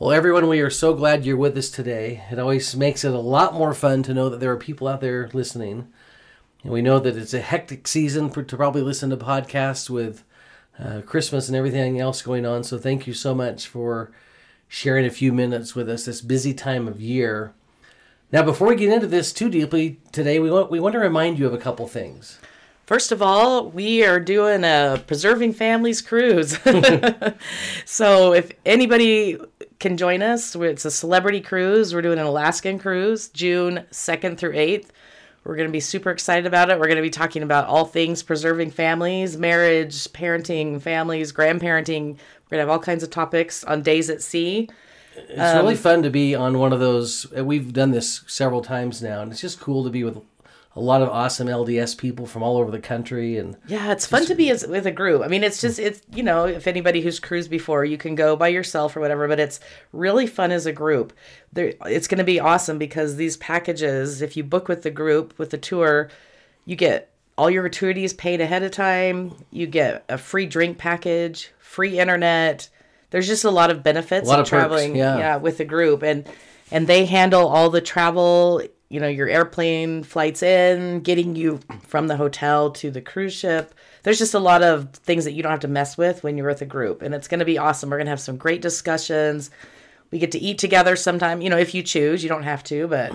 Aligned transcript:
Well, 0.00 0.12
everyone, 0.12 0.48
we 0.48 0.62
are 0.62 0.70
so 0.70 0.94
glad 0.94 1.26
you're 1.26 1.36
with 1.36 1.58
us 1.58 1.68
today. 1.68 2.24
It 2.30 2.38
always 2.38 2.74
makes 2.74 3.04
it 3.04 3.12
a 3.12 3.18
lot 3.18 3.52
more 3.52 3.74
fun 3.74 4.02
to 4.04 4.14
know 4.14 4.30
that 4.30 4.40
there 4.40 4.50
are 4.50 4.56
people 4.56 4.88
out 4.88 5.02
there 5.02 5.28
listening. 5.34 5.88
And 6.62 6.72
we 6.72 6.80
know 6.80 6.98
that 7.00 7.18
it's 7.18 7.34
a 7.34 7.42
hectic 7.42 7.86
season 7.86 8.30
for, 8.30 8.42
to 8.42 8.56
probably 8.56 8.80
listen 8.80 9.10
to 9.10 9.18
podcasts 9.18 9.90
with 9.90 10.24
uh, 10.78 11.02
Christmas 11.02 11.48
and 11.48 11.56
everything 11.56 12.00
else 12.00 12.22
going 12.22 12.46
on. 12.46 12.64
So 12.64 12.78
thank 12.78 13.06
you 13.06 13.12
so 13.12 13.34
much 13.34 13.68
for 13.68 14.10
sharing 14.68 15.04
a 15.04 15.10
few 15.10 15.34
minutes 15.34 15.74
with 15.74 15.86
us 15.90 16.06
this 16.06 16.22
busy 16.22 16.54
time 16.54 16.88
of 16.88 16.98
year. 17.02 17.52
Now, 18.32 18.42
before 18.42 18.68
we 18.68 18.76
get 18.76 18.94
into 18.94 19.06
this 19.06 19.34
too 19.34 19.50
deeply 19.50 20.00
today, 20.12 20.38
we 20.38 20.50
want, 20.50 20.70
we 20.70 20.80
want 20.80 20.94
to 20.94 20.98
remind 20.98 21.38
you 21.38 21.46
of 21.46 21.52
a 21.52 21.58
couple 21.58 21.86
things. 21.86 22.38
First 22.86 23.12
of 23.12 23.20
all, 23.20 23.68
we 23.68 24.02
are 24.02 24.18
doing 24.18 24.64
a 24.64 25.00
Preserving 25.06 25.52
Families 25.52 26.00
cruise. 26.00 26.58
so 27.84 28.32
if 28.32 28.50
anybody 28.64 29.38
can 29.80 29.96
join 29.96 30.22
us, 30.22 30.54
it's 30.54 30.84
a 30.84 30.90
celebrity 30.90 31.40
cruise. 31.40 31.92
We're 31.94 32.02
doing 32.02 32.18
an 32.18 32.26
Alaskan 32.26 32.78
cruise, 32.78 33.28
June 33.28 33.86
2nd 33.90 34.38
through 34.38 34.52
8th. 34.52 34.88
We're 35.42 35.56
going 35.56 35.68
to 35.68 35.72
be 35.72 35.80
super 35.80 36.10
excited 36.10 36.46
about 36.46 36.68
it. 36.68 36.78
We're 36.78 36.86
going 36.86 36.96
to 36.96 37.02
be 37.02 37.10
talking 37.10 37.42
about 37.42 37.66
all 37.66 37.86
things 37.86 38.22
preserving 38.22 38.72
families, 38.72 39.38
marriage, 39.38 39.94
parenting, 40.12 40.82
families, 40.82 41.32
grandparenting. 41.32 42.02
We're 42.10 42.56
going 42.56 42.58
to 42.58 42.58
have 42.58 42.68
all 42.68 42.78
kinds 42.78 43.02
of 43.02 43.10
topics 43.10 43.64
on 43.64 43.82
days 43.82 44.10
at 44.10 44.22
sea. 44.22 44.68
It's 45.16 45.54
really 45.54 45.74
um, 45.74 45.80
fun 45.80 46.02
to 46.02 46.10
be 46.10 46.34
on 46.34 46.58
one 46.58 46.72
of 46.72 46.80
those. 46.80 47.30
We've 47.32 47.72
done 47.72 47.90
this 47.90 48.22
several 48.26 48.60
times 48.60 49.02
now, 49.02 49.22
and 49.22 49.32
it's 49.32 49.40
just 49.40 49.60
cool 49.60 49.82
to 49.84 49.90
be 49.90 50.04
with 50.04 50.20
a 50.76 50.80
lot 50.80 51.02
of 51.02 51.08
awesome 51.08 51.48
LDS 51.48 51.98
people 51.98 52.26
from 52.26 52.42
all 52.42 52.56
over 52.56 52.70
the 52.70 52.78
country. 52.78 53.38
And 53.38 53.56
Yeah, 53.66 53.90
it's 53.90 54.06
fun 54.06 54.24
to 54.26 54.34
be 54.34 54.50
as, 54.50 54.66
with 54.66 54.86
a 54.86 54.92
group. 54.92 55.22
I 55.22 55.28
mean, 55.28 55.42
it's 55.42 55.60
just 55.60 55.78
it's 55.78 56.00
you 56.14 56.22
know, 56.22 56.46
if 56.46 56.66
anybody 56.66 57.00
who's 57.00 57.18
cruised 57.18 57.50
before, 57.50 57.84
you 57.84 57.98
can 57.98 58.14
go 58.14 58.36
by 58.36 58.48
yourself 58.48 58.96
or 58.96 59.00
whatever, 59.00 59.26
but 59.26 59.40
it's 59.40 59.58
really 59.92 60.26
fun 60.26 60.52
as 60.52 60.66
a 60.66 60.72
group. 60.72 61.12
There, 61.52 61.72
it's 61.86 62.06
going 62.06 62.18
to 62.18 62.24
be 62.24 62.38
awesome 62.38 62.78
because 62.78 63.16
these 63.16 63.36
packages, 63.36 64.22
if 64.22 64.36
you 64.36 64.44
book 64.44 64.68
with 64.68 64.82
the 64.82 64.90
group 64.90 65.36
with 65.38 65.50
the 65.50 65.58
tour, 65.58 66.08
you 66.64 66.76
get 66.76 67.10
all 67.36 67.50
your 67.50 67.62
gratuities 67.62 68.12
paid 68.12 68.40
ahead 68.40 68.62
of 68.62 68.70
time. 68.70 69.34
You 69.50 69.66
get 69.66 70.04
a 70.08 70.18
free 70.18 70.46
drink 70.46 70.78
package, 70.78 71.50
free 71.58 71.98
internet. 71.98 72.68
There's 73.10 73.26
just 73.26 73.44
a 73.44 73.50
lot 73.50 73.70
of 73.70 73.82
benefits 73.82 74.28
A 74.28 74.30
lot 74.30 74.38
of, 74.38 74.44
of 74.44 74.50
perks, 74.50 74.60
traveling, 74.60 74.94
yeah. 74.94 75.36
with 75.36 75.58
a 75.58 75.64
group, 75.64 76.04
and 76.04 76.28
and 76.70 76.86
they 76.86 77.06
handle 77.06 77.48
all 77.48 77.70
the 77.70 77.80
travel. 77.80 78.62
You 78.90 78.98
know, 78.98 79.08
your 79.08 79.28
airplane 79.28 80.02
flights 80.02 80.42
in, 80.42 81.00
getting 81.00 81.36
you 81.36 81.60
from 81.86 82.08
the 82.08 82.16
hotel 82.16 82.72
to 82.72 82.90
the 82.90 83.00
cruise 83.00 83.32
ship. 83.32 83.72
There's 84.02 84.18
just 84.18 84.34
a 84.34 84.40
lot 84.40 84.62
of 84.62 84.90
things 84.92 85.24
that 85.24 85.32
you 85.32 85.42
don't 85.42 85.52
have 85.52 85.60
to 85.60 85.68
mess 85.68 85.96
with 85.96 86.24
when 86.24 86.36
you're 86.36 86.48
with 86.48 86.60
a 86.60 86.66
group, 86.66 87.00
and 87.00 87.14
it's 87.14 87.28
going 87.28 87.38
to 87.38 87.44
be 87.44 87.56
awesome. 87.56 87.88
We're 87.88 87.98
going 87.98 88.06
to 88.06 88.10
have 88.10 88.20
some 88.20 88.36
great 88.36 88.60
discussions. 88.60 89.50
We 90.10 90.18
get 90.18 90.32
to 90.32 90.40
eat 90.40 90.58
together 90.58 90.96
sometime, 90.96 91.40
you 91.40 91.48
know, 91.48 91.56
if 91.56 91.72
you 91.72 91.84
choose. 91.84 92.24
You 92.24 92.28
don't 92.28 92.42
have 92.42 92.64
to, 92.64 92.88
but 92.88 93.14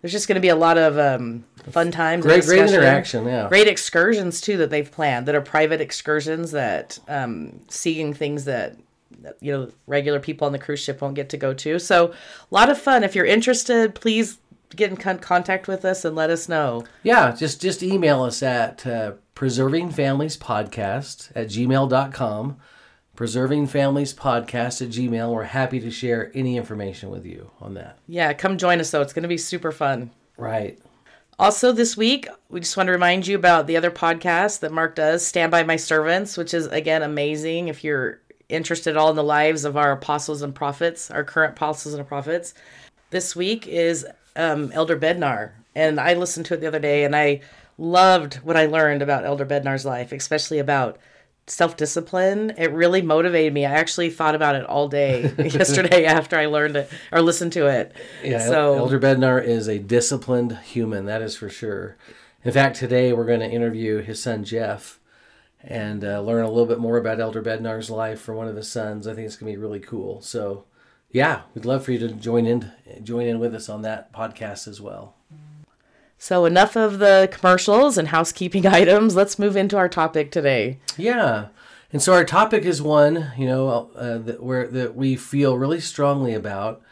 there's 0.00 0.12
just 0.12 0.26
going 0.26 0.36
to 0.36 0.40
be 0.40 0.48
a 0.48 0.56
lot 0.56 0.78
of 0.78 0.98
um, 0.98 1.44
fun 1.70 1.90
times. 1.90 2.24
and 2.24 2.32
Great- 2.42 2.46
great 2.46 2.68
interaction, 2.70 3.26
yeah. 3.26 3.46
Great 3.48 3.68
excursions 3.68 4.40
too 4.40 4.56
that 4.56 4.70
they've 4.70 4.90
planned 4.90 5.26
that 5.26 5.34
are 5.34 5.42
private 5.42 5.82
excursions 5.82 6.52
that 6.52 6.98
um, 7.08 7.60
seeing 7.68 8.14
things 8.14 8.46
that 8.46 8.76
that, 9.22 9.36
you 9.40 9.52
know 9.52 9.70
regular 9.86 10.18
people 10.18 10.46
on 10.46 10.52
the 10.52 10.58
cruise 10.58 10.80
ship 10.80 11.02
won't 11.02 11.14
get 11.14 11.28
to 11.28 11.36
go 11.36 11.52
to. 11.52 11.78
So 11.78 12.12
a 12.12 12.14
lot 12.54 12.70
of 12.70 12.80
fun. 12.80 13.04
If 13.04 13.14
you're 13.14 13.26
interested, 13.26 13.94
please 13.94 14.38
get 14.76 14.90
in 14.90 14.96
con- 14.96 15.18
contact 15.18 15.68
with 15.68 15.84
us 15.84 16.04
and 16.04 16.14
let 16.16 16.30
us 16.30 16.48
know. 16.48 16.84
yeah, 17.02 17.32
just 17.32 17.60
just 17.60 17.82
email 17.82 18.22
us 18.22 18.42
at 18.42 18.86
uh, 18.86 19.12
preservingfamiliespodcast 19.34 21.32
at 21.34 21.48
gmail.com. 21.48 22.56
Preserving 23.16 23.66
Families 23.66 24.14
Podcast 24.14 24.80
at 24.80 24.88
Gmail. 24.88 25.34
We're 25.34 25.42
happy 25.42 25.78
to 25.80 25.90
share 25.90 26.30
any 26.34 26.56
information 26.56 27.10
with 27.10 27.26
you 27.26 27.50
on 27.60 27.74
that. 27.74 27.98
Yeah, 28.06 28.32
come 28.32 28.56
join 28.56 28.80
us 28.80 28.90
though. 28.90 29.02
It's 29.02 29.12
going 29.12 29.24
to 29.24 29.28
be 29.28 29.36
super 29.36 29.72
fun. 29.72 30.10
Right. 30.38 30.78
Also, 31.38 31.70
this 31.72 31.98
week, 31.98 32.28
we 32.48 32.60
just 32.60 32.76
want 32.78 32.86
to 32.86 32.92
remind 32.92 33.26
you 33.26 33.36
about 33.36 33.66
the 33.66 33.76
other 33.76 33.90
podcast 33.90 34.60
that 34.60 34.72
Mark 34.72 34.94
does, 34.94 35.26
Stand 35.26 35.50
By 35.50 35.64
My 35.64 35.76
Servants, 35.76 36.36
which 36.38 36.54
is, 36.54 36.66
again, 36.66 37.02
amazing 37.02 37.68
if 37.68 37.82
you're 37.84 38.20
interested 38.48 38.90
at 38.90 38.96
all 38.96 39.10
in 39.10 39.16
the 39.16 39.24
lives 39.24 39.64
of 39.64 39.76
our 39.76 39.92
apostles 39.92 40.40
and 40.42 40.54
prophets, 40.54 41.10
our 41.10 41.24
current 41.24 41.54
apostles 41.56 41.94
and 41.94 42.06
prophets. 42.06 42.52
This 43.10 43.34
week 43.34 43.66
is 43.66 44.06
um, 44.36 44.70
Elder 44.72 44.98
Bednar. 44.98 45.52
And 45.74 46.00
I 46.00 46.14
listened 46.14 46.46
to 46.46 46.54
it 46.54 46.60
the 46.60 46.66
other 46.66 46.78
day 46.78 47.04
and 47.04 47.14
I 47.14 47.40
loved 47.78 48.36
what 48.36 48.56
I 48.56 48.66
learned 48.66 49.02
about 49.02 49.24
Elder 49.24 49.46
Bednar's 49.46 49.84
life, 49.84 50.12
especially 50.12 50.58
about 50.58 50.98
self 51.46 51.76
discipline. 51.76 52.52
It 52.56 52.72
really 52.72 53.02
motivated 53.02 53.52
me. 53.52 53.66
I 53.66 53.72
actually 53.72 54.10
thought 54.10 54.34
about 54.34 54.54
it 54.54 54.64
all 54.66 54.88
day 54.88 55.32
yesterday 55.38 56.04
after 56.04 56.38
I 56.38 56.46
learned 56.46 56.76
it 56.76 56.90
or 57.12 57.22
listened 57.22 57.52
to 57.54 57.66
it. 57.66 57.94
Yeah, 58.22 58.38
So, 58.46 58.76
Elder 58.76 59.00
Bednar 59.00 59.42
is 59.42 59.68
a 59.68 59.78
disciplined 59.78 60.58
human, 60.58 61.06
that 61.06 61.22
is 61.22 61.36
for 61.36 61.48
sure. 61.48 61.96
In 62.44 62.52
fact, 62.52 62.76
today 62.76 63.12
we're 63.12 63.26
going 63.26 63.40
to 63.40 63.50
interview 63.50 63.98
his 63.98 64.22
son 64.22 64.44
Jeff 64.44 64.98
and 65.62 66.02
uh, 66.02 66.22
learn 66.22 66.42
a 66.42 66.48
little 66.48 66.66
bit 66.66 66.78
more 66.78 66.96
about 66.96 67.20
Elder 67.20 67.42
Bednar's 67.42 67.90
life 67.90 68.20
from 68.20 68.36
one 68.36 68.48
of 68.48 68.56
his 68.56 68.70
sons. 68.70 69.06
I 69.06 69.14
think 69.14 69.26
it's 69.26 69.36
going 69.36 69.52
to 69.52 69.58
be 69.58 69.62
really 69.62 69.80
cool. 69.80 70.22
So, 70.22 70.64
yeah, 71.12 71.42
we'd 71.54 71.64
love 71.64 71.84
for 71.84 71.92
you 71.92 71.98
to 71.98 72.08
join 72.08 72.46
in 72.46 72.72
join 73.02 73.26
in 73.26 73.38
with 73.38 73.54
us 73.54 73.68
on 73.68 73.82
that 73.82 74.12
podcast 74.12 74.68
as 74.68 74.80
well. 74.80 75.14
So, 76.18 76.44
enough 76.44 76.76
of 76.76 76.98
the 76.98 77.28
commercials 77.32 77.96
and 77.96 78.08
housekeeping 78.08 78.66
items. 78.66 79.16
Let's 79.16 79.38
move 79.38 79.56
into 79.56 79.76
our 79.76 79.88
topic 79.88 80.30
today. 80.30 80.78
Yeah. 80.96 81.48
And 81.92 82.00
so 82.00 82.12
our 82.12 82.24
topic 82.24 82.64
is 82.64 82.80
one, 82.80 83.32
you 83.36 83.46
know, 83.46 83.90
uh, 83.96 84.18
that 84.18 84.42
where 84.42 84.68
that 84.68 84.94
we 84.94 85.16
feel 85.16 85.58
really 85.58 85.80
strongly 85.80 86.34
about. 86.34 86.82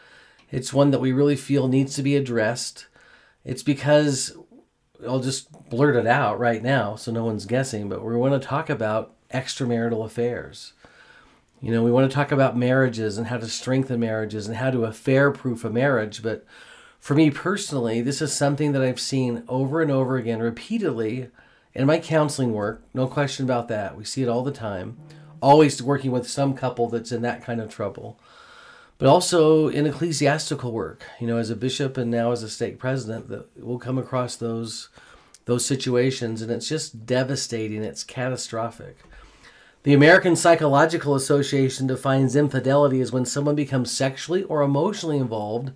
It's 0.51 0.73
one 0.73 0.91
that 0.91 0.99
we 0.99 1.11
really 1.11 1.35
feel 1.35 1.67
needs 1.67 1.95
to 1.95 2.03
be 2.03 2.15
addressed. 2.15 2.87
It's 3.45 3.63
because 3.63 4.35
I'll 5.07 5.19
just 5.21 5.69
blurt 5.69 5.95
it 5.95 6.07
out 6.07 6.39
right 6.39 6.61
now 6.61 6.95
so 6.95 7.11
no 7.11 7.23
one's 7.23 7.45
guessing, 7.45 7.87
but 7.87 8.03
we 8.03 8.15
want 8.17 8.41
to 8.41 8.45
talk 8.45 8.69
about 8.69 9.15
extramarital 9.31 10.03
affairs. 10.03 10.73
You 11.61 11.71
know, 11.71 11.83
we 11.83 11.91
want 11.91 12.09
to 12.09 12.15
talk 12.15 12.31
about 12.31 12.57
marriages 12.57 13.17
and 13.17 13.27
how 13.27 13.37
to 13.37 13.47
strengthen 13.47 13.99
marriages 13.99 14.47
and 14.47 14.57
how 14.57 14.71
to 14.71 14.85
affair 14.85 15.29
proof 15.31 15.65
a 15.65 15.69
marriage, 15.69 16.23
but 16.23 16.45
for 16.99 17.15
me 17.15 17.29
personally, 17.31 18.01
this 18.01 18.21
is 18.21 18.33
something 18.33 18.71
that 18.73 18.81
I've 18.81 18.99
seen 18.99 19.43
over 19.47 19.81
and 19.81 19.91
over 19.91 20.17
again 20.17 20.39
repeatedly 20.39 21.29
in 21.73 21.85
my 21.85 21.99
counseling 21.99 22.53
work. 22.53 22.81
No 22.93 23.07
question 23.07 23.45
about 23.45 23.67
that. 23.69 23.97
We 23.97 24.03
see 24.03 24.21
it 24.21 24.29
all 24.29 24.43
the 24.43 24.51
time. 24.51 24.97
Always 25.41 25.81
working 25.81 26.11
with 26.11 26.29
some 26.29 26.53
couple 26.53 26.89
that's 26.89 27.11
in 27.11 27.21
that 27.21 27.43
kind 27.43 27.61
of 27.61 27.73
trouble. 27.73 28.19
But 28.97 29.07
also 29.07 29.69
in 29.69 29.85
ecclesiastical 29.85 30.73
work, 30.73 31.05
you 31.21 31.27
know, 31.27 31.37
as 31.37 31.49
a 31.49 31.55
bishop 31.55 31.95
and 31.97 32.11
now 32.11 32.31
as 32.33 32.43
a 32.43 32.49
stake 32.49 32.79
president, 32.79 33.29
that 33.29 33.47
we'll 33.57 33.79
come 33.79 33.97
across 33.97 34.35
those 34.35 34.89
those 35.45 35.65
situations 35.65 36.41
and 36.41 36.51
it's 36.51 36.67
just 36.67 37.05
devastating. 37.05 37.83
It's 37.83 38.03
catastrophic. 38.03 38.97
The 39.83 39.93
American 39.93 40.35
Psychological 40.35 41.15
Association 41.15 41.87
defines 41.87 42.35
infidelity 42.35 42.99
as 42.99 43.13
when 43.13 43.25
someone 43.25 43.55
becomes 43.55 43.89
sexually 43.89 44.43
or 44.43 44.61
emotionally 44.61 45.17
involved 45.17 45.71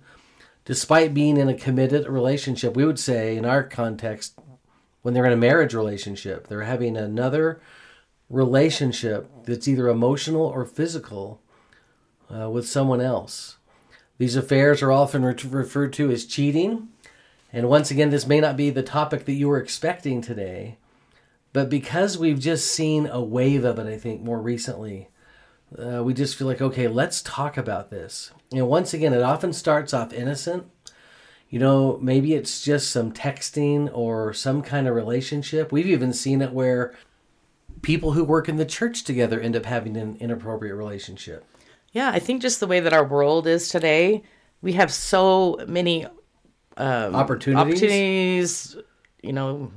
despite 0.66 1.14
being 1.14 1.38
in 1.38 1.48
a 1.48 1.54
committed 1.54 2.06
relationship. 2.06 2.74
We 2.76 2.84
would 2.84 2.98
say, 2.98 3.36
in 3.36 3.46
our 3.46 3.62
context, 3.62 4.38
when 5.02 5.14
they're 5.14 5.26
in 5.26 5.32
a 5.32 5.36
marriage 5.36 5.74
relationship, 5.74 6.48
they're 6.48 6.62
having 6.62 6.96
another 6.96 7.60
relationship 8.28 9.28
that's 9.44 9.68
either 9.68 9.88
emotional 9.88 10.42
or 10.42 10.64
physical 10.64 11.40
uh, 12.34 12.50
with 12.50 12.66
someone 12.66 13.00
else. 13.00 13.56
These 14.18 14.36
affairs 14.36 14.82
are 14.82 14.92
often 14.92 15.24
re- 15.24 15.34
referred 15.48 15.92
to 15.94 16.10
as 16.10 16.24
cheating. 16.24 16.88
And 17.52 17.68
once 17.68 17.90
again, 17.90 18.10
this 18.10 18.26
may 18.26 18.40
not 18.40 18.56
be 18.56 18.70
the 18.70 18.82
topic 18.82 19.24
that 19.24 19.32
you 19.32 19.48
were 19.48 19.60
expecting 19.60 20.20
today, 20.20 20.78
but 21.54 21.70
because 21.70 22.18
we've 22.18 22.40
just 22.40 22.66
seen 22.66 23.06
a 23.06 23.22
wave 23.22 23.64
of 23.64 23.78
it, 23.78 23.86
I 23.86 23.96
think, 23.96 24.20
more 24.20 24.42
recently, 24.42 25.08
uh, 25.78 26.02
we 26.02 26.12
just 26.12 26.34
feel 26.34 26.48
like, 26.48 26.60
okay, 26.60 26.88
let's 26.88 27.22
talk 27.22 27.56
about 27.56 27.90
this. 27.90 28.32
And 28.52 28.66
once 28.68 28.92
again, 28.92 29.14
it 29.14 29.22
often 29.22 29.52
starts 29.52 29.94
off 29.94 30.12
innocent. 30.12 30.66
You 31.48 31.60
know, 31.60 31.96
maybe 32.02 32.34
it's 32.34 32.64
just 32.64 32.90
some 32.90 33.12
texting 33.12 33.88
or 33.94 34.32
some 34.32 34.62
kind 34.62 34.88
of 34.88 34.96
relationship. 34.96 35.70
We've 35.70 35.86
even 35.86 36.12
seen 36.12 36.42
it 36.42 36.52
where 36.52 36.92
people 37.82 38.12
who 38.12 38.24
work 38.24 38.48
in 38.48 38.56
the 38.56 38.64
church 38.64 39.04
together 39.04 39.38
end 39.40 39.54
up 39.54 39.66
having 39.66 39.96
an 39.96 40.16
inappropriate 40.18 40.74
relationship. 40.74 41.46
Yeah, 41.92 42.10
I 42.10 42.18
think 42.18 42.42
just 42.42 42.58
the 42.58 42.66
way 42.66 42.80
that 42.80 42.92
our 42.92 43.04
world 43.04 43.46
is 43.46 43.68
today, 43.68 44.24
we 44.60 44.72
have 44.72 44.92
so 44.92 45.60
many 45.68 46.04
opportunities, 46.76 47.54
opportunities, 47.54 48.76
you 49.22 49.32
know, 49.32 49.70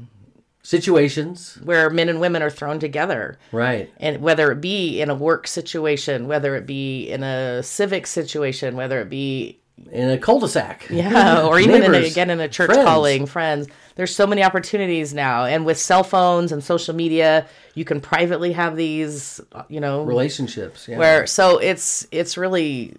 situations, 0.67 1.57
where 1.63 1.89
men 1.89 2.09
and 2.09 2.19
women 2.19 2.41
are 2.41 2.49
thrown 2.49 2.77
together. 2.77 3.37
right? 3.53 3.89
And 4.01 4.21
whether 4.21 4.51
it 4.51 4.59
be 4.59 4.99
in 4.99 5.09
a 5.09 5.15
work 5.15 5.47
situation, 5.47 6.27
whether 6.27 6.57
it 6.57 6.65
be 6.65 7.09
in 7.09 7.23
a 7.23 7.63
civic 7.63 8.05
situation, 8.05 8.75
whether 8.75 8.99
it 8.99 9.09
be 9.09 9.59
In 9.93 10.09
a 10.09 10.17
cul-de-sac. 10.17 10.87
yeah, 10.89 11.45
or 11.45 11.57
even 11.57 11.83
in 11.83 11.95
a, 11.95 11.99
again 12.05 12.29
in 12.29 12.41
a 12.41 12.49
church 12.49 12.67
friends. 12.71 12.83
calling, 12.83 13.25
friends. 13.27 13.67
There's 13.95 14.13
so 14.13 14.27
many 14.27 14.43
opportunities 14.43 15.13
now, 15.13 15.45
and 15.45 15.65
with 15.65 15.77
cell 15.77 16.03
phones 16.03 16.51
and 16.51 16.61
social 16.61 16.93
media, 16.93 17.47
you 17.73 17.85
can 17.85 18.01
privately 18.01 18.51
have 18.51 18.75
these, 18.75 19.39
uh, 19.53 19.63
you 19.69 19.79
know, 19.79 20.03
relationships. 20.03 20.87
Yeah. 20.87 20.97
where 20.97 21.27
so 21.27 21.59
it's 21.59 22.05
it's 22.11 22.37
really 22.37 22.97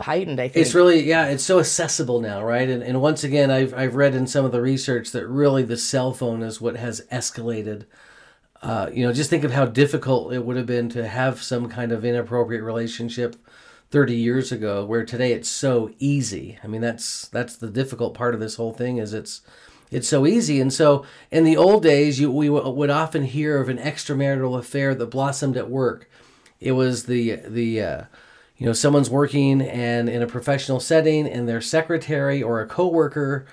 heightened. 0.00 0.40
I 0.40 0.48
think 0.48 0.64
It's 0.64 0.74
really 0.74 1.02
yeah, 1.02 1.26
it's 1.26 1.44
so 1.44 1.58
accessible 1.58 2.20
now, 2.20 2.42
right? 2.42 2.68
And 2.68 2.82
and 2.82 3.00
once 3.00 3.24
again, 3.24 3.50
I've 3.50 3.74
I've 3.74 3.94
read 3.94 4.14
in 4.14 4.26
some 4.26 4.44
of 4.44 4.52
the 4.52 4.60
research 4.60 5.12
that 5.12 5.26
really 5.26 5.62
the 5.62 5.76
cell 5.76 6.12
phone 6.12 6.42
is 6.42 6.60
what 6.60 6.76
has 6.76 7.02
escalated. 7.12 7.84
Uh, 8.62 8.90
you 8.92 9.06
know, 9.06 9.12
just 9.12 9.30
think 9.30 9.44
of 9.44 9.52
how 9.52 9.64
difficult 9.64 10.32
it 10.34 10.44
would 10.44 10.56
have 10.56 10.66
been 10.66 10.88
to 10.90 11.08
have 11.08 11.42
some 11.42 11.68
kind 11.68 11.92
of 11.92 12.04
inappropriate 12.04 12.62
relationship 12.62 13.36
30 13.90 14.14
years 14.14 14.52
ago, 14.52 14.84
where 14.84 15.04
today 15.04 15.32
it's 15.32 15.48
so 15.48 15.90
easy. 15.98 16.58
I 16.62 16.66
mean, 16.66 16.80
that's 16.80 17.28
that's 17.28 17.56
the 17.56 17.70
difficult 17.70 18.14
part 18.14 18.34
of 18.34 18.40
this 18.40 18.56
whole 18.56 18.72
thing 18.72 18.98
is 18.98 19.14
it's 19.14 19.40
it's 19.90 20.08
so 20.08 20.26
easy. 20.26 20.60
And 20.60 20.72
so 20.72 21.04
in 21.30 21.44
the 21.44 21.56
old 21.56 21.82
days, 21.82 22.20
you 22.20 22.30
we 22.30 22.46
w- 22.46 22.68
would 22.68 22.90
often 22.90 23.24
hear 23.24 23.60
of 23.60 23.68
an 23.68 23.78
extramarital 23.78 24.58
affair 24.58 24.94
that 24.94 25.06
blossomed 25.06 25.56
at 25.56 25.70
work. 25.70 26.08
It 26.60 26.72
was 26.72 27.04
the 27.04 27.36
the 27.36 27.82
uh, 27.82 28.02
you 28.60 28.66
know 28.66 28.74
someone's 28.74 29.08
working 29.10 29.62
and 29.62 30.08
in 30.08 30.22
a 30.22 30.26
professional 30.26 30.78
setting 30.80 31.26
and 31.26 31.48
their 31.48 31.62
secretary 31.62 32.42
or 32.42 32.60
a 32.60 32.66
coworker 32.66 33.46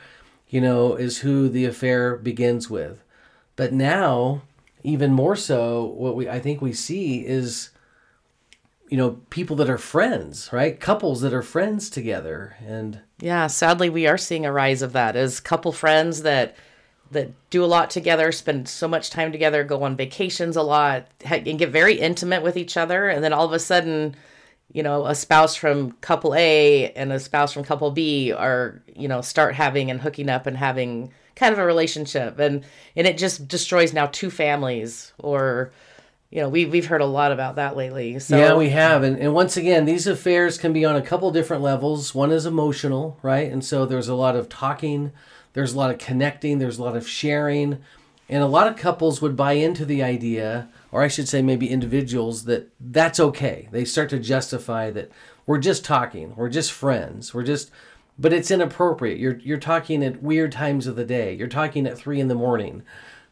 you 0.49 0.59
know 0.59 0.95
is 0.95 1.19
who 1.19 1.49
the 1.49 1.65
affair 1.65 2.17
begins 2.17 2.69
with. 2.69 3.03
But 3.55 3.73
now 3.73 4.43
even 4.83 5.13
more 5.13 5.35
so 5.35 5.85
what 5.85 6.15
we 6.15 6.29
i 6.29 6.39
think 6.39 6.61
we 6.61 6.71
see 6.71 7.25
is 7.25 7.71
you 8.89 8.97
know 8.97 9.19
people 9.29 9.55
that 9.55 9.69
are 9.69 9.77
friends 9.77 10.49
right? 10.51 10.79
Couples 10.79 11.21
that 11.21 11.33
are 11.33 11.41
friends 11.41 11.89
together 11.89 12.55
and 12.65 12.99
Yeah, 13.19 13.47
sadly, 13.47 13.89
we 13.89 14.07
are 14.07 14.17
seeing 14.17 14.45
a 14.45 14.51
rise 14.51 14.81
of 14.81 14.93
that 14.93 15.15
as 15.15 15.39
couple 15.39 15.71
friends 15.71 16.21
that 16.23 16.55
that 17.11 17.31
do 17.49 17.63
a 17.63 17.65
lot 17.65 17.89
together, 17.89 18.33
spend 18.33 18.67
so 18.67 18.87
much 18.87 19.09
time 19.09 19.31
together, 19.31 19.63
go 19.63 19.83
on 19.83 19.95
vacations 19.95 20.57
a 20.57 20.61
lot, 20.61 21.07
and 21.23 21.57
get 21.57 21.69
very 21.69 21.95
intimate 21.95 22.43
with 22.43 22.57
each 22.57 22.75
other, 22.75 23.07
and 23.07 23.23
then 23.23 23.31
all 23.31 23.45
of 23.45 23.53
a 23.53 23.59
sudden, 23.59 24.13
you 24.71 24.83
know, 24.83 25.05
a 25.05 25.15
spouse 25.15 25.55
from 25.55 25.93
couple 25.93 26.35
A 26.35 26.91
and 26.91 27.11
a 27.11 27.19
spouse 27.19 27.53
from 27.53 27.63
couple 27.63 27.89
B 27.91 28.31
are 28.31 28.81
you 28.95 29.07
know 29.07 29.21
start 29.21 29.55
having 29.55 29.89
and 29.89 30.01
hooking 30.01 30.29
up 30.29 30.45
and 30.45 30.57
having 30.57 31.11
kind 31.35 31.53
of 31.53 31.59
a 31.59 31.65
relationship, 31.65 32.39
and 32.39 32.65
and 32.95 33.07
it 33.07 33.17
just 33.17 33.47
destroys 33.47 33.93
now 33.93 34.07
two 34.07 34.29
families 34.29 35.13
or. 35.17 35.71
You 36.29 36.41
know, 36.41 36.49
we've 36.49 36.69
we've 36.69 36.87
heard 36.87 36.99
a 36.99 37.05
lot 37.05 37.31
about 37.31 37.55
that 37.55 37.77
lately. 37.77 38.19
So 38.19 38.35
yeah 38.35 38.53
we 38.53 38.71
have 38.71 39.01
and, 39.01 39.17
and 39.17 39.33
once 39.33 39.55
again 39.55 39.85
these 39.85 40.07
affairs 40.07 40.57
can 40.57 40.73
be 40.73 40.83
on 40.83 40.97
a 40.97 41.01
couple 41.01 41.31
different 41.31 41.63
levels 41.63 42.13
one 42.13 42.33
is 42.33 42.45
emotional 42.45 43.17
right 43.21 43.49
and 43.49 43.63
so 43.63 43.85
there's 43.85 44.09
a 44.09 44.13
lot 44.13 44.35
of 44.35 44.49
talking 44.49 45.13
there's 45.53 45.73
a 45.73 45.77
lot 45.77 45.89
of 45.89 45.99
connecting 45.99 46.59
there's 46.59 46.79
a 46.79 46.83
lot 46.83 46.97
of 46.97 47.07
sharing 47.07 47.79
and 48.27 48.43
a 48.43 48.47
lot 48.47 48.67
of 48.67 48.75
couples 48.75 49.21
would 49.21 49.37
buy 49.37 49.53
into 49.53 49.85
the 49.85 50.03
idea 50.03 50.67
or 50.91 51.03
i 51.03 51.07
should 51.07 51.27
say 51.27 51.41
maybe 51.41 51.69
individuals 51.69 52.45
that 52.45 52.69
that's 52.79 53.19
okay. 53.19 53.67
They 53.71 53.85
start 53.85 54.09
to 54.09 54.19
justify 54.19 54.91
that 54.91 55.11
we're 55.45 55.57
just 55.57 55.83
talking 55.83 56.35
we're 56.35 56.49
just 56.49 56.71
friends 56.71 57.33
we're 57.33 57.43
just 57.43 57.71
but 58.19 58.33
it's 58.33 58.51
inappropriate. 58.51 59.19
You're 59.19 59.37
you're 59.37 59.57
talking 59.59 60.03
at 60.03 60.23
weird 60.23 60.51
times 60.51 60.87
of 60.87 60.95
the 60.95 61.05
day. 61.05 61.33
You're 61.33 61.47
talking 61.47 61.85
at 61.85 61.97
three 61.97 62.19
in 62.19 62.27
the 62.27 62.35
morning 62.35 62.83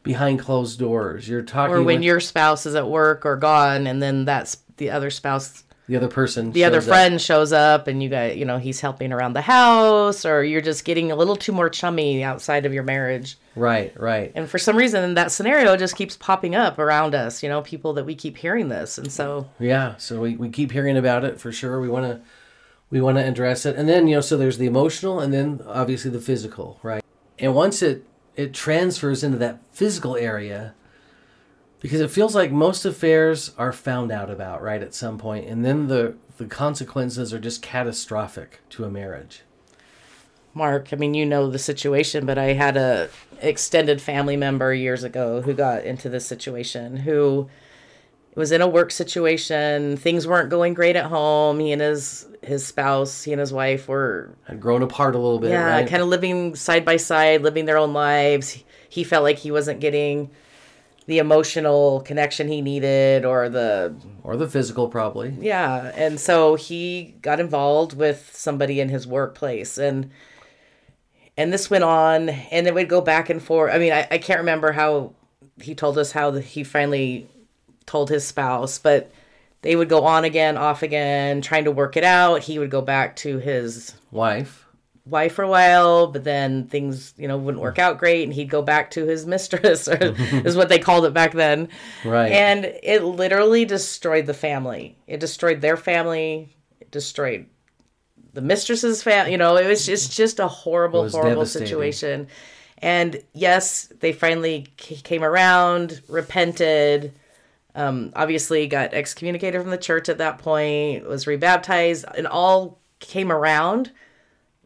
behind 0.02 0.38
closed 0.38 0.78
doors. 0.78 1.28
You're 1.28 1.42
talking 1.42 1.74
or 1.74 1.82
when 1.82 1.96
with 1.96 2.04
your 2.04 2.20
spouse 2.20 2.66
is 2.66 2.74
at 2.74 2.88
work 2.88 3.26
or 3.26 3.36
gone 3.36 3.86
and 3.86 4.00
then 4.00 4.24
that's 4.24 4.58
the 4.76 4.90
other 4.90 5.10
spouse 5.10 5.64
the 5.88 5.96
other 5.96 6.08
person 6.08 6.52
the 6.52 6.64
other 6.64 6.80
shows 6.80 6.88
up. 6.88 6.92
friend 6.92 7.20
shows 7.20 7.52
up 7.52 7.86
and 7.86 8.02
you 8.02 8.08
got 8.08 8.36
you 8.36 8.44
know 8.44 8.58
he's 8.58 8.80
helping 8.80 9.12
around 9.12 9.34
the 9.34 9.40
house 9.40 10.24
or 10.24 10.42
you're 10.42 10.60
just 10.60 10.84
getting 10.84 11.12
a 11.12 11.16
little 11.16 11.36
too 11.36 11.52
more 11.52 11.68
chummy 11.68 12.24
outside 12.24 12.66
of 12.66 12.74
your 12.74 12.82
marriage 12.82 13.38
right 13.54 13.98
right 14.00 14.32
and 14.34 14.48
for 14.50 14.58
some 14.58 14.76
reason 14.76 15.14
that 15.14 15.30
scenario 15.30 15.76
just 15.76 15.94
keeps 15.96 16.16
popping 16.16 16.54
up 16.54 16.78
around 16.78 17.14
us 17.14 17.42
you 17.42 17.48
know 17.48 17.62
people 17.62 17.92
that 17.92 18.04
we 18.04 18.14
keep 18.14 18.36
hearing 18.36 18.68
this 18.68 18.98
and 18.98 19.12
so 19.12 19.48
Yeah, 19.58 19.96
so 19.96 20.20
we, 20.20 20.36
we 20.36 20.48
keep 20.48 20.72
hearing 20.72 20.96
about 20.96 21.24
it 21.24 21.40
for 21.40 21.52
sure. 21.52 21.80
We 21.80 21.88
want 21.88 22.06
to 22.06 22.20
we 22.90 23.00
want 23.00 23.16
to 23.18 23.24
address 23.26 23.66
it, 23.66 23.74
and 23.76 23.88
then 23.88 24.06
you 24.06 24.14
know, 24.14 24.20
so 24.20 24.36
there's 24.36 24.58
the 24.58 24.66
emotional, 24.66 25.18
and 25.18 25.32
then 25.34 25.60
obviously 25.66 26.10
the 26.10 26.20
physical, 26.20 26.78
right? 26.82 27.02
And 27.38 27.54
once 27.54 27.82
it 27.82 28.04
it 28.36 28.52
transfers 28.54 29.24
into 29.24 29.38
that 29.38 29.60
physical 29.72 30.16
area, 30.16 30.74
because 31.86 32.00
it 32.00 32.10
feels 32.10 32.34
like 32.34 32.50
most 32.50 32.84
affairs 32.84 33.52
are 33.56 33.72
found 33.72 34.10
out 34.10 34.28
about 34.28 34.60
right 34.60 34.82
at 34.82 34.92
some 34.92 35.18
point, 35.18 35.46
and 35.48 35.64
then 35.64 35.86
the 35.86 36.16
the 36.36 36.46
consequences 36.46 37.32
are 37.32 37.38
just 37.38 37.62
catastrophic 37.62 38.58
to 38.70 38.84
a 38.84 38.90
marriage. 38.90 39.42
mark 40.52 40.88
i 40.92 40.96
mean 40.96 41.14
you 41.14 41.24
know 41.24 41.48
the 41.50 41.58
situation 41.58 42.26
but 42.26 42.36
i 42.38 42.52
had 42.54 42.76
a 42.76 43.08
extended 43.40 44.00
family 44.02 44.36
member 44.36 44.72
years 44.74 45.04
ago 45.04 45.40
who 45.42 45.52
got 45.54 45.84
into 45.84 46.08
this 46.08 46.26
situation 46.26 46.96
who 46.98 47.48
was 48.34 48.50
in 48.52 48.60
a 48.60 48.68
work 48.68 48.90
situation 48.90 49.96
things 49.96 50.26
weren't 50.26 50.50
going 50.50 50.74
great 50.74 50.96
at 50.96 51.06
home 51.06 51.58
he 51.60 51.72
and 51.72 51.80
his 51.82 52.26
his 52.42 52.66
spouse 52.66 53.22
he 53.22 53.32
and 53.32 53.40
his 53.40 53.52
wife 53.52 53.86
were 53.88 54.34
Had 54.44 54.60
grown 54.60 54.82
apart 54.82 55.14
a 55.14 55.18
little 55.18 55.38
bit, 55.38 55.50
yeah 55.50 55.70
right? 55.76 55.88
kind 55.88 56.02
of 56.02 56.08
living 56.08 56.54
side 56.54 56.84
by 56.84 56.96
side 56.96 57.42
living 57.42 57.64
their 57.66 57.78
own 57.78 57.92
lives 57.92 58.62
he 58.88 59.04
felt 59.04 59.22
like 59.22 59.38
he 59.38 59.50
wasn't 59.50 59.80
getting 59.80 60.30
the 61.06 61.18
emotional 61.18 62.00
connection 62.00 62.48
he 62.48 62.60
needed 62.60 63.24
or 63.24 63.48
the 63.48 63.94
or 64.22 64.36
the 64.36 64.48
physical, 64.48 64.88
probably. 64.88 65.34
yeah 65.40 65.92
and 65.94 66.18
so 66.20 66.56
he 66.56 67.14
got 67.22 67.40
involved 67.40 67.94
with 67.94 68.30
somebody 68.34 68.80
in 68.80 68.88
his 68.88 69.06
workplace 69.06 69.78
and 69.78 70.10
and 71.36 71.52
this 71.52 71.68
went 71.68 71.84
on 71.84 72.28
and 72.28 72.66
it 72.66 72.74
would 72.74 72.88
go 72.88 73.00
back 73.00 73.28
and 73.30 73.42
forth. 73.42 73.72
I 73.72 73.78
mean 73.78 73.92
i, 73.92 74.06
I 74.10 74.18
can't 74.18 74.40
remember 74.40 74.72
how 74.72 75.12
he 75.60 75.74
told 75.74 75.96
us 75.96 76.12
how 76.12 76.30
the, 76.30 76.40
he 76.40 76.64
finally 76.64 77.28
told 77.86 78.10
his 78.10 78.26
spouse 78.26 78.78
but 78.78 79.10
they 79.62 79.74
would 79.74 79.88
go 79.88 80.04
on 80.04 80.24
again 80.24 80.56
off 80.56 80.82
again 80.82 81.40
trying 81.40 81.64
to 81.64 81.72
work 81.72 81.96
it 81.96 82.04
out. 82.04 82.42
He 82.42 82.58
would 82.58 82.70
go 82.70 82.80
back 82.82 83.16
to 83.16 83.38
his 83.38 83.94
Wife, 84.12 84.65
wife 85.06 85.34
for 85.34 85.42
a 85.42 85.48
while, 85.48 86.08
but 86.08 86.24
then 86.24 86.66
things, 86.66 87.14
you 87.16 87.28
know, 87.28 87.38
wouldn't 87.38 87.62
work 87.62 87.78
out 87.78 87.98
great 87.98 88.24
and 88.24 88.34
he'd 88.34 88.50
go 88.50 88.60
back 88.60 88.90
to 88.90 89.06
his 89.06 89.24
mistress 89.34 89.88
or 89.88 90.14
is 90.44 90.56
what 90.56 90.68
they 90.68 90.78
called 90.78 91.06
it 91.06 91.14
back 91.14 91.32
then. 91.32 91.68
Right. 92.04 92.32
And 92.32 92.64
it 92.82 93.04
literally 93.04 93.64
destroyed 93.64 94.26
the 94.26 94.34
family. 94.34 94.96
It 95.06 95.20
destroyed 95.20 95.60
their 95.60 95.76
family. 95.76 96.56
It 96.80 96.90
destroyed 96.90 97.46
the 98.32 98.42
mistress's 98.42 99.02
family. 99.02 99.32
You 99.32 99.38
know, 99.38 99.56
it 99.56 99.66
was 99.66 99.86
just, 99.86 100.12
just 100.12 100.40
a 100.40 100.48
horrible, 100.48 101.08
horrible 101.08 101.46
situation. 101.46 102.26
And 102.78 103.22
yes, 103.32 103.90
they 104.00 104.12
finally 104.12 104.66
c- 104.78 104.96
came 104.96 105.24
around, 105.24 106.02
repented. 106.08 107.12
Um, 107.74 108.12
obviously, 108.14 108.66
got 108.66 108.92
excommunicated 108.92 109.60
from 109.60 109.70
the 109.70 109.78
church 109.78 110.08
at 110.08 110.18
that 110.18 110.38
point. 110.38 111.08
Was 111.08 111.26
rebaptized, 111.26 112.04
and 112.16 112.26
all 112.26 112.78
came 112.98 113.32
around 113.32 113.92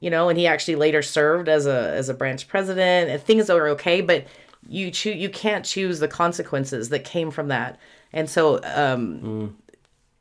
you 0.00 0.10
know, 0.10 0.28
and 0.28 0.38
he 0.38 0.46
actually 0.46 0.76
later 0.76 1.02
served 1.02 1.48
as 1.48 1.66
a 1.66 1.90
as 1.90 2.08
a 2.08 2.14
branch 2.14 2.48
president. 2.48 3.10
And 3.10 3.22
things 3.22 3.48
are 3.48 3.68
okay, 3.68 4.00
but 4.00 4.26
you 4.68 4.90
choose 4.90 5.16
you 5.16 5.30
can't 5.30 5.64
choose 5.64 6.00
the 6.00 6.08
consequences 6.08 6.88
that 6.88 7.04
came 7.04 7.30
from 7.30 7.48
that. 7.48 7.78
And 8.12 8.28
so 8.28 8.60
um 8.64 9.56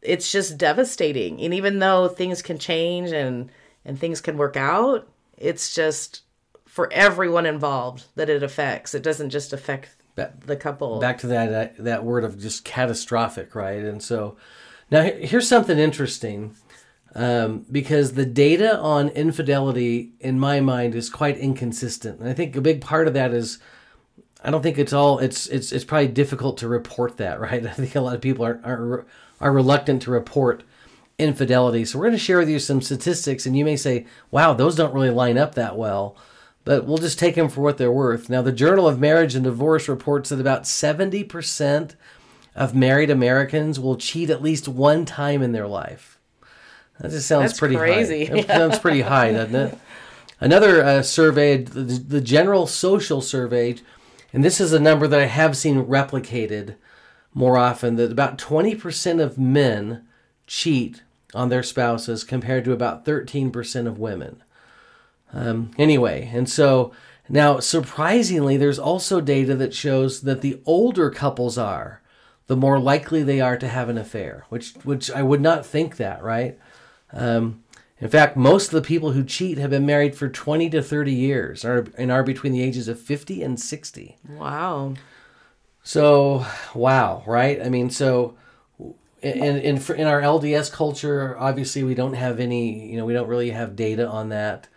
it's 0.02 0.32
just 0.32 0.58
devastating. 0.58 1.42
And 1.42 1.54
even 1.54 1.80
though 1.80 2.08
things 2.08 2.42
can 2.42 2.58
change 2.58 3.12
and 3.12 3.50
and 3.86 4.00
things 4.00 4.22
can 4.22 4.38
work 4.38 4.56
out, 4.56 5.08
it's 5.38 5.74
just 5.74 6.22
for 6.66 6.92
everyone 6.94 7.46
involved 7.46 8.06
that 8.16 8.30
it 8.30 8.44
affects. 8.44 8.94
It 8.94 9.04
doesn't 9.04 9.32
just 9.32 9.54
affect 9.54 9.96
the 10.46 10.56
couple. 10.56 11.00
back 11.00 11.18
to 11.20 11.28
that, 11.28 11.50
that 11.50 11.84
that 11.84 12.04
word 12.04 12.24
of 12.24 12.40
just 12.40 12.66
catastrophic, 12.66 13.56
right? 13.56 13.84
And 13.84 14.04
so 14.04 14.36
now 14.92 15.04
here's 15.04 15.48
something 15.48 15.80
interesting, 15.80 16.56
um, 17.16 17.66
because 17.72 18.14
the 18.14 18.26
data 18.26 18.78
on 18.78 19.10
infidelity, 19.10 20.12
in 20.20 20.40
my 20.40 20.60
mind, 20.60 20.96
is 20.96 21.10
quite 21.10 21.38
inconsistent, 21.38 22.20
and 22.20 22.30
I 22.30 22.34
think 22.34 22.56
a 22.56 22.62
big 22.62 22.82
part 22.82 23.08
of 23.08 23.14
that 23.14 23.34
is. 23.34 23.60
I 24.42 24.52
don't 24.52 24.62
think 24.62 24.78
it's 24.78 24.94
all. 24.94 25.20
It's 25.20 25.48
it's 25.48 25.74
it's 25.74 25.84
probably 25.84 26.08
difficult 26.08 26.58
to 26.60 26.68
report 26.70 27.18
that, 27.18 27.40
right? 27.42 27.66
I 27.66 27.72
think 27.72 27.96
a 27.96 28.02
lot 28.02 28.16
of 28.16 28.22
people 28.22 28.46
are 28.46 28.62
are, 28.64 29.06
are 29.42 29.52
reluctant 29.52 30.02
to 30.04 30.12
report 30.12 30.64
infidelity. 31.18 31.84
So 31.84 32.00
we're 32.00 32.06
going 32.06 32.18
to 32.18 32.24
share 32.24 32.38
with 32.38 32.48
you 32.48 32.60
some 32.60 32.82
statistics, 32.82 33.46
and 33.46 33.58
you 33.58 33.66
may 33.66 33.76
say, 33.76 34.06
"Wow, 34.32 34.54
those 34.54 34.76
don't 34.76 34.94
really 34.94 35.10
line 35.10 35.38
up 35.38 35.56
that 35.56 35.78
well." 35.78 36.16
But 36.64 36.86
we'll 36.86 36.98
just 36.98 37.18
take 37.18 37.36
them 37.36 37.50
for 37.50 37.62
what 37.62 37.78
they're 37.78 37.92
worth. 37.92 38.30
Now, 38.30 38.42
the 38.42 38.52
Journal 38.52 38.88
of 38.88 39.00
Marriage 39.00 39.34
and 39.34 39.44
Divorce 39.44 39.88
reports 39.88 40.30
that 40.30 40.40
about 40.40 40.64
70% 40.64 41.96
of 42.56 42.76
married 42.76 43.10
Americans 43.10 43.80
will 43.80 43.96
cheat 43.96 44.30
at 44.30 44.44
least 44.44 44.68
one 44.68 45.06
time 45.06 45.42
in 45.42 45.52
their 45.52 45.68
life. 45.68 46.19
That 47.00 47.12
just 47.12 47.28
sounds 47.28 47.52
That's 47.52 47.60
pretty 47.60 47.76
crazy. 47.76 48.26
high. 48.26 48.42
That 48.42 48.48
sounds 48.48 48.80
pretty 48.86 49.02
high, 49.02 49.32
doesn't 49.32 49.56
it? 49.56 49.78
Another 50.42 50.84
uh, 50.84 51.02
survey, 51.02 51.58
the, 51.64 51.82
the 51.82 52.22
General 52.22 52.66
Social 52.68 53.22
Survey, 53.22 53.76
and 54.32 54.44
this 54.44 54.62
is 54.62 54.74
a 54.74 54.80
number 54.80 55.08
that 55.08 55.20
I 55.20 55.26
have 55.26 55.58
seen 55.58 55.86
replicated 55.86 56.76
more 57.34 57.58
often, 57.58 57.96
that 57.96 58.12
about 58.12 58.38
20% 58.38 59.22
of 59.22 59.38
men 59.38 60.08
cheat 60.48 61.04
on 61.34 61.50
their 61.50 61.64
spouses 61.64 62.24
compared 62.24 62.64
to 62.66 62.72
about 62.72 63.06
13% 63.06 63.88
of 63.88 64.00
women. 64.00 64.44
Um, 65.32 65.72
anyway, 65.78 66.30
and 66.34 66.50
so 66.50 66.92
now 67.28 67.60
surprisingly, 67.60 68.58
there's 68.58 68.80
also 68.80 69.22
data 69.22 69.56
that 69.56 69.76
shows 69.76 70.22
that 70.22 70.42
the 70.42 70.60
older 70.66 71.12
couples 71.12 71.58
are, 71.58 72.02
the 72.48 72.56
more 72.58 72.80
likely 72.80 73.22
they 73.22 73.40
are 73.40 73.58
to 73.58 73.68
have 73.68 73.90
an 73.90 73.98
affair, 74.00 74.46
which 74.50 74.74
which 74.84 75.12
I 75.12 75.22
would 75.22 75.42
not 75.42 75.66
think 75.66 75.98
that, 75.98 76.24
right? 76.24 76.58
Um, 77.12 77.64
in 78.00 78.08
fact, 78.08 78.38
most 78.38 78.68
of 78.68 78.72
the 78.72 78.88
people 78.88 79.12
who 79.12 79.24
cheat 79.24 79.58
have 79.58 79.72
been 79.72 79.86
married 79.86 80.16
for 80.16 80.30
20 80.30 80.70
to 80.70 80.82
30 80.82 81.14
years 81.14 81.66
are, 81.66 81.88
and 81.98 82.12
are 82.12 82.24
between 82.24 82.54
the 82.54 82.64
ages 82.64 82.88
of 82.88 83.00
50 83.00 83.44
and 83.44 83.60
60. 83.60 84.18
Wow. 84.30 84.94
So, 85.84 86.46
wow, 86.74 87.24
right? 87.28 87.62
I 87.62 87.70
mean, 87.70 87.90
so 87.90 88.38
in, 89.22 89.58
in, 89.58 89.78
in 89.78 90.08
our 90.08 90.22
LDS 90.22 90.72
culture, 90.72 91.38
obviously 91.38 91.84
we 91.84 91.96
don't 91.96 92.14
have 92.14 92.40
any, 92.40 92.90
you 92.90 92.98
know, 92.98 93.06
we 93.06 93.14
don't 93.14 93.28
really 93.28 93.50
have 93.50 93.76
data 93.76 94.08
on 94.08 94.30
that. 94.30 94.68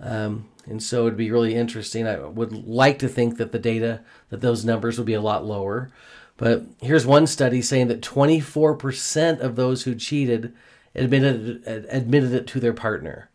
Um, 0.00 0.48
and 0.66 0.82
so 0.82 1.06
it'd 1.06 1.16
be 1.16 1.30
really 1.30 1.54
interesting. 1.54 2.06
I 2.06 2.18
would 2.18 2.66
like 2.66 2.98
to 3.00 3.08
think 3.08 3.36
that 3.36 3.52
the 3.52 3.58
data, 3.58 4.00
that 4.30 4.40
those 4.40 4.64
numbers 4.64 4.98
would 4.98 5.06
be 5.06 5.14
a 5.14 5.20
lot 5.20 5.44
lower. 5.44 5.92
But 6.36 6.64
here's 6.80 7.06
one 7.06 7.28
study 7.28 7.62
saying 7.62 7.88
that 7.88 8.00
24% 8.00 9.40
of 9.40 9.54
those 9.54 9.84
who 9.84 9.94
cheated 9.94 10.52
admitted 10.94 11.62
admitted 11.66 12.32
it 12.32 12.46
to 12.48 12.60
their 12.60 12.72
partner. 12.72 13.30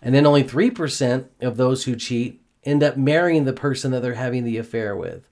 And 0.00 0.14
then 0.14 0.26
only 0.26 0.44
3% 0.44 1.26
of 1.40 1.56
those 1.56 1.84
who 1.84 1.96
cheat 1.96 2.40
end 2.64 2.82
up 2.82 2.96
marrying 2.96 3.44
the 3.44 3.52
person 3.52 3.90
that 3.90 4.00
they're 4.00 4.14
having 4.14 4.44
the 4.44 4.56
affair 4.58 4.94
with. 4.96 5.28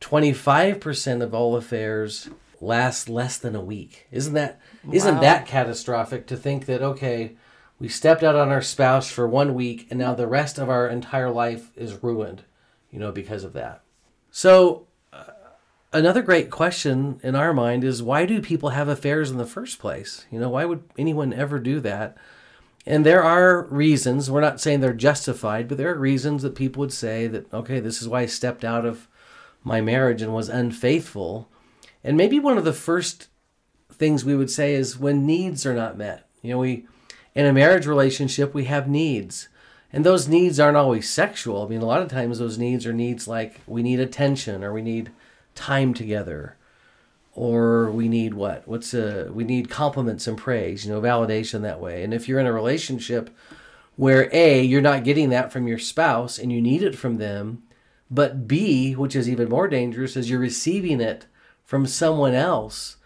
25% 0.00 1.22
of 1.22 1.34
all 1.34 1.56
affairs 1.56 2.30
last 2.60 3.08
less 3.08 3.38
than 3.38 3.54
a 3.54 3.60
week. 3.60 4.06
Isn't 4.10 4.34
that 4.34 4.58
not 4.84 5.14
Wow. 5.14 5.20
that 5.20 5.46
catastrophic 5.46 6.26
to 6.28 6.36
think 6.36 6.66
that 6.66 6.82
okay, 6.82 7.36
we 7.78 7.88
stepped 7.88 8.22
out 8.22 8.34
on 8.36 8.50
our 8.50 8.62
spouse 8.62 9.10
for 9.10 9.26
one 9.26 9.54
week 9.54 9.86
and 9.90 9.98
now 9.98 10.14
the 10.14 10.26
rest 10.26 10.58
of 10.58 10.68
our 10.68 10.86
entire 10.86 11.30
life 11.30 11.70
is 11.76 12.02
ruined, 12.02 12.42
you 12.90 12.98
know, 12.98 13.12
because 13.12 13.44
of 13.44 13.52
that. 13.54 13.82
So 14.30 14.86
another 15.92 16.22
great 16.22 16.50
question 16.50 17.20
in 17.22 17.34
our 17.34 17.52
mind 17.52 17.84
is 17.84 18.02
why 18.02 18.26
do 18.26 18.40
people 18.40 18.70
have 18.70 18.88
affairs 18.88 19.30
in 19.30 19.38
the 19.38 19.46
first 19.46 19.78
place? 19.78 20.26
You 20.30 20.38
know, 20.38 20.50
why 20.50 20.64
would 20.64 20.84
anyone 20.96 21.32
ever 21.32 21.58
do 21.58 21.80
that? 21.80 22.16
And 22.86 23.04
there 23.04 23.22
are 23.22 23.64
reasons, 23.64 24.30
we're 24.30 24.40
not 24.40 24.60
saying 24.60 24.80
they're 24.80 24.94
justified, 24.94 25.68
but 25.68 25.76
there 25.76 25.92
are 25.92 25.98
reasons 25.98 26.42
that 26.42 26.54
people 26.54 26.80
would 26.80 26.92
say 26.92 27.26
that, 27.26 27.52
okay, 27.52 27.78
this 27.78 28.00
is 28.00 28.08
why 28.08 28.22
I 28.22 28.26
stepped 28.26 28.64
out 28.64 28.86
of 28.86 29.06
my 29.62 29.80
marriage 29.80 30.22
and 30.22 30.32
was 30.32 30.48
unfaithful. 30.48 31.48
And 32.02 32.16
maybe 32.16 32.40
one 32.40 32.56
of 32.56 32.64
the 32.64 32.72
first 32.72 33.28
things 33.92 34.24
we 34.24 34.34
would 34.34 34.50
say 34.50 34.74
is 34.74 34.98
when 34.98 35.26
needs 35.26 35.66
are 35.66 35.74
not 35.74 35.98
met. 35.98 36.26
You 36.40 36.52
know, 36.52 36.58
we, 36.58 36.86
in 37.34 37.44
a 37.44 37.52
marriage 37.52 37.86
relationship, 37.86 38.54
we 38.54 38.64
have 38.64 38.88
needs. 38.88 39.48
And 39.92 40.06
those 40.06 40.28
needs 40.28 40.58
aren't 40.58 40.78
always 40.78 41.10
sexual. 41.10 41.64
I 41.64 41.68
mean, 41.68 41.82
a 41.82 41.86
lot 41.86 42.00
of 42.00 42.08
times 42.08 42.38
those 42.38 42.56
needs 42.56 42.86
are 42.86 42.92
needs 42.94 43.28
like 43.28 43.60
we 43.66 43.82
need 43.82 44.00
attention 44.00 44.64
or 44.64 44.72
we 44.72 44.82
need 44.82 45.10
time 45.54 45.94
together 45.94 46.56
or 47.32 47.90
we 47.90 48.08
need 48.08 48.34
what? 48.34 48.66
What's 48.66 48.92
a 48.92 49.30
we 49.32 49.44
need 49.44 49.70
compliments 49.70 50.26
and 50.26 50.36
praise 50.36 50.84
you 50.84 50.92
know 50.92 51.00
validation 51.00 51.62
that 51.62 51.80
way. 51.80 52.02
And 52.02 52.12
if 52.12 52.28
you're 52.28 52.40
in 52.40 52.46
a 52.46 52.52
relationship 52.52 53.30
where 53.96 54.28
a 54.32 54.62
you're 54.62 54.80
not 54.80 55.04
getting 55.04 55.30
that 55.30 55.52
from 55.52 55.68
your 55.68 55.78
spouse 55.78 56.38
and 56.38 56.52
you 56.52 56.60
need 56.60 56.82
it 56.82 56.96
from 56.96 57.18
them 57.18 57.62
but 58.10 58.48
b 58.48 58.94
which 58.94 59.14
is 59.14 59.28
even 59.28 59.48
more 59.48 59.68
dangerous 59.68 60.16
is 60.16 60.28
you're 60.28 60.38
receiving 60.40 61.00
it 61.00 61.26
from 61.64 61.86
someone 61.86 62.34
else. 62.34 62.96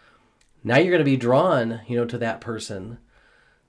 Now 0.63 0.79
you're 0.79 0.91
going 0.91 0.99
to 0.99 1.05
be 1.05 1.17
drawn 1.17 1.81
you 1.87 1.97
know 1.97 2.07
to 2.07 2.19
that 2.19 2.41
person 2.41 2.99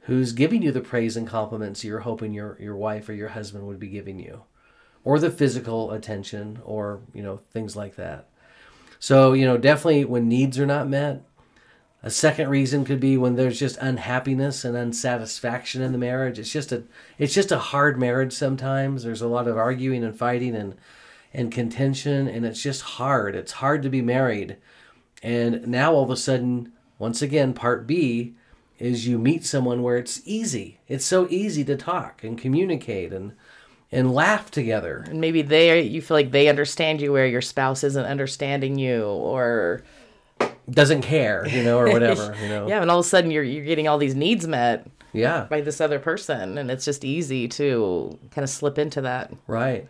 who's 0.01 0.33
giving 0.33 0.61
you 0.61 0.71
the 0.71 0.81
praise 0.81 1.17
and 1.17 1.27
compliments 1.27 1.83
you're 1.83 2.01
hoping 2.01 2.33
your 2.33 2.57
your 2.61 2.75
wife 2.75 3.09
or 3.09 3.13
your 3.13 3.29
husband 3.29 3.67
would 3.67 3.79
be 3.79 3.87
giving 3.87 4.19
you 4.19 4.43
or 5.03 5.19
the 5.19 5.31
physical 5.31 5.91
attention 5.91 6.59
or 6.63 7.01
you 7.13 7.23
know 7.23 7.37
things 7.37 7.75
like 7.75 7.95
that 7.95 8.29
so, 9.05 9.33
you 9.33 9.45
know, 9.45 9.55
definitely 9.55 10.03
when 10.03 10.27
needs 10.27 10.57
are 10.57 10.65
not 10.65 10.89
met. 10.89 11.21
A 12.01 12.09
second 12.09 12.49
reason 12.49 12.83
could 12.83 12.99
be 12.99 13.17
when 13.17 13.35
there's 13.35 13.59
just 13.59 13.77
unhappiness 13.77 14.65
and 14.65 14.75
unsatisfaction 14.75 15.83
in 15.83 15.91
the 15.91 15.99
marriage. 15.99 16.39
It's 16.39 16.51
just 16.51 16.71
a 16.71 16.85
it's 17.19 17.35
just 17.35 17.51
a 17.51 17.59
hard 17.59 17.99
marriage 17.99 18.33
sometimes. 18.33 19.03
There's 19.03 19.21
a 19.21 19.27
lot 19.27 19.47
of 19.47 19.57
arguing 19.57 20.03
and 20.03 20.17
fighting 20.17 20.55
and 20.55 20.73
and 21.35 21.51
contention 21.51 22.27
and 22.27 22.47
it's 22.47 22.63
just 22.63 22.81
hard. 22.81 23.35
It's 23.35 23.51
hard 23.51 23.83
to 23.83 23.89
be 23.89 24.01
married. 24.01 24.57
And 25.21 25.67
now 25.67 25.93
all 25.93 26.05
of 26.05 26.09
a 26.09 26.17
sudden, 26.17 26.71
once 26.97 27.21
again, 27.21 27.53
part 27.53 27.85
B 27.85 28.33
is 28.79 29.05
you 29.05 29.19
meet 29.19 29.45
someone 29.45 29.83
where 29.83 29.97
it's 29.97 30.23
easy. 30.25 30.79
It's 30.87 31.05
so 31.05 31.27
easy 31.29 31.63
to 31.65 31.75
talk 31.75 32.23
and 32.23 32.39
communicate 32.39 33.13
and 33.13 33.33
and 33.91 34.13
laugh 34.13 34.51
together. 34.51 35.05
And 35.07 35.21
maybe 35.21 35.41
they 35.41 35.81
you 35.81 36.01
feel 36.01 36.15
like 36.17 36.31
they 36.31 36.47
understand 36.47 37.01
you 37.01 37.11
where 37.11 37.27
your 37.27 37.41
spouse 37.41 37.83
isn't 37.83 38.05
understanding 38.05 38.77
you 38.77 39.03
or 39.05 39.83
Doesn't 40.69 41.01
care, 41.03 41.47
you 41.47 41.63
know, 41.63 41.77
or 41.79 41.89
whatever, 41.91 42.35
you 42.41 42.49
know. 42.49 42.67
yeah, 42.67 42.81
and 42.81 42.89
all 42.91 42.99
of 42.99 43.05
a 43.05 43.09
sudden 43.09 43.31
you're 43.31 43.43
you're 43.43 43.65
getting 43.65 43.87
all 43.87 43.97
these 43.97 44.15
needs 44.15 44.47
met 44.47 44.87
Yeah. 45.13 45.45
by 45.49 45.61
this 45.61 45.79
other 45.79 45.99
person 45.99 46.57
and 46.57 46.69
it's 46.71 46.85
just 46.85 47.05
easy 47.05 47.47
to 47.49 48.17
kind 48.31 48.43
of 48.43 48.49
slip 48.49 48.77
into 48.77 49.01
that. 49.01 49.31
Right. 49.47 49.87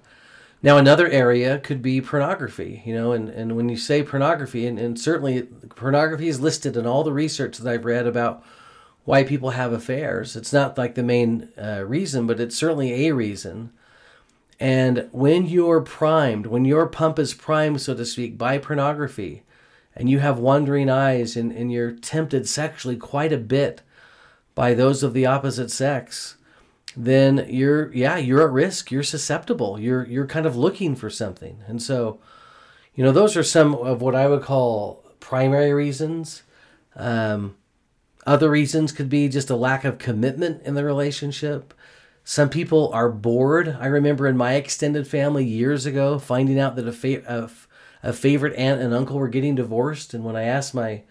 Now, 0.64 0.78
another 0.80 1.08
area 1.08 1.60
could 1.60 1.82
be 1.84 2.02
pornography, 2.02 2.82
you 2.86 2.94
know, 2.96 3.12
and, 3.12 3.30
and 3.30 3.56
when 3.56 3.70
you 3.70 3.78
say 3.78 4.02
pornography, 4.02 4.66
and, 4.66 4.80
and 4.80 5.00
certainly 5.00 5.44
pornography 5.76 6.28
is 6.28 6.40
listed 6.40 6.76
in 6.76 6.88
all 6.88 7.04
the 7.04 7.14
research 7.14 7.58
that 7.60 7.72
I've 7.72 7.86
read 7.86 8.08
about 8.08 8.44
why 9.04 9.24
people 9.24 9.52
have 9.52 9.74
affairs. 9.74 10.36
It's 10.36 10.52
not 10.52 10.76
like 10.76 10.96
the 10.96 11.04
main 11.04 11.50
uh, 11.62 11.84
reason, 11.86 12.26
but 12.26 12.40
it's 12.40 12.56
certainly 12.56 13.06
a 13.08 13.14
reason. 13.14 13.72
And 14.60 15.10
when 15.12 15.46
you're 15.48 15.82
primed, 15.82 16.46
when 16.46 16.66
your 16.66 16.88
pump 16.88 17.20
is 17.20 17.34
primed, 17.34 17.82
so 17.82 17.94
to 17.94 18.06
speak, 18.06 18.38
by 18.38 18.58
pornography, 18.58 19.44
and 19.96 20.10
you 20.10 20.20
have 20.20 20.40
wandering 20.40 20.90
eyes 20.90 21.36
and, 21.36 21.52
and 21.52 21.72
you're 21.72 21.92
tempted 21.92 22.48
sexually 22.48 22.98
quite 22.98 23.34
a 23.34 23.38
bit 23.38 23.82
by 24.54 24.74
those 24.74 25.04
of 25.04 25.14
the 25.14 25.26
opposite 25.26 25.72
sex, 25.72 26.38
then 26.96 27.46
you're 27.50 27.94
yeah 27.94 28.18
you're 28.18 28.42
at 28.42 28.52
risk. 28.52 28.92
You're 28.92 29.04
susceptible. 29.04 29.80
You're 29.80 30.06
you're 30.06 30.28
kind 30.28 30.46
of 30.46 30.56
looking 30.56 30.96
for 30.96 31.10
something. 31.10 31.62
And 31.68 31.82
so 31.82 32.20
you 32.94 33.04
know 33.04 33.12
those 33.12 33.36
are 33.36 33.44
some 33.44 33.76
of 33.76 34.02
what 34.02 34.16
i 34.16 34.28
would 34.28 34.42
call 34.42 35.04
primary 35.20 35.74
reasons. 35.74 36.44
Um, 36.96 37.56
other 38.26 38.50
reasons 38.50 38.92
could 38.92 39.10
be 39.10 39.28
just 39.28 39.50
a 39.50 39.56
lack 39.56 39.84
of 39.84 39.98
commitment 39.98 40.64
in 40.64 40.74
the 40.76 40.86
relationship 40.86 41.74
some 42.26 42.50
people 42.50 42.92
are 42.94 43.10
bored 43.10 43.78
i 43.80 43.86
remember 43.86 44.28
in 44.28 44.36
my 44.36 44.56
extended 44.56 45.08
family 45.08 45.46
years 45.46 45.86
ago 45.86 46.20
finding 46.20 46.60
out 46.60 46.76
that 46.76 46.88
a, 46.88 46.92
fa- 46.92 47.50
a, 48.04 48.12
favorite 48.12 48.56
aunt 48.58 48.82
and 48.82 48.94
uncle 48.94 49.18
were 49.18 49.30
getting 49.30 49.56
divorced 49.56 50.14
and 50.14 50.26
when 50.26 50.36
i 50.36 50.44
asked 50.44 50.74
my 50.74 51.02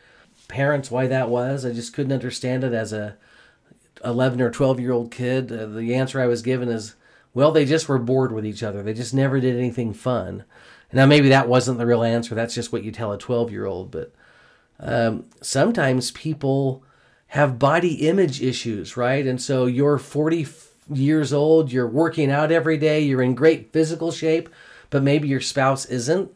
parents 0.49 0.91
why 0.91 1.07
that 1.07 1.31
was 1.31 1.65
i 1.65 1.73
just 1.73 1.95
couldn't 1.95 2.13
understand 2.13 2.63
it 2.63 2.75
as 2.75 2.93
a 2.93 3.17
11 4.05 4.41
or 4.41 4.51
12 4.51 4.81
year 4.81 4.93
old 4.93 5.11
kid, 5.11 5.51
uh, 5.51 5.67
the 5.67 5.95
answer 5.95 6.21
I 6.21 6.27
was 6.27 6.43
given 6.43 6.69
is, 6.69 6.95
well, 7.33 7.51
they 7.51 7.65
just 7.65 7.89
were 7.89 7.99
bored 7.99 8.33
with 8.33 8.47
each 8.47 8.63
other. 8.63 8.83
They 8.83 8.95
just 8.95 9.15
never 9.15 9.41
did 9.41 9.57
anything 9.57 9.93
fun. 9.93 10.45
Now, 10.93 11.07
maybe 11.07 11.29
that 11.31 11.49
wasn't 11.49 11.79
the 11.79 11.87
real 11.87 12.05
answer. 12.05 12.35
That's 12.35 12.55
just 12.55 12.73
what 12.73 12.85
you 12.85 12.93
tell 12.93 13.13
a 13.13 13.19
12 13.19 13.51
year 13.51 13.67
old. 13.67 13.91
But 13.91 14.13
um, 14.79 15.27
sometimes 15.41 16.13
people 16.13 16.85
have 17.29 17.59
body 17.59 18.07
image 18.07 18.41
issues, 18.41 18.97
right? 18.97 19.27
And 19.27 19.41
so 19.41 19.67
you're 19.67 19.99
40 19.99 20.43
f- 20.43 20.64
years 20.93 21.33
old, 21.33 21.73
you're 21.73 21.89
working 21.89 22.31
out 22.31 22.53
every 22.53 22.77
day, 22.77 23.01
you're 23.01 23.23
in 23.23 23.35
great 23.35 23.73
physical 23.73 24.11
shape, 24.13 24.49
but 24.91 25.03
maybe 25.03 25.29
your 25.29 25.41
spouse 25.41 25.85
isn't. 25.87 26.31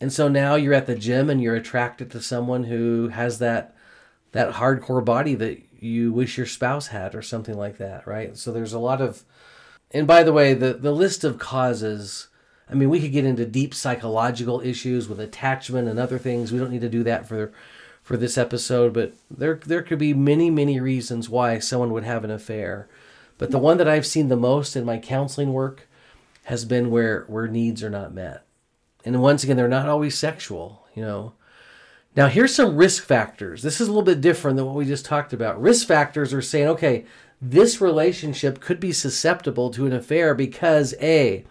And 0.00 0.12
so 0.12 0.28
now 0.28 0.54
you're 0.56 0.74
at 0.74 0.86
the 0.86 0.94
gym 0.94 1.30
and 1.30 1.40
you're 1.40 1.54
attracted 1.54 2.10
to 2.10 2.20
someone 2.20 2.64
who 2.64 3.08
has 3.08 3.38
that 3.38 3.74
that 4.32 4.54
hardcore 4.54 5.04
body 5.04 5.34
that 5.34 5.62
you 5.80 6.12
wish 6.12 6.36
your 6.36 6.46
spouse 6.46 6.88
had 6.88 7.14
or 7.14 7.22
something 7.22 7.56
like 7.56 7.78
that, 7.78 8.06
right? 8.06 8.36
So 8.36 8.52
there's 8.52 8.74
a 8.74 8.78
lot 8.78 9.00
of 9.00 9.24
and 9.90 10.06
by 10.06 10.22
the 10.22 10.32
way, 10.32 10.52
the 10.52 10.74
the 10.74 10.92
list 10.92 11.24
of 11.24 11.38
causes 11.38 12.28
I 12.68 12.74
mean, 12.74 12.90
we 12.90 13.00
could 13.00 13.12
get 13.12 13.24
into 13.24 13.46
deep 13.46 13.74
psychological 13.74 14.60
issues 14.60 15.08
with 15.08 15.20
attachment 15.20 15.88
and 15.88 15.98
other 15.98 16.18
things. 16.18 16.50
We 16.50 16.58
don't 16.58 16.72
need 16.72 16.80
to 16.80 16.88
do 16.88 17.04
that 17.04 17.26
for 17.26 17.52
for 18.02 18.16
this 18.16 18.38
episode, 18.38 18.92
but 18.92 19.14
there 19.30 19.60
there 19.64 19.82
could 19.82 19.98
be 19.98 20.14
many 20.14 20.50
many 20.50 20.80
reasons 20.80 21.28
why 21.28 21.58
someone 21.58 21.92
would 21.92 22.04
have 22.04 22.24
an 22.24 22.30
affair. 22.30 22.88
But 23.38 23.50
the 23.50 23.58
one 23.58 23.76
that 23.78 23.88
I've 23.88 24.06
seen 24.06 24.28
the 24.28 24.36
most 24.36 24.76
in 24.76 24.84
my 24.84 24.98
counseling 24.98 25.52
work 25.52 25.88
has 26.44 26.64
been 26.64 26.90
where 26.90 27.24
where 27.28 27.48
needs 27.48 27.82
are 27.82 27.90
not 27.90 28.14
met. 28.14 28.44
And 29.04 29.20
once 29.20 29.44
again, 29.44 29.56
they're 29.56 29.68
not 29.68 29.88
always 29.88 30.16
sexual, 30.16 30.86
you 30.94 31.02
know. 31.02 31.34
Now, 32.16 32.28
here's 32.28 32.54
some 32.54 32.76
risk 32.76 33.04
factors. 33.04 33.62
This 33.62 33.80
is 33.80 33.88
a 33.88 33.90
little 33.90 34.02
bit 34.02 34.22
different 34.22 34.56
than 34.56 34.64
what 34.64 34.74
we 34.74 34.86
just 34.86 35.04
talked 35.04 35.34
about. 35.34 35.60
Risk 35.60 35.86
factors 35.86 36.32
are 36.32 36.40
saying, 36.40 36.66
okay, 36.68 37.04
this 37.42 37.80
relationship 37.80 38.60
could 38.60 38.80
be 38.80 38.92
susceptible 38.92 39.70
to 39.70 39.86
an 39.86 39.92
affair 39.92 40.34
because 40.34 40.94
A, 41.02 41.44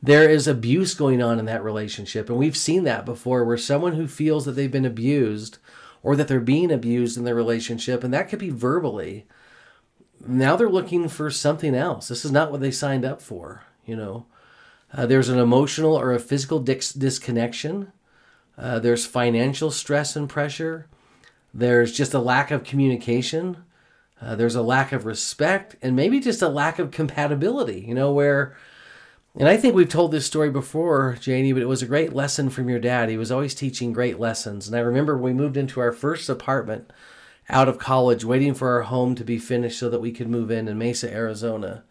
there 0.00 0.30
is 0.30 0.46
abuse 0.46 0.94
going 0.94 1.20
on 1.20 1.40
in 1.40 1.46
that 1.46 1.64
relationship. 1.64 2.28
And 2.28 2.38
we've 2.38 2.56
seen 2.56 2.84
that 2.84 3.04
before 3.04 3.44
where 3.44 3.58
someone 3.58 3.94
who 3.94 4.06
feels 4.06 4.44
that 4.44 4.52
they've 4.52 4.70
been 4.70 4.84
abused 4.84 5.58
or 6.02 6.14
that 6.14 6.28
they're 6.28 6.40
being 6.40 6.70
abused 6.70 7.18
in 7.18 7.24
their 7.24 7.34
relationship, 7.34 8.04
and 8.04 8.14
that 8.14 8.28
could 8.28 8.38
be 8.38 8.50
verbally, 8.50 9.26
now 10.24 10.56
they're 10.56 10.68
looking 10.68 11.08
for 11.08 11.30
something 11.30 11.74
else. 11.74 12.08
This 12.08 12.24
is 12.24 12.32
not 12.32 12.50
what 12.50 12.60
they 12.60 12.70
signed 12.70 13.04
up 13.04 13.20
for, 13.20 13.64
you 13.84 13.96
know. 13.96 14.26
Uh, 14.92 15.06
there's 15.06 15.28
an 15.28 15.38
emotional 15.38 15.98
or 15.98 16.12
a 16.12 16.18
physical 16.18 16.60
dis- 16.60 16.92
disconnection. 16.92 17.92
Uh, 18.56 18.78
there's 18.78 19.04
financial 19.04 19.70
stress 19.70 20.16
and 20.16 20.28
pressure. 20.28 20.86
There's 21.52 21.92
just 21.92 22.14
a 22.14 22.18
lack 22.18 22.50
of 22.50 22.64
communication. 22.64 23.64
Uh, 24.20 24.34
there's 24.34 24.54
a 24.54 24.62
lack 24.62 24.92
of 24.92 25.04
respect 25.04 25.76
and 25.82 25.94
maybe 25.94 26.20
just 26.20 26.40
a 26.40 26.48
lack 26.48 26.78
of 26.78 26.90
compatibility, 26.90 27.80
you 27.80 27.94
know, 27.94 28.12
where, 28.12 28.56
and 29.38 29.48
I 29.48 29.58
think 29.58 29.74
we've 29.74 29.88
told 29.88 30.12
this 30.12 30.24
story 30.24 30.48
before, 30.48 31.18
Janie, 31.20 31.52
but 31.52 31.60
it 31.60 31.68
was 31.68 31.82
a 31.82 31.86
great 31.86 32.14
lesson 32.14 32.48
from 32.48 32.70
your 32.70 32.78
dad. 32.78 33.10
He 33.10 33.18
was 33.18 33.30
always 33.30 33.54
teaching 33.54 33.92
great 33.92 34.18
lessons. 34.18 34.66
And 34.66 34.76
I 34.76 34.80
remember 34.80 35.18
we 35.18 35.34
moved 35.34 35.58
into 35.58 35.80
our 35.80 35.92
first 35.92 36.30
apartment 36.30 36.90
out 37.48 37.68
of 37.68 37.78
college, 37.78 38.24
waiting 38.24 38.54
for 38.54 38.70
our 38.70 38.82
home 38.82 39.14
to 39.14 39.24
be 39.24 39.38
finished 39.38 39.78
so 39.78 39.88
that 39.88 40.00
we 40.00 40.12
could 40.12 40.28
move 40.28 40.50
in 40.50 40.68
in 40.68 40.78
Mesa, 40.78 41.12
Arizona. 41.12 41.84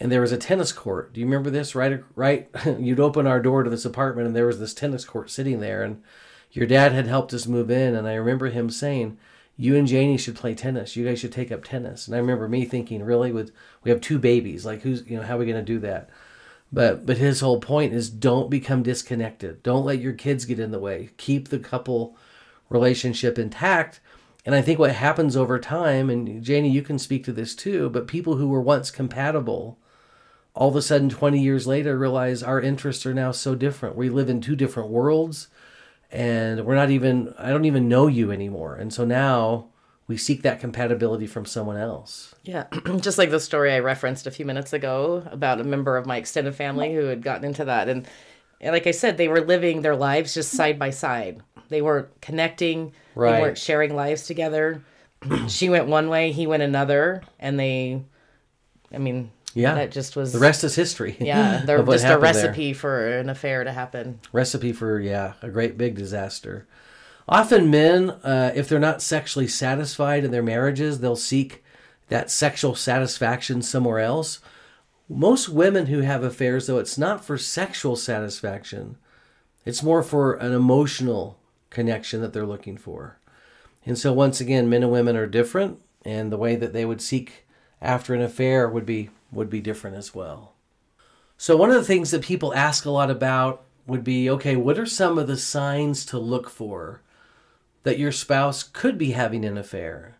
And 0.00 0.12
there 0.12 0.20
was 0.20 0.30
a 0.30 0.36
tennis 0.36 0.72
court. 0.72 1.12
Do 1.12 1.20
you 1.20 1.26
remember 1.26 1.50
this? 1.50 1.74
Right, 1.74 2.02
right. 2.14 2.48
You'd 2.78 3.00
open 3.00 3.26
our 3.26 3.40
door 3.40 3.64
to 3.64 3.70
this 3.70 3.84
apartment, 3.84 4.28
and 4.28 4.36
there 4.36 4.46
was 4.46 4.60
this 4.60 4.74
tennis 4.74 5.04
court 5.04 5.30
sitting 5.30 5.60
there. 5.60 5.82
And 5.82 6.02
your 6.52 6.66
dad 6.66 6.92
had 6.92 7.06
helped 7.06 7.34
us 7.34 7.46
move 7.46 7.70
in, 7.70 7.94
and 7.94 8.06
I 8.06 8.14
remember 8.14 8.48
him 8.48 8.70
saying, 8.70 9.18
"You 9.56 9.76
and 9.76 9.88
Janie 9.88 10.16
should 10.16 10.36
play 10.36 10.54
tennis. 10.54 10.94
You 10.94 11.04
guys 11.04 11.18
should 11.18 11.32
take 11.32 11.50
up 11.50 11.64
tennis." 11.64 12.06
And 12.06 12.14
I 12.14 12.20
remember 12.20 12.48
me 12.48 12.64
thinking, 12.64 13.02
"Really? 13.02 13.32
With 13.32 13.50
we 13.82 13.90
have 13.90 14.00
two 14.00 14.18
babies, 14.18 14.64
like 14.64 14.82
who's 14.82 15.04
you 15.06 15.16
know 15.16 15.24
how 15.24 15.34
are 15.34 15.38
we 15.38 15.46
going 15.46 15.56
to 15.56 15.62
do 15.62 15.80
that?" 15.80 16.08
But 16.72 17.04
but 17.04 17.18
his 17.18 17.40
whole 17.40 17.60
point 17.60 17.92
is 17.92 18.08
don't 18.08 18.50
become 18.50 18.82
disconnected. 18.82 19.62
Don't 19.62 19.84
let 19.84 20.00
your 20.00 20.12
kids 20.12 20.44
get 20.44 20.60
in 20.60 20.70
the 20.70 20.78
way. 20.78 21.10
Keep 21.16 21.48
the 21.48 21.58
couple 21.58 22.16
relationship 22.70 23.38
intact 23.38 24.00
and 24.44 24.54
I 24.54 24.62
think 24.62 24.78
what 24.78 24.92
happens 24.92 25.36
over 25.36 25.58
time, 25.58 26.10
and 26.10 26.42
Janie, 26.42 26.70
you 26.70 26.82
can 26.82 26.98
speak 26.98 27.24
to 27.24 27.32
this 27.32 27.54
too, 27.54 27.90
but 27.90 28.06
people 28.06 28.36
who 28.36 28.48
were 28.48 28.60
once 28.60 28.90
compatible, 28.90 29.78
all 30.54 30.68
of 30.68 30.76
a 30.76 30.82
sudden 30.82 31.08
20 31.08 31.40
years 31.40 31.66
later 31.66 31.98
realize 31.98 32.42
our 32.42 32.60
interests 32.60 33.04
are 33.06 33.14
now 33.14 33.30
so 33.30 33.54
different. 33.54 33.96
We 33.96 34.08
live 34.08 34.28
in 34.28 34.40
two 34.40 34.56
different 34.56 34.90
worlds, 34.90 35.48
and 36.10 36.64
we're 36.64 36.74
not 36.74 36.90
even, 36.90 37.34
I 37.38 37.50
don't 37.50 37.64
even 37.64 37.88
know 37.88 38.06
you 38.06 38.32
anymore. 38.32 38.74
And 38.76 38.92
so 38.92 39.04
now 39.04 39.68
we 40.08 40.16
seek 40.16 40.42
that 40.42 40.60
compatibility 40.60 41.26
from 41.26 41.44
someone 41.44 41.76
else. 41.76 42.34
Yeah, 42.42 42.64
just 43.00 43.18
like 43.18 43.30
the 43.30 43.38
story 43.38 43.72
I 43.72 43.80
referenced 43.80 44.26
a 44.26 44.30
few 44.30 44.46
minutes 44.46 44.72
ago 44.72 45.22
about 45.30 45.60
a 45.60 45.64
member 45.64 45.96
of 45.96 46.06
my 46.06 46.16
extended 46.16 46.54
family 46.54 46.94
who 46.94 47.04
had 47.04 47.22
gotten 47.22 47.44
into 47.44 47.66
that. 47.66 47.88
And, 47.88 48.08
and 48.60 48.72
like 48.72 48.86
I 48.86 48.92
said, 48.92 49.16
they 49.16 49.28
were 49.28 49.42
living 49.42 49.82
their 49.82 49.94
lives 49.94 50.34
just 50.34 50.52
side 50.52 50.78
by 50.78 50.90
side. 50.90 51.42
They 51.68 51.82
weren't 51.82 52.20
connecting 52.20 52.92
Right. 53.18 53.32
They 53.32 53.42
weren't 53.42 53.58
sharing 53.58 53.96
lives 53.96 54.28
together. 54.28 54.80
she 55.48 55.68
went 55.68 55.88
one 55.88 56.08
way, 56.08 56.30
he 56.30 56.46
went 56.46 56.62
another, 56.62 57.24
and 57.40 57.58
they, 57.58 58.04
I 58.94 58.98
mean, 58.98 59.32
yeah, 59.54 59.74
that 59.74 59.90
just 59.90 60.14
was 60.14 60.32
the 60.32 60.38
rest 60.38 60.62
is 60.62 60.76
history. 60.76 61.16
Yeah, 61.18 61.62
they're 61.66 61.82
just 61.82 62.04
a 62.04 62.16
recipe 62.16 62.66
there. 62.66 62.80
for 62.80 63.18
an 63.18 63.28
affair 63.28 63.64
to 63.64 63.72
happen. 63.72 64.20
Recipe 64.32 64.72
for 64.72 65.00
yeah, 65.00 65.32
a 65.42 65.48
great 65.48 65.76
big 65.76 65.96
disaster. 65.96 66.68
Often 67.28 67.70
men, 67.70 68.10
uh, 68.10 68.52
if 68.54 68.68
they're 68.68 68.78
not 68.78 69.02
sexually 69.02 69.48
satisfied 69.48 70.24
in 70.24 70.30
their 70.30 70.42
marriages, 70.42 71.00
they'll 71.00 71.16
seek 71.16 71.64
that 72.08 72.30
sexual 72.30 72.76
satisfaction 72.76 73.62
somewhere 73.62 73.98
else. 73.98 74.38
Most 75.08 75.48
women 75.48 75.86
who 75.86 76.00
have 76.02 76.22
affairs, 76.22 76.68
though, 76.68 76.78
it's 76.78 76.96
not 76.98 77.24
for 77.24 77.36
sexual 77.36 77.96
satisfaction. 77.96 78.96
It's 79.64 79.82
more 79.82 80.04
for 80.04 80.34
an 80.34 80.52
emotional 80.52 81.37
connection 81.70 82.20
that 82.20 82.32
they're 82.32 82.46
looking 82.46 82.76
for. 82.76 83.18
And 83.84 83.98
so, 83.98 84.12
once 84.12 84.40
again, 84.40 84.68
men 84.68 84.82
and 84.82 84.92
women 84.92 85.16
are 85.16 85.26
different, 85.26 85.80
and 86.04 86.30
the 86.30 86.36
way 86.36 86.56
that 86.56 86.72
they 86.72 86.84
would 86.84 87.00
seek 87.00 87.46
after 87.80 88.14
an 88.14 88.20
affair 88.20 88.68
would 88.68 88.86
be 88.86 89.10
would 89.30 89.50
be 89.50 89.60
different 89.60 89.96
as 89.96 90.14
well. 90.14 90.54
So, 91.36 91.56
one 91.56 91.70
of 91.70 91.76
the 91.76 91.84
things 91.84 92.10
that 92.10 92.22
people 92.22 92.54
ask 92.54 92.84
a 92.84 92.90
lot 92.90 93.10
about 93.10 93.64
would 93.86 94.04
be, 94.04 94.28
okay, 94.28 94.56
what 94.56 94.78
are 94.78 94.86
some 94.86 95.18
of 95.18 95.26
the 95.26 95.36
signs 95.36 96.04
to 96.06 96.18
look 96.18 96.50
for 96.50 97.00
that 97.84 97.98
your 97.98 98.12
spouse 98.12 98.62
could 98.62 98.98
be 98.98 99.12
having 99.12 99.44
an 99.44 99.56
affair? 99.56 100.18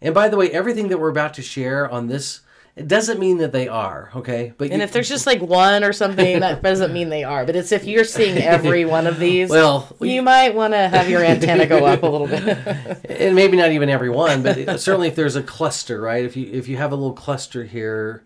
And 0.00 0.14
by 0.14 0.28
the 0.28 0.36
way, 0.36 0.50
everything 0.50 0.88
that 0.88 0.98
we're 0.98 1.10
about 1.10 1.34
to 1.34 1.42
share 1.42 1.90
on 1.90 2.06
this 2.06 2.40
it 2.80 2.88
doesn't 2.88 3.20
mean 3.20 3.36
that 3.38 3.52
they 3.52 3.68
are, 3.68 4.10
okay? 4.16 4.54
But 4.56 4.70
and 4.70 4.78
you, 4.78 4.82
if 4.82 4.90
there's 4.90 5.08
just 5.08 5.26
like 5.26 5.42
one 5.42 5.84
or 5.84 5.92
something, 5.92 6.40
that 6.40 6.62
doesn't 6.62 6.94
mean 6.94 7.10
they 7.10 7.24
are. 7.24 7.44
But 7.44 7.54
it's 7.54 7.72
if 7.72 7.84
you're 7.84 8.04
seeing 8.04 8.38
every 8.38 8.86
one 8.86 9.06
of 9.06 9.18
these, 9.18 9.50
well, 9.50 9.94
we, 9.98 10.14
you 10.14 10.22
might 10.22 10.54
want 10.54 10.72
to 10.72 10.88
have 10.88 11.10
your 11.10 11.22
antenna 11.22 11.66
go 11.66 11.84
up 11.84 12.02
a 12.02 12.06
little 12.06 12.26
bit. 12.26 13.04
and 13.04 13.34
maybe 13.34 13.58
not 13.58 13.70
even 13.72 13.90
every 13.90 14.08
one, 14.08 14.42
but 14.42 14.80
certainly 14.80 15.08
if 15.08 15.14
there's 15.14 15.36
a 15.36 15.42
cluster, 15.42 16.00
right? 16.00 16.24
If 16.24 16.38
you 16.38 16.50
if 16.50 16.68
you 16.68 16.78
have 16.78 16.90
a 16.90 16.96
little 16.96 17.12
cluster 17.12 17.64
here, 17.64 18.24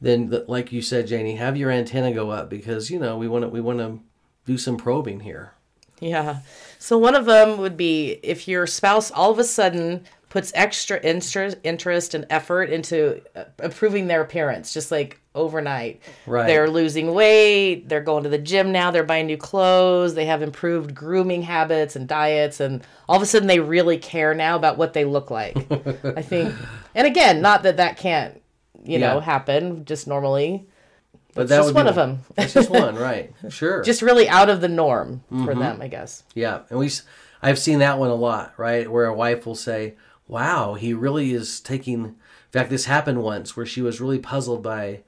then 0.00 0.32
like 0.46 0.70
you 0.70 0.82
said, 0.82 1.08
Janie, 1.08 1.34
have 1.34 1.56
your 1.56 1.72
antenna 1.72 2.12
go 2.12 2.30
up 2.30 2.48
because 2.48 2.88
you 2.92 3.00
know 3.00 3.18
we 3.18 3.26
want 3.26 3.42
to 3.42 3.48
we 3.48 3.60
want 3.60 3.80
to 3.80 3.98
do 4.44 4.56
some 4.56 4.76
probing 4.76 5.20
here. 5.20 5.54
Yeah. 5.98 6.40
So 6.78 6.96
one 6.96 7.16
of 7.16 7.24
them 7.24 7.58
would 7.58 7.76
be 7.76 8.20
if 8.22 8.46
your 8.46 8.68
spouse 8.68 9.10
all 9.10 9.32
of 9.32 9.40
a 9.40 9.44
sudden 9.44 10.04
puts 10.36 10.52
extra 10.54 11.00
interest, 11.00 11.56
interest 11.64 12.12
and 12.12 12.26
effort 12.28 12.68
into 12.68 13.22
uh, 13.34 13.44
improving 13.62 14.06
their 14.06 14.20
appearance, 14.20 14.74
just 14.74 14.90
like 14.90 15.18
overnight. 15.34 16.02
Right. 16.26 16.46
They're 16.46 16.68
losing 16.68 17.14
weight. 17.14 17.88
They're 17.88 18.02
going 18.02 18.24
to 18.24 18.28
the 18.28 18.36
gym 18.36 18.70
now. 18.70 18.90
They're 18.90 19.02
buying 19.02 19.28
new 19.28 19.38
clothes. 19.38 20.14
They 20.14 20.26
have 20.26 20.42
improved 20.42 20.94
grooming 20.94 21.40
habits 21.40 21.96
and 21.96 22.06
diets, 22.06 22.60
and 22.60 22.82
all 23.08 23.16
of 23.16 23.22
a 23.22 23.24
sudden 23.24 23.48
they 23.48 23.60
really 23.60 23.96
care 23.96 24.34
now 24.34 24.56
about 24.56 24.76
what 24.76 24.92
they 24.92 25.06
look 25.06 25.30
like. 25.30 25.56
I 26.04 26.20
think, 26.20 26.54
and 26.94 27.06
again, 27.06 27.40
not 27.40 27.62
that 27.62 27.78
that 27.78 27.96
can't, 27.96 28.34
you 28.84 28.98
yeah. 28.98 29.14
know, 29.14 29.20
happen 29.20 29.86
just 29.86 30.06
normally. 30.06 30.68
But 31.32 31.48
that's 31.48 31.64
just 31.64 31.74
one, 31.74 31.86
of 31.86 31.94
them. 31.94 32.24
That's 32.34 32.52
just 32.52 32.68
one, 32.68 32.94
right? 32.96 33.32
Sure. 33.48 33.82
just 33.82 34.02
really 34.02 34.28
out 34.28 34.50
of 34.50 34.60
the 34.60 34.68
norm 34.68 35.22
mm-hmm. 35.32 35.46
for 35.46 35.54
them, 35.54 35.80
I 35.80 35.88
guess. 35.88 36.24
Yeah, 36.34 36.60
and 36.68 36.78
we, 36.78 36.90
I've 37.40 37.58
seen 37.58 37.78
that 37.78 37.98
one 37.98 38.10
a 38.10 38.14
lot, 38.14 38.52
right? 38.58 38.90
Where 38.90 39.06
a 39.06 39.14
wife 39.14 39.46
will 39.46 39.54
say, 39.54 39.94
wow, 40.28 40.74
he 40.74 40.92
really 40.92 41.32
is 41.32 41.60
taking. 41.60 42.04
In 42.04 42.16
fact, 42.50 42.70
this 42.70 42.86
happened 42.86 43.22
once 43.22 43.56
where 43.56 43.66
she 43.66 43.82
was 43.82 44.00
really 44.00 44.18
puzzled 44.18 44.62
by 44.62 45.02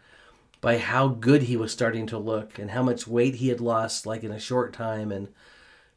by 0.61 0.79
how 0.79 1.09
good 1.09 1.43
he 1.43 1.57
was 1.57 1.73
starting 1.73 2.07
to 2.07 2.19
look 2.19 2.59
and 2.59 2.73
how 2.73 2.83
much 2.83 3.07
weight 3.07 3.37
he 3.37 3.49
had 3.49 3.61
lost 3.61 4.07
like 4.07 4.25
in 4.25 4.33
a 4.33 4.41
short 4.41 4.73
time 4.73 5.13
and 5.13 5.29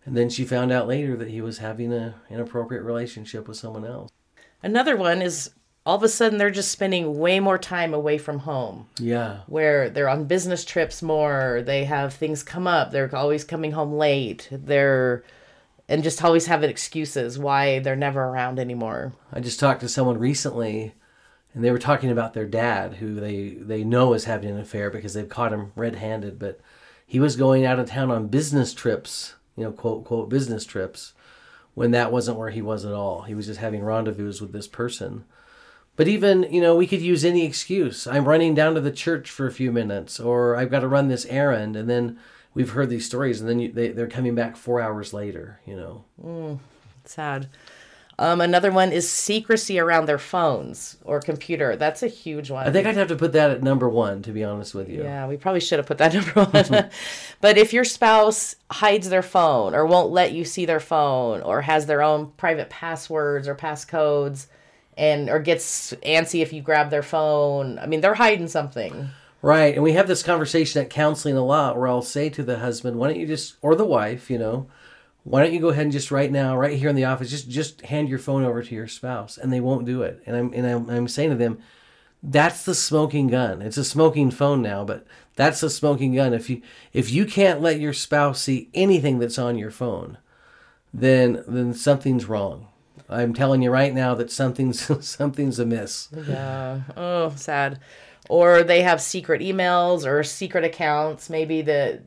and 0.06 0.18
then 0.18 0.30
she 0.30 0.46
found 0.46 0.72
out 0.72 0.88
later 0.88 1.16
that 1.18 1.30
he 1.30 1.42
was 1.42 1.60
having 1.60 1.94
a 1.94 2.16
inappropriate 2.30 2.84
relationship 2.84 3.48
with 3.48 3.58
someone 3.58 3.86
else. 3.86 4.12
Another 4.64 4.96
one 4.96 5.22
is 5.22 5.52
all 5.86 5.96
of 5.96 6.04
a 6.04 6.10
sudden 6.10 6.38
they're 6.38 6.52
just 6.52 6.72
spending 6.72 7.18
way 7.18 7.40
more 7.40 7.58
time 7.58 7.94
away 7.94 8.18
from 8.18 8.40
home. 8.40 8.88
Yeah. 9.00 9.42
Where 9.48 9.90
they're 9.90 10.10
on 10.10 10.26
business 10.26 10.66
trips 10.66 11.02
more, 11.02 11.62
they 11.66 11.86
have 11.86 12.14
things 12.14 12.44
come 12.44 12.68
up, 12.68 12.92
they're 12.92 13.14
always 13.16 13.44
coming 13.44 13.72
home 13.72 13.94
late. 13.94 14.48
They're 14.52 15.24
and 15.92 16.04
just 16.04 16.24
always 16.24 16.46
having 16.46 16.70
excuses 16.70 17.38
why 17.38 17.80
they're 17.80 17.98
never 17.98 18.24
around 18.24 18.60
anymore. 18.60 19.12
I 19.34 19.42
just 19.42 19.60
talked 19.60 19.82
to 19.82 19.90
someone 19.90 20.18
recently 20.18 20.94
and 21.54 21.64
they 21.64 21.72
were 21.72 21.78
talking 21.78 22.10
about 22.10 22.34
their 22.34 22.46
dad 22.46 22.96
who 22.96 23.16
they 23.16 23.50
they 23.60 23.84
know 23.84 24.14
is 24.14 24.24
having 24.24 24.52
an 24.52 24.60
affair 24.60 24.90
because 24.90 25.14
they've 25.14 25.28
caught 25.28 25.52
him 25.52 25.74
red-handed 25.76 26.40
but 26.40 26.62
he 27.06 27.20
was 27.20 27.36
going 27.36 27.66
out 27.66 27.78
of 27.78 27.90
town 27.90 28.10
on 28.10 28.28
business 28.28 28.74
trips, 28.74 29.36
you 29.58 29.66
know, 29.66 29.74
quote 29.74 30.06
quote 30.06 30.30
business 30.30 30.66
trips 30.66 31.12
when 31.74 31.92
that 31.92 32.12
wasn't 32.12 32.38
where 32.38 32.52
he 32.52 32.62
was 32.62 32.86
at 32.86 32.94
all. 32.94 33.24
He 33.24 33.36
was 33.36 33.48
just 33.48 33.60
having 33.60 33.84
rendezvous 33.84 34.34
with 34.40 34.54
this 34.54 34.68
person. 34.68 35.26
But 35.98 36.08
even, 36.08 36.44
you 36.44 36.62
know, 36.62 36.74
we 36.74 36.88
could 36.88 37.02
use 37.02 37.26
any 37.26 37.46
excuse. 37.46 38.08
I'm 38.08 38.28
running 38.28 38.56
down 38.56 38.76
to 38.76 38.82
the 38.82 38.92
church 38.92 39.30
for 39.30 39.46
a 39.46 39.52
few 39.52 39.74
minutes 39.74 40.22
or 40.22 40.56
I've 40.56 40.72
got 40.72 40.80
to 40.80 40.88
run 40.88 41.10
this 41.10 41.26
errand 41.26 41.76
and 41.76 41.90
then 41.90 42.18
we've 42.54 42.72
heard 42.72 42.90
these 42.90 43.06
stories, 43.06 43.42
and 43.42 43.50
then 43.50 43.60
you, 43.60 43.72
they 43.72 43.90
they're 43.90 44.08
coming 44.08 44.36
back 44.36 44.56
four 44.56 44.82
hours 44.82 45.14
later. 45.14 45.60
You 45.66 45.76
know, 45.76 46.04
mm, 46.24 46.60
sad. 47.06 47.48
Um, 48.20 48.40
another 48.40 48.72
one 48.72 48.92
is 48.92 49.12
secrecy 49.12 49.80
around 49.80 50.06
their 50.06 50.20
phones 50.20 50.98
or 51.04 51.20
computer. 51.20 51.76
That's 51.76 52.04
a 52.04 52.08
huge 52.08 52.52
one. 52.52 52.68
I 52.68 52.72
think 52.72 52.86
I'd 52.86 52.96
have 52.96 53.08
to 53.08 53.16
put 53.16 53.32
that 53.34 53.50
at 53.50 53.64
number 53.64 53.90
one, 53.90 54.22
to 54.22 54.32
be 54.32 54.44
honest 54.44 54.76
with 54.76 54.90
you. 54.90 55.02
Yeah, 55.02 55.26
we 55.28 55.38
probably 55.38 55.60
should 55.60 55.80
have 55.80 55.88
put 55.88 55.98
that 55.98 56.14
number 56.36 56.44
one. 56.46 56.90
but 57.42 57.58
if 57.58 57.74
your 57.74 57.84
spouse 57.84 58.56
hides 58.70 59.10
their 59.10 59.24
phone 59.24 59.74
or 59.74 59.88
won't 59.88 60.12
let 60.12 60.34
you 60.34 60.46
see 60.46 60.66
their 60.66 60.80
phone 60.80 61.42
or 61.42 61.62
has 61.62 61.88
their 61.88 62.04
own 62.04 62.32
private 62.38 62.70
passwords 62.70 63.48
or 63.48 63.56
passcodes 63.56 64.46
and 64.96 65.28
or 65.28 65.40
gets 65.40 65.92
antsy 66.06 66.44
if 66.44 66.54
you 66.54 66.62
grab 66.62 66.92
their 66.92 67.02
phone, 67.02 67.80
I 67.80 67.88
mean, 67.88 68.02
they're 68.02 68.14
hiding 68.14 68.50
something. 68.50 69.10
Right. 69.42 69.74
And 69.74 69.84
we 69.84 69.94
have 69.94 70.08
this 70.08 70.24
conversation 70.24 70.82
at 70.82 70.90
counseling 70.90 71.36
a 71.36 71.46
lot 71.46 71.78
where 71.78 71.88
I'll 71.88 72.02
say 72.02 72.30
to 72.30 72.44
the 72.44 72.60
husband, 72.60 72.98
why 72.98 73.08
don't 73.08 73.20
you 73.20 73.26
just, 73.26 73.56
or 73.62 73.76
the 73.76 73.86
wife, 73.86 74.30
you 74.30 74.38
know, 74.38 74.68
why 75.24 75.44
don't 75.44 75.54
you 75.54 75.60
go 75.60 75.70
ahead 75.70 75.84
and 75.84 75.92
just 75.92 76.12
right 76.12 76.32
now, 76.32 76.58
right 76.58 76.78
here 76.78 76.90
in 76.90 76.96
the 76.96 77.06
office, 77.06 77.30
just 77.30 77.50
just 77.50 77.82
hand 77.82 78.10
your 78.10 78.20
phone 78.20 78.44
over 78.44 78.64
to 78.64 78.76
your 78.76 78.88
spouse, 78.88 79.38
and 79.38 79.54
they 79.54 79.60
won't 79.60 79.86
do 79.86 80.02
it. 80.02 80.22
And 80.26 80.36
I'm 80.36 80.54
and 80.54 80.66
I'm, 80.66 80.90
I'm 80.90 81.08
saying 81.08 81.30
to 81.30 81.36
them, 81.36 81.60
that's 82.24 82.66
the 82.66 82.76
smoking 82.76 83.28
gun. 83.28 83.62
It's 83.62 83.78
a 83.78 83.84
smoking 83.84 84.32
phone 84.32 84.62
now, 84.62 84.84
but 84.84 85.06
that's 85.36 85.62
the 85.62 85.70
smoking 85.70 86.16
gun. 86.16 86.34
If 86.34 86.50
you 86.50 86.62
if 86.92 87.12
you 87.12 87.26
can't 87.26 87.62
let 87.62 87.80
your 87.80 87.94
spouse 87.94 88.42
see 88.42 88.70
anything 88.74 89.20
that's 89.20 89.38
on 89.38 89.58
your 89.58 89.72
phone, 89.72 90.18
then 90.94 91.44
then 91.48 91.74
something's 91.74 92.26
wrong. 92.26 92.68
I'm 93.08 93.34
telling 93.34 93.62
you 93.62 93.70
right 93.70 93.94
now 93.94 94.16
that 94.16 94.32
something's 94.32 95.06
something's 95.08 95.60
amiss. 95.60 96.10
Yeah. 96.28 96.82
Oh, 96.98 97.34
sad. 97.36 97.80
Or 98.32 98.63
they 98.63 98.82
have 98.82 99.02
secret 99.02 99.41
emails 99.41 100.06
or 100.06 100.24
secret 100.24 100.63
accounts. 100.63 101.30
Maybe 101.30 101.63
that. 101.63 102.04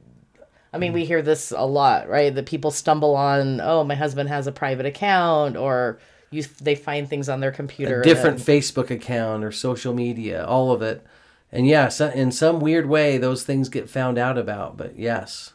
I 0.72 0.78
mean, 0.78 0.94
we 0.94 1.04
hear 1.04 1.20
this 1.20 1.52
a 1.52 1.66
lot, 1.66 2.08
right? 2.08 2.34
That 2.34 2.46
people 2.46 2.70
stumble 2.70 3.14
on. 3.14 3.60
Oh, 3.60 3.84
my 3.84 3.94
husband 3.94 4.30
has 4.30 4.46
a 4.46 4.52
private 4.52 4.87
account, 4.87 5.58
or 5.58 5.98
you 6.30 6.42
they 6.62 6.76
find 6.76 7.10
things 7.10 7.28
on 7.28 7.40
their 7.40 7.52
computer. 7.52 8.00
A 8.00 8.04
different 8.04 8.38
Facebook 8.38 8.88
account 8.88 9.44
or 9.44 9.52
social 9.52 9.92
media, 9.92 10.46
all 10.46 10.72
of 10.72 10.80
it. 10.80 11.06
And 11.52 11.66
yeah, 11.66 11.88
so 11.88 12.08
in 12.08 12.32
some 12.32 12.58
weird 12.58 12.87
way, 12.88 13.18
those 13.18 13.42
things 13.42 13.68
get 13.68 13.90
found 13.90 14.16
out 14.16 14.38
about. 14.38 14.78
But 14.78 14.98
yes. 14.98 15.52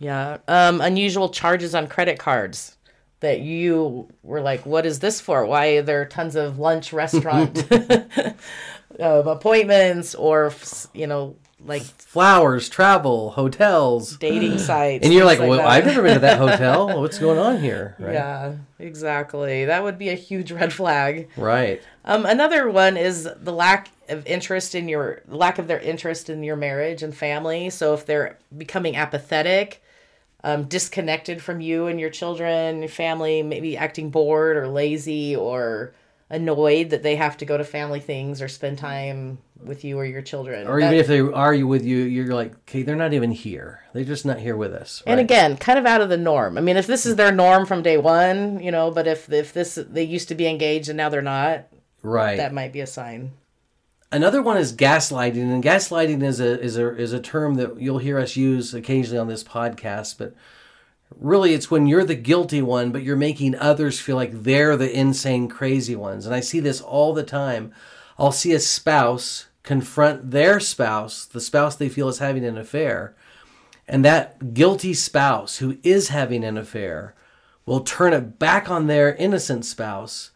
Yeah. 0.00 0.38
Um, 0.48 0.80
unusual 0.80 1.28
charges 1.28 1.72
on 1.72 1.86
credit 1.86 2.18
cards 2.18 2.76
that 3.20 3.42
you 3.42 4.08
were 4.24 4.40
like, 4.40 4.66
what 4.66 4.86
is 4.86 4.98
this 4.98 5.20
for? 5.20 5.46
Why 5.46 5.76
are 5.76 5.82
there 5.82 6.04
tons 6.04 6.34
of 6.34 6.58
lunch 6.58 6.92
restaurant 6.92 7.64
um, 9.00 9.26
appointments 9.28 10.14
or, 10.14 10.52
you 10.94 11.06
know, 11.06 11.36
like 11.64 11.82
flowers, 11.82 12.68
travel, 12.68 13.30
hotels, 13.30 14.16
dating 14.16 14.58
sites. 14.58 15.04
And 15.04 15.12
you're 15.12 15.24
like, 15.24 15.38
like 15.38 15.48
well, 15.48 15.58
that. 15.58 15.66
I've 15.66 15.86
never 15.86 16.02
been 16.02 16.14
to 16.14 16.20
that 16.20 16.38
hotel. 16.38 17.00
What's 17.00 17.18
going 17.18 17.38
on 17.38 17.60
here? 17.60 17.96
Right? 17.98 18.14
Yeah, 18.14 18.54
exactly. 18.78 19.66
That 19.66 19.82
would 19.82 19.98
be 19.98 20.08
a 20.08 20.14
huge 20.14 20.52
red 20.52 20.72
flag. 20.72 21.28
Right. 21.36 21.82
Um, 22.04 22.24
another 22.26 22.70
one 22.70 22.96
is 22.96 23.28
the 23.40 23.52
lack 23.52 23.90
of 24.08 24.26
interest 24.26 24.74
in 24.74 24.88
your 24.88 25.22
lack 25.28 25.58
of 25.58 25.68
their 25.68 25.80
interest 25.80 26.30
in 26.30 26.42
your 26.42 26.56
marriage 26.56 27.02
and 27.02 27.14
family. 27.14 27.70
So 27.70 27.94
if 27.94 28.06
they're 28.06 28.38
becoming 28.56 28.96
apathetic, 28.96 29.82
um, 30.42 30.64
disconnected 30.64 31.42
from 31.42 31.60
you 31.60 31.86
and 31.86 32.00
your 32.00 32.10
children, 32.10 32.80
your 32.80 32.88
family, 32.88 33.42
maybe 33.42 33.76
acting 33.76 34.10
bored 34.10 34.56
or 34.56 34.68
lazy 34.68 35.36
or 35.36 35.92
annoyed 36.30 36.90
that 36.90 37.02
they 37.02 37.16
have 37.16 37.36
to 37.38 37.44
go 37.44 37.58
to 37.58 37.64
family 37.64 38.00
things 38.00 38.40
or 38.40 38.48
spend 38.48 38.78
time 38.78 39.38
with 39.62 39.84
you 39.84 39.98
or 39.98 40.04
your 40.04 40.22
children. 40.22 40.66
Or 40.66 40.80
that, 40.80 40.86
even 40.86 40.98
if 40.98 41.06
they 41.06 41.20
are 41.20 41.52
you 41.52 41.66
with 41.66 41.84
you, 41.84 41.98
you're 41.98 42.34
like, 42.34 42.54
okay, 42.60 42.82
they're 42.82 42.96
not 42.96 43.12
even 43.12 43.32
here. 43.32 43.82
They're 43.92 44.04
just 44.04 44.24
not 44.24 44.38
here 44.38 44.56
with 44.56 44.72
us. 44.72 45.02
Right? 45.04 45.12
And 45.12 45.20
again, 45.20 45.56
kind 45.56 45.78
of 45.78 45.86
out 45.86 46.00
of 46.00 46.08
the 46.08 46.16
norm. 46.16 46.56
I 46.56 46.60
mean, 46.60 46.76
if 46.76 46.86
this 46.86 47.04
is 47.04 47.16
their 47.16 47.32
norm 47.32 47.66
from 47.66 47.82
day 47.82 47.98
one, 47.98 48.60
you 48.60 48.70
know, 48.70 48.90
but 48.90 49.06
if 49.06 49.30
if 49.30 49.52
this 49.52 49.74
they 49.74 50.04
used 50.04 50.28
to 50.28 50.34
be 50.34 50.46
engaged 50.46 50.88
and 50.88 50.96
now 50.96 51.08
they're 51.08 51.20
not, 51.20 51.66
right, 52.02 52.36
that 52.36 52.54
might 52.54 52.72
be 52.72 52.80
a 52.80 52.86
sign. 52.86 53.32
Another 54.12 54.42
one 54.42 54.56
is 54.56 54.74
gaslighting, 54.74 55.52
and 55.52 55.62
gaslighting 55.62 56.22
is 56.22 56.40
a 56.40 56.60
is 56.60 56.76
a 56.76 56.96
is 56.96 57.12
a 57.12 57.20
term 57.20 57.54
that 57.54 57.80
you'll 57.80 57.98
hear 57.98 58.18
us 58.18 58.36
use 58.36 58.72
occasionally 58.72 59.18
on 59.18 59.28
this 59.28 59.44
podcast, 59.44 60.16
but 60.18 60.34
really 61.16 61.54
it's 61.54 61.70
when 61.70 61.86
you're 61.86 62.04
the 62.04 62.14
guilty 62.14 62.62
one, 62.62 62.92
but 62.92 63.02
you're 63.02 63.16
making 63.16 63.54
others 63.56 64.00
feel 64.00 64.16
like 64.16 64.42
they're 64.42 64.76
the 64.76 64.90
insane, 64.90 65.48
crazy 65.48 65.96
ones. 65.96 66.26
And 66.26 66.34
I 66.34 66.40
see 66.40 66.60
this 66.60 66.80
all 66.80 67.12
the 67.12 67.22
time. 67.22 67.72
I'll 68.18 68.32
see 68.32 68.52
a 68.52 68.60
spouse 68.60 69.46
confront 69.62 70.30
their 70.30 70.60
spouse, 70.60 71.24
the 71.24 71.40
spouse 71.40 71.76
they 71.76 71.88
feel 71.88 72.08
is 72.08 72.18
having 72.18 72.44
an 72.44 72.58
affair, 72.58 73.14
and 73.86 74.04
that 74.04 74.54
guilty 74.54 74.94
spouse 74.94 75.58
who 75.58 75.78
is 75.82 76.08
having 76.08 76.44
an 76.44 76.56
affair 76.56 77.14
will 77.66 77.80
turn 77.80 78.12
it 78.12 78.38
back 78.38 78.70
on 78.70 78.86
their 78.86 79.14
innocent 79.14 79.64
spouse 79.64 80.30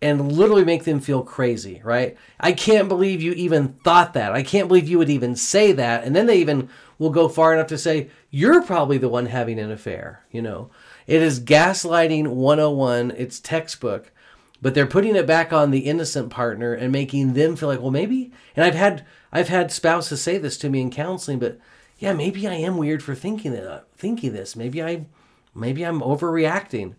and 0.00 0.30
literally 0.32 0.64
make 0.64 0.84
them 0.84 1.00
feel 1.00 1.22
crazy, 1.22 1.80
right? 1.84 2.16
I 2.38 2.52
can't 2.52 2.88
believe 2.88 3.20
you 3.20 3.32
even 3.32 3.74
thought 3.84 4.12
that. 4.14 4.32
I 4.32 4.42
can't 4.42 4.68
believe 4.68 4.88
you 4.88 4.98
would 4.98 5.10
even 5.10 5.34
say 5.34 5.72
that. 5.72 6.04
And 6.04 6.14
then 6.14 6.26
they 6.26 6.38
even 6.38 6.68
will 6.98 7.10
go 7.10 7.28
far 7.28 7.54
enough 7.54 7.68
to 7.68 7.78
say, 7.78 8.10
you're 8.30 8.62
probably 8.62 8.98
the 8.98 9.08
one 9.08 9.26
having 9.26 9.58
an 9.58 9.70
affair, 9.70 10.24
you 10.30 10.42
know. 10.42 10.70
It 11.06 11.22
is 11.22 11.40
gaslighting 11.40 12.28
101, 12.28 13.12
it's 13.12 13.40
textbook, 13.40 14.12
but 14.60 14.74
they're 14.74 14.86
putting 14.86 15.16
it 15.16 15.26
back 15.26 15.52
on 15.52 15.70
the 15.70 15.80
innocent 15.80 16.30
partner 16.30 16.74
and 16.74 16.90
making 16.92 17.34
them 17.34 17.56
feel 17.56 17.68
like, 17.68 17.80
well, 17.80 17.90
maybe, 17.90 18.32
and 18.56 18.64
I've 18.64 18.74
had 18.74 19.04
I've 19.30 19.48
had 19.48 19.70
spouses 19.70 20.22
say 20.22 20.38
this 20.38 20.56
to 20.58 20.70
me 20.70 20.80
in 20.80 20.90
counseling, 20.90 21.38
but 21.38 21.58
yeah, 21.98 22.12
maybe 22.12 22.46
I 22.46 22.54
am 22.54 22.76
weird 22.76 23.02
for 23.02 23.14
thinking 23.14 23.52
that 23.52 23.86
thinking 23.96 24.32
this. 24.32 24.56
Maybe 24.56 24.82
I 24.82 25.06
maybe 25.54 25.84
I'm 25.84 26.00
overreacting. 26.00 26.94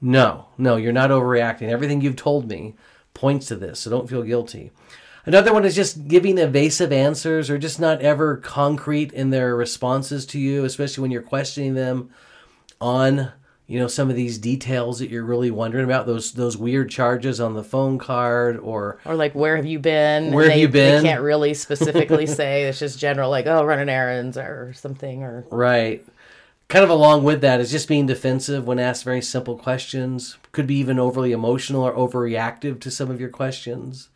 No, 0.00 0.46
no, 0.58 0.76
you're 0.76 0.92
not 0.92 1.10
overreacting. 1.10 1.68
Everything 1.68 2.00
you've 2.00 2.16
told 2.16 2.48
me 2.48 2.74
points 3.14 3.46
to 3.46 3.56
this, 3.56 3.80
so 3.80 3.90
don't 3.90 4.08
feel 4.08 4.22
guilty. 4.22 4.72
Another 5.26 5.52
one 5.52 5.64
is 5.64 5.74
just 5.74 6.06
giving 6.06 6.38
evasive 6.38 6.92
answers 6.92 7.48
or 7.48 7.58
just 7.58 7.80
not 7.80 8.02
ever 8.02 8.36
concrete 8.36 9.12
in 9.12 9.30
their 9.30 9.56
responses 9.56 10.26
to 10.26 10.38
you, 10.38 10.64
especially 10.64 11.02
when 11.02 11.10
you're 11.10 11.22
questioning 11.22 11.74
them 11.74 12.10
on 12.80 13.32
you 13.66 13.78
know 13.80 13.88
some 13.88 14.10
of 14.10 14.16
these 14.16 14.36
details 14.36 14.98
that 14.98 15.08
you're 15.08 15.24
really 15.24 15.50
wondering 15.50 15.84
about 15.84 16.06
those 16.06 16.32
those 16.32 16.54
weird 16.54 16.90
charges 16.90 17.40
on 17.40 17.54
the 17.54 17.64
phone 17.64 17.96
card 17.96 18.58
or 18.58 18.98
or 19.06 19.14
like 19.14 19.34
where 19.34 19.56
have 19.56 19.64
you 19.64 19.78
been 19.78 20.32
where 20.32 20.44
have 20.44 20.52
they, 20.52 20.60
you 20.60 20.68
been 20.68 21.02
they 21.02 21.08
can't 21.08 21.22
really 21.22 21.54
specifically 21.54 22.26
say 22.26 22.64
it's 22.64 22.78
just 22.78 22.98
general 22.98 23.30
like 23.30 23.46
oh 23.46 23.64
running 23.64 23.88
errands 23.88 24.36
or 24.36 24.74
something 24.74 25.22
or 25.22 25.46
right 25.50 26.04
kind 26.68 26.84
of 26.84 26.90
along 26.90 27.24
with 27.24 27.40
that 27.40 27.60
is 27.60 27.70
just 27.70 27.88
being 27.88 28.06
defensive 28.06 28.66
when 28.66 28.78
asked 28.78 29.04
very 29.04 29.22
simple 29.22 29.56
questions. 29.56 30.38
Could 30.52 30.66
be 30.66 30.76
even 30.76 30.98
overly 30.98 31.32
emotional 31.32 31.82
or 31.82 31.92
overreactive 31.92 32.80
to 32.80 32.90
some 32.90 33.10
of 33.10 33.20
your 33.20 33.30
questions. 33.30 34.08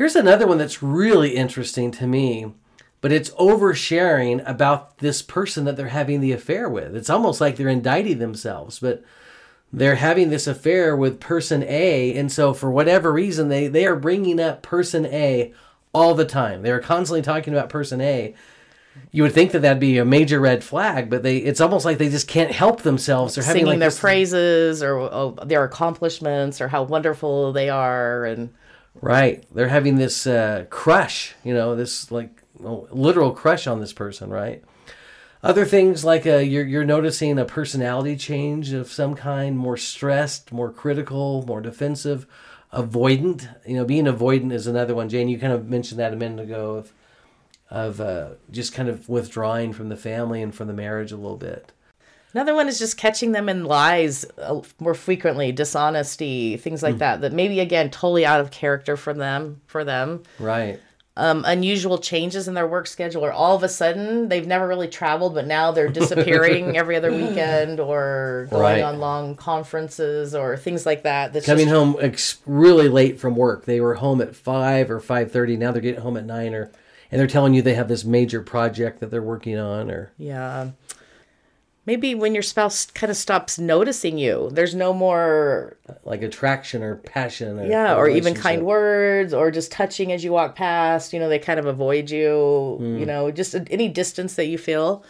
Here's 0.00 0.16
another 0.16 0.46
one 0.46 0.56
that's 0.56 0.82
really 0.82 1.36
interesting 1.36 1.90
to 1.90 2.06
me, 2.06 2.54
but 3.02 3.12
it's 3.12 3.28
oversharing 3.32 4.42
about 4.48 4.96
this 4.96 5.20
person 5.20 5.66
that 5.66 5.76
they're 5.76 5.88
having 5.88 6.20
the 6.20 6.32
affair 6.32 6.70
with. 6.70 6.96
It's 6.96 7.10
almost 7.10 7.38
like 7.38 7.56
they're 7.56 7.68
indicting 7.68 8.18
themselves, 8.18 8.78
but 8.78 9.04
they're 9.70 9.96
having 9.96 10.30
this 10.30 10.46
affair 10.46 10.96
with 10.96 11.20
person 11.20 11.62
A, 11.64 12.16
and 12.16 12.32
so 12.32 12.54
for 12.54 12.70
whatever 12.70 13.12
reason, 13.12 13.50
they, 13.50 13.66
they 13.66 13.84
are 13.84 13.94
bringing 13.94 14.40
up 14.40 14.62
person 14.62 15.04
A 15.04 15.52
all 15.92 16.14
the 16.14 16.24
time. 16.24 16.62
They 16.62 16.70
are 16.70 16.80
constantly 16.80 17.20
talking 17.20 17.52
about 17.52 17.68
person 17.68 18.00
A 18.00 18.34
you 19.12 19.22
would 19.22 19.32
think 19.32 19.52
that 19.52 19.60
that'd 19.60 19.78
be 19.80 19.98
a 19.98 20.04
major 20.04 20.40
red 20.40 20.64
flag, 20.64 21.10
but 21.10 21.22
they 21.22 21.36
it's 21.36 21.60
almost 21.60 21.84
like 21.84 21.98
they 21.98 22.08
just 22.08 22.26
can't 22.26 22.50
help 22.50 22.82
themselves. 22.82 23.34
They're 23.34 23.44
singing 23.44 23.66
having 23.66 23.80
like 23.80 23.90
their 23.90 24.00
praises 24.00 24.82
or 24.82 24.98
oh, 24.98 25.36
their 25.44 25.62
accomplishments 25.62 26.60
or 26.60 26.68
how 26.68 26.82
wonderful 26.84 27.52
they 27.52 27.68
are, 27.68 28.24
and 28.24 28.52
right, 28.94 29.44
they're 29.54 29.68
having 29.68 29.96
this 29.96 30.26
uh, 30.26 30.66
crush, 30.70 31.34
you 31.44 31.54
know, 31.54 31.74
this 31.74 32.10
like 32.10 32.42
oh, 32.64 32.88
literal 32.90 33.32
crush 33.32 33.66
on 33.66 33.80
this 33.80 33.92
person, 33.92 34.30
right? 34.30 34.62
Other 35.42 35.64
things 35.64 36.04
like 36.04 36.26
uh, 36.26 36.36
you're 36.36 36.66
you're 36.66 36.84
noticing 36.84 37.38
a 37.38 37.46
personality 37.46 38.16
change 38.16 38.72
of 38.72 38.92
some 38.92 39.14
kind, 39.14 39.56
more 39.56 39.76
stressed, 39.76 40.52
more 40.52 40.70
critical, 40.70 41.44
more 41.46 41.62
defensive, 41.62 42.26
avoidant. 42.74 43.48
You 43.66 43.76
know, 43.76 43.84
being 43.86 44.04
avoidant 44.04 44.52
is 44.52 44.66
another 44.66 44.94
one. 44.94 45.08
Jane, 45.08 45.28
you 45.28 45.38
kind 45.38 45.52
of 45.52 45.68
mentioned 45.68 45.98
that 45.98 46.12
a 46.12 46.16
minute 46.16 46.42
ago 46.42 46.74
of, 46.74 46.92
of 47.70 48.00
uh, 48.02 48.28
just 48.50 48.74
kind 48.74 48.88
of 48.88 49.08
withdrawing 49.08 49.72
from 49.72 49.88
the 49.88 49.96
family 49.96 50.42
and 50.42 50.54
from 50.54 50.66
the 50.66 50.74
marriage 50.74 51.10
a 51.10 51.16
little 51.16 51.38
bit. 51.38 51.72
Another 52.32 52.54
one 52.54 52.68
is 52.68 52.78
just 52.78 52.96
catching 52.96 53.32
them 53.32 53.48
in 53.48 53.64
lies 53.64 54.24
uh, 54.38 54.60
more 54.78 54.94
frequently, 54.94 55.50
dishonesty, 55.50 56.56
things 56.56 56.82
like 56.82 56.96
mm. 56.96 56.98
that. 56.98 57.20
That 57.22 57.32
maybe 57.32 57.60
again 57.60 57.90
totally 57.90 58.24
out 58.24 58.40
of 58.40 58.50
character 58.50 58.96
for 58.96 59.12
them. 59.12 59.60
For 59.66 59.84
them, 59.84 60.22
right? 60.38 60.80
Um, 61.16 61.44
unusual 61.44 61.98
changes 61.98 62.46
in 62.46 62.54
their 62.54 62.68
work 62.68 62.86
schedule, 62.86 63.24
or 63.24 63.32
all 63.32 63.56
of 63.56 63.62
a 63.62 63.68
sudden 63.68 64.28
they've 64.28 64.46
never 64.46 64.66
really 64.68 64.88
traveled, 64.88 65.34
but 65.34 65.46
now 65.46 65.72
they're 65.72 65.88
disappearing 65.88 66.76
every 66.76 66.96
other 66.96 67.10
weekend, 67.10 67.80
or 67.80 68.46
going 68.50 68.62
right. 68.62 68.82
on 68.82 69.00
long 69.00 69.34
conferences, 69.34 70.34
or 70.34 70.56
things 70.56 70.86
like 70.86 71.02
that. 71.02 71.32
That's 71.32 71.46
coming 71.46 71.66
just... 71.66 71.74
home 71.74 71.96
ex- 72.00 72.38
really 72.46 72.88
late 72.88 73.18
from 73.18 73.34
work. 73.34 73.64
They 73.64 73.80
were 73.80 73.94
home 73.94 74.20
at 74.20 74.36
five 74.36 74.90
or 74.90 75.00
five 75.00 75.32
thirty. 75.32 75.56
Now 75.56 75.72
they're 75.72 75.82
getting 75.82 76.00
home 76.00 76.16
at 76.16 76.24
nine 76.24 76.54
or 76.54 76.70
and 77.10 77.18
they're 77.18 77.26
telling 77.26 77.54
you 77.54 77.62
they 77.62 77.74
have 77.74 77.88
this 77.88 78.04
major 78.04 78.40
project 78.40 79.00
that 79.00 79.10
they're 79.10 79.22
working 79.22 79.58
on 79.58 79.90
or 79.90 80.12
yeah 80.16 80.70
maybe 81.86 82.14
when 82.14 82.34
your 82.34 82.42
spouse 82.42 82.86
kind 82.86 83.10
of 83.10 83.16
stops 83.16 83.58
noticing 83.58 84.18
you 84.18 84.48
there's 84.52 84.74
no 84.74 84.92
more 84.92 85.76
like 86.04 86.22
attraction 86.22 86.82
or 86.82 86.96
passion 86.96 87.58
or 87.58 87.66
yeah 87.66 87.94
or 87.94 88.08
even 88.08 88.34
kind 88.34 88.64
words 88.64 89.32
or 89.34 89.50
just 89.50 89.72
touching 89.72 90.12
as 90.12 90.22
you 90.22 90.32
walk 90.32 90.54
past 90.54 91.12
you 91.12 91.18
know 91.18 91.28
they 91.28 91.38
kind 91.38 91.58
of 91.58 91.66
avoid 91.66 92.10
you 92.10 92.78
mm. 92.80 93.00
you 93.00 93.06
know 93.06 93.30
just 93.30 93.54
any 93.70 93.88
distance 93.88 94.34
that 94.34 94.46
you 94.46 94.58
feel 94.58 95.04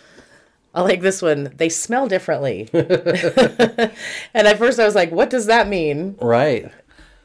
I 0.72 0.82
like 0.82 1.00
this 1.00 1.20
one. 1.20 1.52
They 1.56 1.68
smell 1.68 2.06
differently. 2.06 2.68
and 2.72 3.90
at 4.34 4.58
first 4.58 4.78
I 4.78 4.84
was 4.84 4.94
like, 4.94 5.10
what 5.10 5.30
does 5.30 5.46
that 5.46 5.68
mean? 5.68 6.16
Right. 6.20 6.70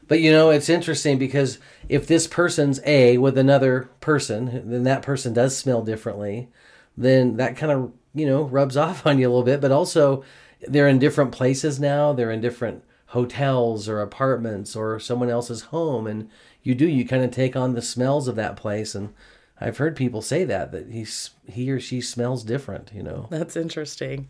But 0.08 0.20
you 0.20 0.30
know, 0.30 0.50
it's 0.50 0.68
interesting 0.68 1.18
because 1.18 1.58
if 1.88 2.06
this 2.06 2.26
person's 2.26 2.80
A 2.84 3.18
with 3.18 3.38
another 3.38 3.88
person, 4.00 4.70
then 4.70 4.84
that 4.84 5.02
person 5.02 5.32
does 5.32 5.56
smell 5.56 5.82
differently, 5.82 6.48
then 6.96 7.36
that 7.36 7.56
kind 7.56 7.72
of, 7.72 7.92
you 8.16 8.26
know, 8.26 8.42
rubs 8.42 8.76
off 8.84 9.06
on 9.06 9.18
you 9.18 9.28
a 9.28 9.30
little 9.30 9.44
bit. 9.44 9.60
But 9.60 9.70
also, 9.70 10.24
they're 10.66 10.88
in 10.88 10.98
different 10.98 11.32
places 11.32 11.78
now, 11.78 12.12
they're 12.12 12.32
in 12.32 12.40
different 12.40 12.82
hotels 13.10 13.88
or 13.88 14.00
apartments 14.00 14.74
or 14.74 14.98
someone 14.98 15.30
else's 15.30 15.62
home. 15.62 16.06
And 16.06 16.28
you 16.62 16.74
do 16.74 16.88
you 16.88 17.06
kind 17.06 17.22
of 17.22 17.30
take 17.30 17.54
on 17.54 17.74
the 17.74 17.82
smells 17.82 18.26
of 18.26 18.34
that 18.36 18.56
place 18.56 18.94
and 18.94 19.14
I've 19.60 19.78
heard 19.78 19.96
people 19.96 20.22
say 20.22 20.44
that 20.44 20.72
that 20.72 20.90
he's 20.90 21.30
he 21.46 21.70
or 21.70 21.80
she 21.80 22.00
smells 22.00 22.44
different, 22.44 22.90
you 22.94 23.02
know. 23.02 23.26
That's 23.30 23.56
interesting. 23.56 24.28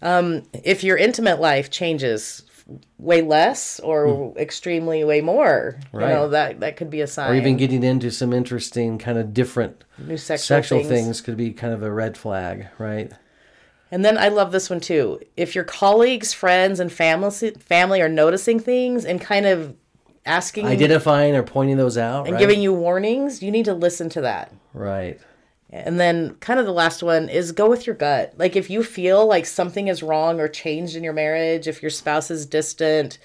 Um, 0.00 0.44
if 0.52 0.84
your 0.84 0.96
intimate 0.96 1.40
life 1.40 1.70
changes 1.70 2.44
way 2.98 3.22
less 3.22 3.80
or 3.80 4.34
extremely 4.36 5.02
way 5.02 5.20
more, 5.20 5.80
you 5.92 6.00
know 6.00 6.28
that 6.28 6.60
that 6.60 6.76
could 6.76 6.90
be 6.90 7.00
a 7.00 7.06
sign. 7.06 7.32
Or 7.32 7.34
even 7.34 7.56
getting 7.56 7.82
into 7.82 8.10
some 8.10 8.32
interesting 8.32 8.98
kind 8.98 9.18
of 9.18 9.34
different 9.34 9.82
new 9.98 10.16
sexual, 10.16 10.46
sexual 10.46 10.78
things. 10.80 10.90
things 10.90 11.20
could 11.20 11.36
be 11.36 11.52
kind 11.52 11.72
of 11.72 11.82
a 11.82 11.90
red 11.90 12.16
flag, 12.16 12.68
right? 12.78 13.10
And 13.90 14.04
then 14.04 14.18
I 14.18 14.28
love 14.28 14.52
this 14.52 14.68
one 14.68 14.80
too. 14.80 15.20
If 15.36 15.54
your 15.54 15.64
colleagues, 15.64 16.32
friends, 16.32 16.80
and 16.80 16.92
family 16.92 17.50
family 17.58 18.02
are 18.02 18.08
noticing 18.08 18.60
things 18.60 19.04
and 19.04 19.20
kind 19.20 19.46
of 19.46 19.74
asking 20.26 20.66
Identifying 20.66 21.34
or 21.34 21.42
pointing 21.42 21.78
those 21.78 21.96
out, 21.96 22.26
and 22.26 22.34
right? 22.34 22.40
giving 22.40 22.60
you 22.60 22.72
warnings, 22.72 23.42
you 23.42 23.50
need 23.50 23.64
to 23.64 23.74
listen 23.74 24.08
to 24.10 24.20
that. 24.22 24.52
right. 24.74 25.20
And 25.70 26.00
then, 26.00 26.34
kind 26.36 26.58
of 26.58 26.64
the 26.64 26.72
last 26.72 27.02
one 27.02 27.28
is 27.28 27.52
go 27.52 27.68
with 27.68 27.86
your 27.86 27.94
gut. 27.94 28.32
Like, 28.38 28.56
if 28.56 28.70
you 28.70 28.82
feel 28.82 29.26
like 29.26 29.44
something 29.44 29.88
is 29.88 30.02
wrong 30.02 30.40
or 30.40 30.48
changed 30.48 30.96
in 30.96 31.04
your 31.04 31.12
marriage, 31.12 31.68
if 31.68 31.82
your 31.82 31.90
spouse 31.90 32.30
is 32.30 32.46
distant, 32.46 33.18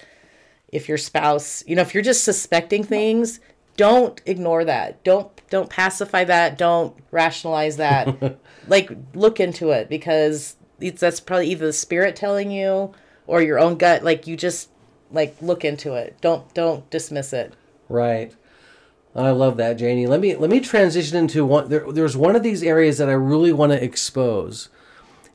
if 0.68 0.86
your 0.86 0.98
spouse, 0.98 1.64
you 1.66 1.74
know, 1.74 1.80
if 1.80 1.94
you're 1.94 2.02
just 2.02 2.22
suspecting 2.22 2.84
things, 2.84 3.40
don't 3.78 4.20
ignore 4.26 4.62
that. 4.66 5.02
Don't 5.04 5.30
don't 5.48 5.70
pacify 5.70 6.24
that. 6.24 6.58
Don't 6.58 6.94
rationalize 7.10 7.78
that. 7.78 8.38
like, 8.68 8.90
look 9.14 9.40
into 9.40 9.70
it 9.70 9.88
because 9.88 10.56
it's 10.80 11.00
that's 11.00 11.20
probably 11.20 11.48
either 11.48 11.66
the 11.66 11.72
spirit 11.72 12.16
telling 12.16 12.50
you 12.50 12.92
or 13.26 13.42
your 13.42 13.58
own 13.58 13.76
gut. 13.76 14.02
Like, 14.02 14.26
you 14.26 14.36
just 14.36 14.70
like 15.10 15.36
look 15.40 15.64
into 15.64 15.94
it. 15.94 16.16
Don't 16.20 16.52
don't 16.54 16.88
dismiss 16.90 17.32
it. 17.32 17.54
Right. 17.88 18.34
I 19.16 19.30
love 19.30 19.56
that, 19.58 19.74
Janie. 19.74 20.06
Let 20.06 20.20
me 20.20 20.34
let 20.34 20.50
me 20.50 20.60
transition 20.60 21.16
into 21.16 21.44
one. 21.44 21.68
There, 21.68 21.90
there's 21.92 22.16
one 22.16 22.34
of 22.34 22.42
these 22.42 22.62
areas 22.62 22.98
that 22.98 23.08
I 23.08 23.12
really 23.12 23.52
want 23.52 23.70
to 23.72 23.82
expose, 23.82 24.70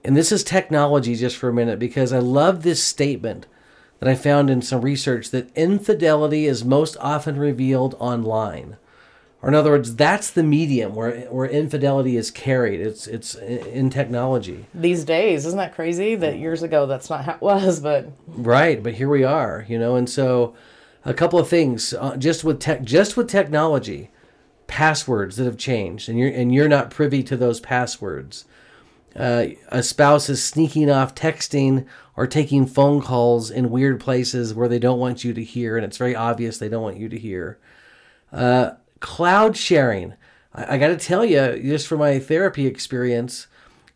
and 0.03 0.17
this 0.17 0.33
is 0.33 0.43
technology. 0.43 1.15
Just 1.15 1.37
for 1.37 1.47
a 1.47 1.53
minute, 1.53 1.79
because 1.79 2.11
I 2.11 2.19
love 2.19 2.63
this 2.63 2.83
statement 2.83 3.45
that 3.99 4.09
I 4.09 4.15
found 4.15 4.49
in 4.49 4.61
some 4.61 4.81
research 4.81 5.31
that 5.31 5.55
infidelity 5.55 6.45
is 6.45 6.65
most 6.65 6.97
often 6.99 7.37
revealed 7.37 7.95
online, 7.99 8.75
or 9.41 9.49
in 9.49 9.55
other 9.55 9.71
words, 9.71 9.95
that's 9.95 10.31
the 10.31 10.43
medium 10.43 10.95
where 10.95 11.21
where 11.27 11.47
infidelity 11.47 12.17
is 12.17 12.29
carried. 12.29 12.81
It's 12.81 13.07
it's 13.07 13.35
in 13.35 13.89
technology. 13.89 14.65
These 14.73 15.05
days, 15.05 15.45
isn't 15.45 15.57
that 15.57 15.75
crazy? 15.75 16.15
That 16.15 16.37
years 16.37 16.61
ago, 16.61 16.85
that's 16.85 17.09
not 17.09 17.25
how 17.25 17.35
it 17.35 17.41
was, 17.41 17.79
but 17.79 18.11
Right, 18.27 18.83
but 18.83 18.95
here 18.95 19.09
we 19.09 19.23
are, 19.23 19.65
you 19.69 19.79
know, 19.79 19.95
and 19.95 20.09
so 20.09 20.55
a 21.05 21.13
couple 21.13 21.39
of 21.39 21.47
things 21.47 21.93
uh, 21.93 22.17
just 22.17 22.43
with 22.43 22.59
tech, 22.59 22.83
just 22.83 23.15
with 23.15 23.29
technology, 23.29 24.11
passwords 24.67 25.37
that 25.37 25.45
have 25.45 25.57
changed, 25.57 26.09
and 26.09 26.19
you're 26.19 26.31
and 26.31 26.53
you're 26.53 26.67
not 26.67 26.89
privy 26.89 27.23
to 27.23 27.37
those 27.37 27.61
passwords. 27.61 28.45
Uh, 29.15 29.47
a 29.69 29.81
spouse 29.81 30.29
is 30.29 30.43
sneaking 30.43 30.89
off 30.89 31.15
texting 31.15 31.85
or 32.15 32.27
taking 32.27 32.67
phone 32.67 33.01
calls 33.01 33.49
in 33.49 33.71
weird 33.71 33.99
places 33.99 34.53
where 34.53 34.67
they 34.67 34.77
don't 34.77 34.99
want 34.99 35.23
you 35.23 35.33
to 35.33 35.43
hear, 35.43 35.77
and 35.77 35.85
it's 35.85 35.97
very 35.97 36.15
obvious 36.15 36.57
they 36.57 36.69
don't 36.69 36.83
want 36.83 36.97
you 36.97 37.07
to 37.07 37.17
hear. 37.17 37.57
Uh, 38.31 38.71
cloud 38.99 39.57
sharing. 39.57 40.13
I, 40.53 40.75
I 40.75 40.77
got 40.77 40.87
to 40.87 40.97
tell 40.97 41.25
you, 41.25 41.61
just 41.61 41.87
from 41.87 41.99
my 41.99 42.19
therapy 42.19 42.65
experience, 42.65 43.47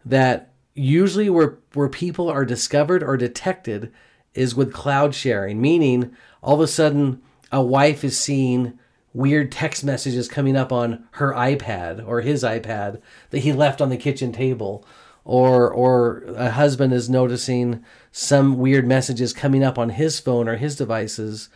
that 0.06 0.52
usually 0.74 1.30
where 1.30 1.58
where 1.74 1.90
people 1.90 2.30
are 2.30 2.46
discovered 2.46 3.04
or 3.04 3.18
detected 3.18 3.92
is 4.34 4.56
with 4.56 4.74
cloud 4.74 5.14
sharing, 5.14 5.62
meaning 5.62 6.16
all 6.42 6.56
of 6.56 6.62
a 6.62 6.68
sudden 6.68 7.22
a 7.52 7.62
wife 7.62 8.04
is 8.04 8.20
seeing 8.20 8.78
weird 9.14 9.52
text 9.52 9.84
messages 9.84 10.28
coming 10.28 10.58
up 10.58 10.72
on 10.72 11.06
her 11.12 11.34
iPad 11.34 12.06
or 12.06 12.22
his 12.22 12.44
iPad 12.44 13.00
that 13.30 13.40
he 13.40 13.54
left 13.54 13.80
on 13.80 13.90
the 13.90 13.98
kitchen 13.98 14.32
table 14.32 14.86
or 15.24 15.70
or 15.70 16.24
a 16.36 16.52
husband 16.52 16.92
is 16.92 17.10
noticing 17.10 17.84
some 18.12 18.58
weird 18.58 18.88
messages 18.88 19.32
coming 19.32 19.64
up 19.64 19.78
on 19.78 19.90
his 19.90 20.20
phone 20.20 20.50
or 20.50 20.58
his 20.58 20.76
devices 20.76 21.50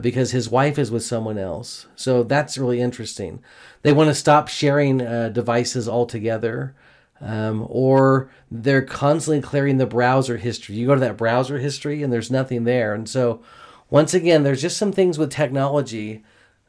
because 0.00 0.30
his 0.30 0.48
wife 0.48 0.78
is 0.78 0.90
with 0.90 1.02
someone 1.02 1.38
else. 1.38 1.86
So 1.96 2.22
that's 2.22 2.58
really 2.58 2.80
interesting. 2.80 3.42
They 3.82 3.92
want 3.92 4.08
to 4.08 4.14
stop 4.14 4.48
sharing 4.48 5.02
uh, 5.02 5.30
devices 5.30 5.88
altogether. 5.88 6.74
Um, 7.22 7.66
or 7.68 8.30
they're 8.50 8.80
constantly 8.80 9.42
clearing 9.42 9.76
the 9.76 9.84
browser 9.84 10.38
history. 10.38 10.76
You 10.76 10.86
go 10.86 10.94
to 10.94 11.00
that 11.00 11.18
browser 11.18 11.58
history 11.58 12.02
and 12.02 12.10
there's 12.10 12.30
nothing 12.30 12.64
there. 12.64 12.94
And 12.94 13.06
so, 13.06 13.42
once 13.90 14.14
again, 14.14 14.42
there's 14.42 14.62
just 14.62 14.78
some 14.78 14.92
things 14.92 15.18
with 15.18 15.30
technology 15.30 16.24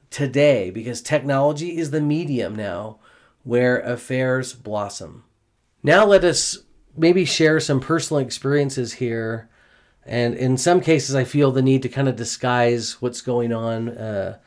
today 0.10 0.70
because 0.70 1.02
technology 1.02 1.78
is 1.78 1.92
the 1.92 2.02
medium 2.02 2.54
now 2.56 3.00
where 3.44 3.80
affairs 3.80 4.54
blossom. 4.54 5.24
Now, 5.84 6.06
let 6.06 6.24
us 6.24 6.60
maybe 6.98 7.26
share 7.26 7.60
some 7.60 7.80
personal 7.80 8.20
experiences 8.20 8.94
here. 8.94 9.50
And 10.06 10.34
in 10.36 10.58
some 10.58 10.82
cases, 10.82 11.16
I 11.16 11.24
feel 11.24 11.52
the 11.52 11.62
need 11.62 11.84
to 11.84 11.90
kind 11.90 12.08
of 12.08 12.16
disguise 12.16 13.02
what's 13.02 13.22
going 13.22 13.54
on 13.54 13.90
uh, 13.90 14.38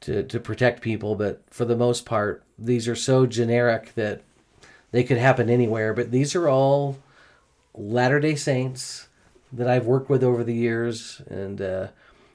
to, 0.00 0.22
to 0.22 0.40
protect 0.40 0.80
people. 0.80 1.14
But 1.14 1.42
for 1.50 1.64
the 1.64 1.76
most 1.76 2.06
part, 2.06 2.42
these 2.58 2.88
are 2.88 2.96
so 2.96 3.26
generic 3.26 3.94
that 3.94 4.22
they 4.92 5.04
could 5.04 5.18
happen 5.18 5.50
anywhere. 5.50 5.92
But 5.92 6.10
these 6.10 6.34
are 6.34 6.48
all 6.48 6.98
Latter 7.74 8.20
day 8.20 8.34
Saints 8.34 9.08
that 9.52 9.68
I've 9.68 9.86
worked 9.86 10.08
with 10.08 10.24
over 10.24 10.42
the 10.42 10.54
years. 10.54 11.20
And 11.28 11.60
uh, 11.60 11.88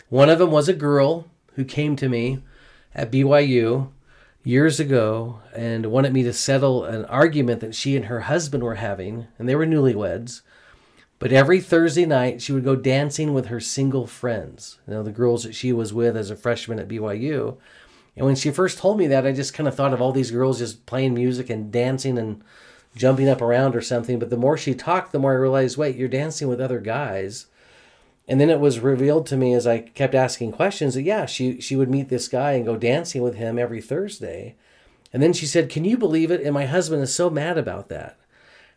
one 0.10 0.29
of 0.29 0.39
them 0.39 0.51
was 0.51 0.69
a 0.69 0.73
girl 0.73 1.27
who 1.53 1.65
came 1.65 1.95
to 1.97 2.10
me 2.10 2.39
at 2.93 3.12
BYU 3.12 3.89
years 4.43 4.79
ago 4.79 5.41
and 5.55 5.88
wanted 5.88 6.13
me 6.13 6.23
to 6.23 6.34
settle 6.34 6.86
an 6.86 7.05
argument 7.05 7.62
that 7.62 7.75
she 7.75 7.95
and 7.95 8.05
her 8.05 8.21
husband 8.21 8.63
were 8.63 8.75
having, 8.75 9.27
and 9.38 9.47
they 9.47 9.55
were 9.55 9.65
newlyweds. 9.65 10.41
But 11.19 11.34
every 11.34 11.60
Thursday 11.60 12.05
night, 12.05 12.41
she 12.41 12.53
would 12.53 12.63
go 12.63 12.77
dancing 12.77 13.34
with 13.34 13.47
her 13.47 13.60
single 13.60 14.08
friends, 14.08 14.79
you 14.88 14.93
know, 14.93 15.03
the 15.03 15.12
girls 15.12 15.43
that 15.43 15.53
she 15.53 15.73
was 15.73 15.93
with 15.93 16.15
as 16.15 16.32
a 16.32 16.36
freshman 16.36 16.79
at 16.79 16.88
BYU. 16.88 17.58
And 18.15 18.25
when 18.25 18.36
she 18.36 18.51
first 18.51 18.77
told 18.77 18.97
me 18.97 19.08
that, 19.08 19.27
I 19.27 19.34
just 19.34 19.53
kind 19.53 19.67
of 19.67 19.75
thought 19.75 19.93
of 19.93 20.01
all 20.01 20.13
these 20.13 20.32
girls 20.32 20.60
just 20.60 20.86
playing 20.86 21.13
music 21.13 21.49
and 21.49 21.71
dancing 21.71 22.17
and 22.17 22.41
jumping 22.95 23.27
up 23.27 23.41
around 23.41 23.75
or 23.75 23.82
something. 23.82 24.17
But 24.17 24.29
the 24.29 24.38
more 24.38 24.58
she 24.58 24.73
talked, 24.73 25.12
the 25.12 25.19
more 25.19 25.34
I 25.34 25.36
realized, 25.36 25.77
wait, 25.77 25.97
you're 25.97 26.08
dancing 26.08 26.47
with 26.47 26.62
other 26.62 26.79
guys. 26.79 27.47
And 28.27 28.39
then 28.39 28.49
it 28.49 28.60
was 28.60 28.79
revealed 28.79 29.25
to 29.27 29.38
me 29.38 29.53
as 29.53 29.67
I 29.67 29.79
kept 29.79 30.15
asking 30.15 30.53
questions 30.53 30.93
that 30.93 31.01
yeah, 31.01 31.25
she 31.25 31.60
she 31.60 31.75
would 31.75 31.89
meet 31.89 32.10
this 32.10 32.27
guy 32.27 32.51
and 32.51 32.65
go 32.65 32.77
dancing 32.77 33.23
with 33.23 33.36
him 33.36 33.58
every 33.58 33.82
Thursday. 33.82 34.55
And 35.12 35.23
then 35.23 35.34
she 35.34 35.47
said, 35.47 35.69
"Can 35.69 35.84
you 35.84 35.97
believe 35.97 36.29
it?" 36.29 36.41
And 36.41 36.53
my 36.53 36.67
husband 36.67 37.01
is 37.01 37.13
so 37.13 37.32
mad 37.32 37.58
about 37.58 37.89
that. 37.89 38.19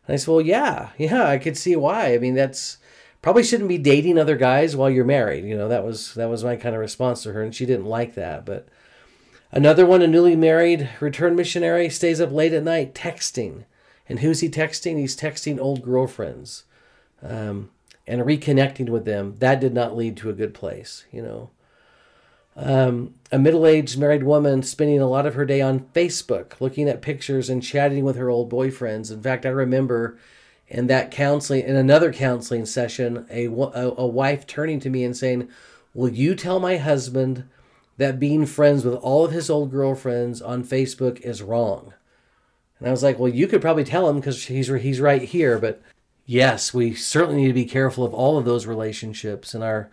And 0.06 0.14
I 0.14 0.16
said, 0.16 0.30
"Well, 0.30 0.40
yeah, 0.40 0.90
yeah, 0.98 1.26
I 1.26 1.38
could 1.38 1.56
see 1.56 1.76
why. 1.76 2.14
I 2.14 2.18
mean, 2.18 2.34
that's 2.34 2.78
probably 3.22 3.44
shouldn't 3.44 3.68
be 3.68 3.78
dating 3.78 4.18
other 4.18 4.36
guys 4.36 4.76
while 4.76 4.90
you're 4.90 5.04
married. 5.04 5.44
You 5.44 5.56
know, 5.56 5.68
that 5.68 5.84
was 5.84 6.14
that 6.14 6.28
was 6.28 6.44
my 6.44 6.56
kind 6.56 6.74
of 6.74 6.80
response 6.80 7.22
to 7.22 7.32
her, 7.32 7.42
and 7.42 7.54
she 7.54 7.66
didn't 7.66 7.86
like 7.86 8.14
that. 8.14 8.44
But 8.44 8.68
another 9.52 9.86
one, 9.86 10.02
a 10.02 10.06
newly 10.06 10.36
married 10.36 10.90
return 11.00 11.36
missionary, 11.36 11.88
stays 11.88 12.20
up 12.20 12.32
late 12.32 12.52
at 12.52 12.64
night 12.64 12.94
texting. 12.94 13.64
And 14.08 14.18
who's 14.18 14.40
he 14.40 14.48
texting? 14.48 14.98
He's 14.98 15.16
texting 15.16 15.60
old 15.60 15.82
girlfriends. 15.82 16.64
Um, 17.22 17.70
and 18.06 18.20
reconnecting 18.22 18.88
with 18.88 19.04
them, 19.04 19.36
that 19.38 19.60
did 19.60 19.72
not 19.72 19.96
lead 19.96 20.16
to 20.18 20.28
a 20.28 20.34
good 20.34 20.54
place, 20.54 21.04
you 21.12 21.22
know. 21.22 21.50
Um, 22.54 23.14
a 23.30 23.38
middle 23.38 23.66
aged 23.66 23.98
married 23.98 24.24
woman 24.24 24.62
spending 24.62 25.00
a 25.00 25.08
lot 25.08 25.26
of 25.26 25.34
her 25.34 25.46
day 25.46 25.60
on 25.60 25.86
Facebook, 25.94 26.60
looking 26.60 26.88
at 26.88 27.00
pictures 27.00 27.48
and 27.48 27.62
chatting 27.62 28.04
with 28.04 28.16
her 28.16 28.28
old 28.28 28.50
boyfriends. 28.50 29.10
In 29.10 29.22
fact, 29.22 29.46
I 29.46 29.50
remember 29.50 30.18
in 30.68 30.86
that 30.86 31.10
counseling, 31.10 31.64
in 31.64 31.76
another 31.76 32.12
counseling 32.12 32.66
session, 32.66 33.26
a, 33.30 33.46
a, 33.46 33.94
a 33.96 34.06
wife 34.06 34.46
turning 34.46 34.80
to 34.80 34.90
me 34.90 35.04
and 35.04 35.16
saying, 35.16 35.48
Will 35.94 36.10
you 36.10 36.34
tell 36.34 36.58
my 36.58 36.78
husband 36.78 37.44
that 37.98 38.20
being 38.20 38.46
friends 38.46 38.84
with 38.84 38.94
all 38.94 39.24
of 39.24 39.32
his 39.32 39.50
old 39.50 39.70
girlfriends 39.70 40.40
on 40.40 40.64
Facebook 40.64 41.20
is 41.20 41.42
wrong? 41.42 41.94
And 42.78 42.88
I 42.88 42.90
was 42.90 43.02
like, 43.02 43.18
Well, 43.18 43.32
you 43.32 43.46
could 43.46 43.62
probably 43.62 43.84
tell 43.84 44.08
him 44.08 44.16
because 44.16 44.46
he's, 44.46 44.68
he's 44.68 45.00
right 45.00 45.22
here, 45.22 45.58
but 45.58 45.82
yes, 46.26 46.74
we 46.74 46.94
certainly 46.94 47.42
need 47.42 47.48
to 47.48 47.54
be 47.54 47.64
careful 47.64 48.04
of 48.04 48.12
all 48.14 48.36
of 48.36 48.44
those 48.44 48.66
relationships, 48.66 49.54
and 49.54 49.64
our 49.64 49.90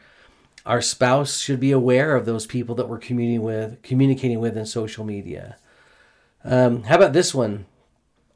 our 0.65 0.81
spouse 0.81 1.39
should 1.39 1.59
be 1.59 1.71
aware 1.71 2.15
of 2.15 2.25
those 2.25 2.45
people 2.45 2.75
that 2.75 2.89
we're 2.89 2.97
communicating 2.97 3.43
with, 3.43 3.81
communicating 3.81 4.39
with 4.39 4.57
in 4.57 4.65
social 4.65 5.05
media. 5.05 5.57
Um, 6.43 6.83
how 6.83 6.95
about 6.95 7.13
this 7.13 7.33
one? 7.33 7.65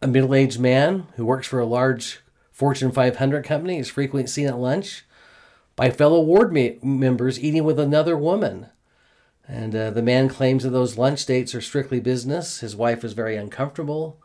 A 0.02 0.08
middle-aged 0.08 0.60
man 0.60 1.08
who 1.16 1.26
works 1.26 1.48
for 1.48 1.60
a 1.60 1.66
large 1.66 2.20
Fortune 2.52 2.92
500 2.92 3.44
company 3.44 3.80
is 3.80 3.90
frequently 3.90 4.28
seen 4.28 4.48
at 4.48 4.60
lunch 4.60 5.06
by 5.76 5.90
fellow 5.90 6.22
ward 6.22 6.54
me- 6.54 6.78
members 6.84 7.40
eating 7.40 7.64
with 7.64 7.80
another 7.80 8.16
woman. 8.16 8.68
And 9.48 9.76
uh, 9.76 9.90
the 9.90 10.04
man 10.04 10.30
claims 10.30 10.64
that 10.64 10.70
those 10.70 10.98
lunch 10.98 11.26
dates 11.26 11.56
are 11.56 11.62
strictly 11.62 12.00
business. 12.00 12.60
His 12.60 12.76
wife 12.76 13.04
is 13.04 13.14
very 13.14 13.36
uncomfortable. 13.36 14.22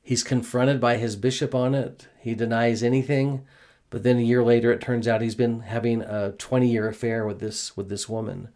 He's 0.00 0.22
confronted 0.22 0.80
by 0.80 0.96
his 0.96 1.16
bishop 1.16 1.54
on 1.54 1.74
it. 1.74 2.08
He 2.20 2.34
denies 2.34 2.82
anything, 2.82 3.44
but 3.92 4.02
then 4.02 4.16
a 4.16 4.22
year 4.22 4.42
later, 4.42 4.72
it 4.72 4.80
turns 4.80 5.06
out 5.06 5.20
he's 5.20 5.34
been 5.34 5.60
having 5.60 6.00
a 6.00 6.34
20-year 6.38 6.88
affair 6.88 7.26
with 7.26 7.40
this 7.40 7.76
with 7.76 7.90
this 7.90 8.08
woman. 8.08 8.48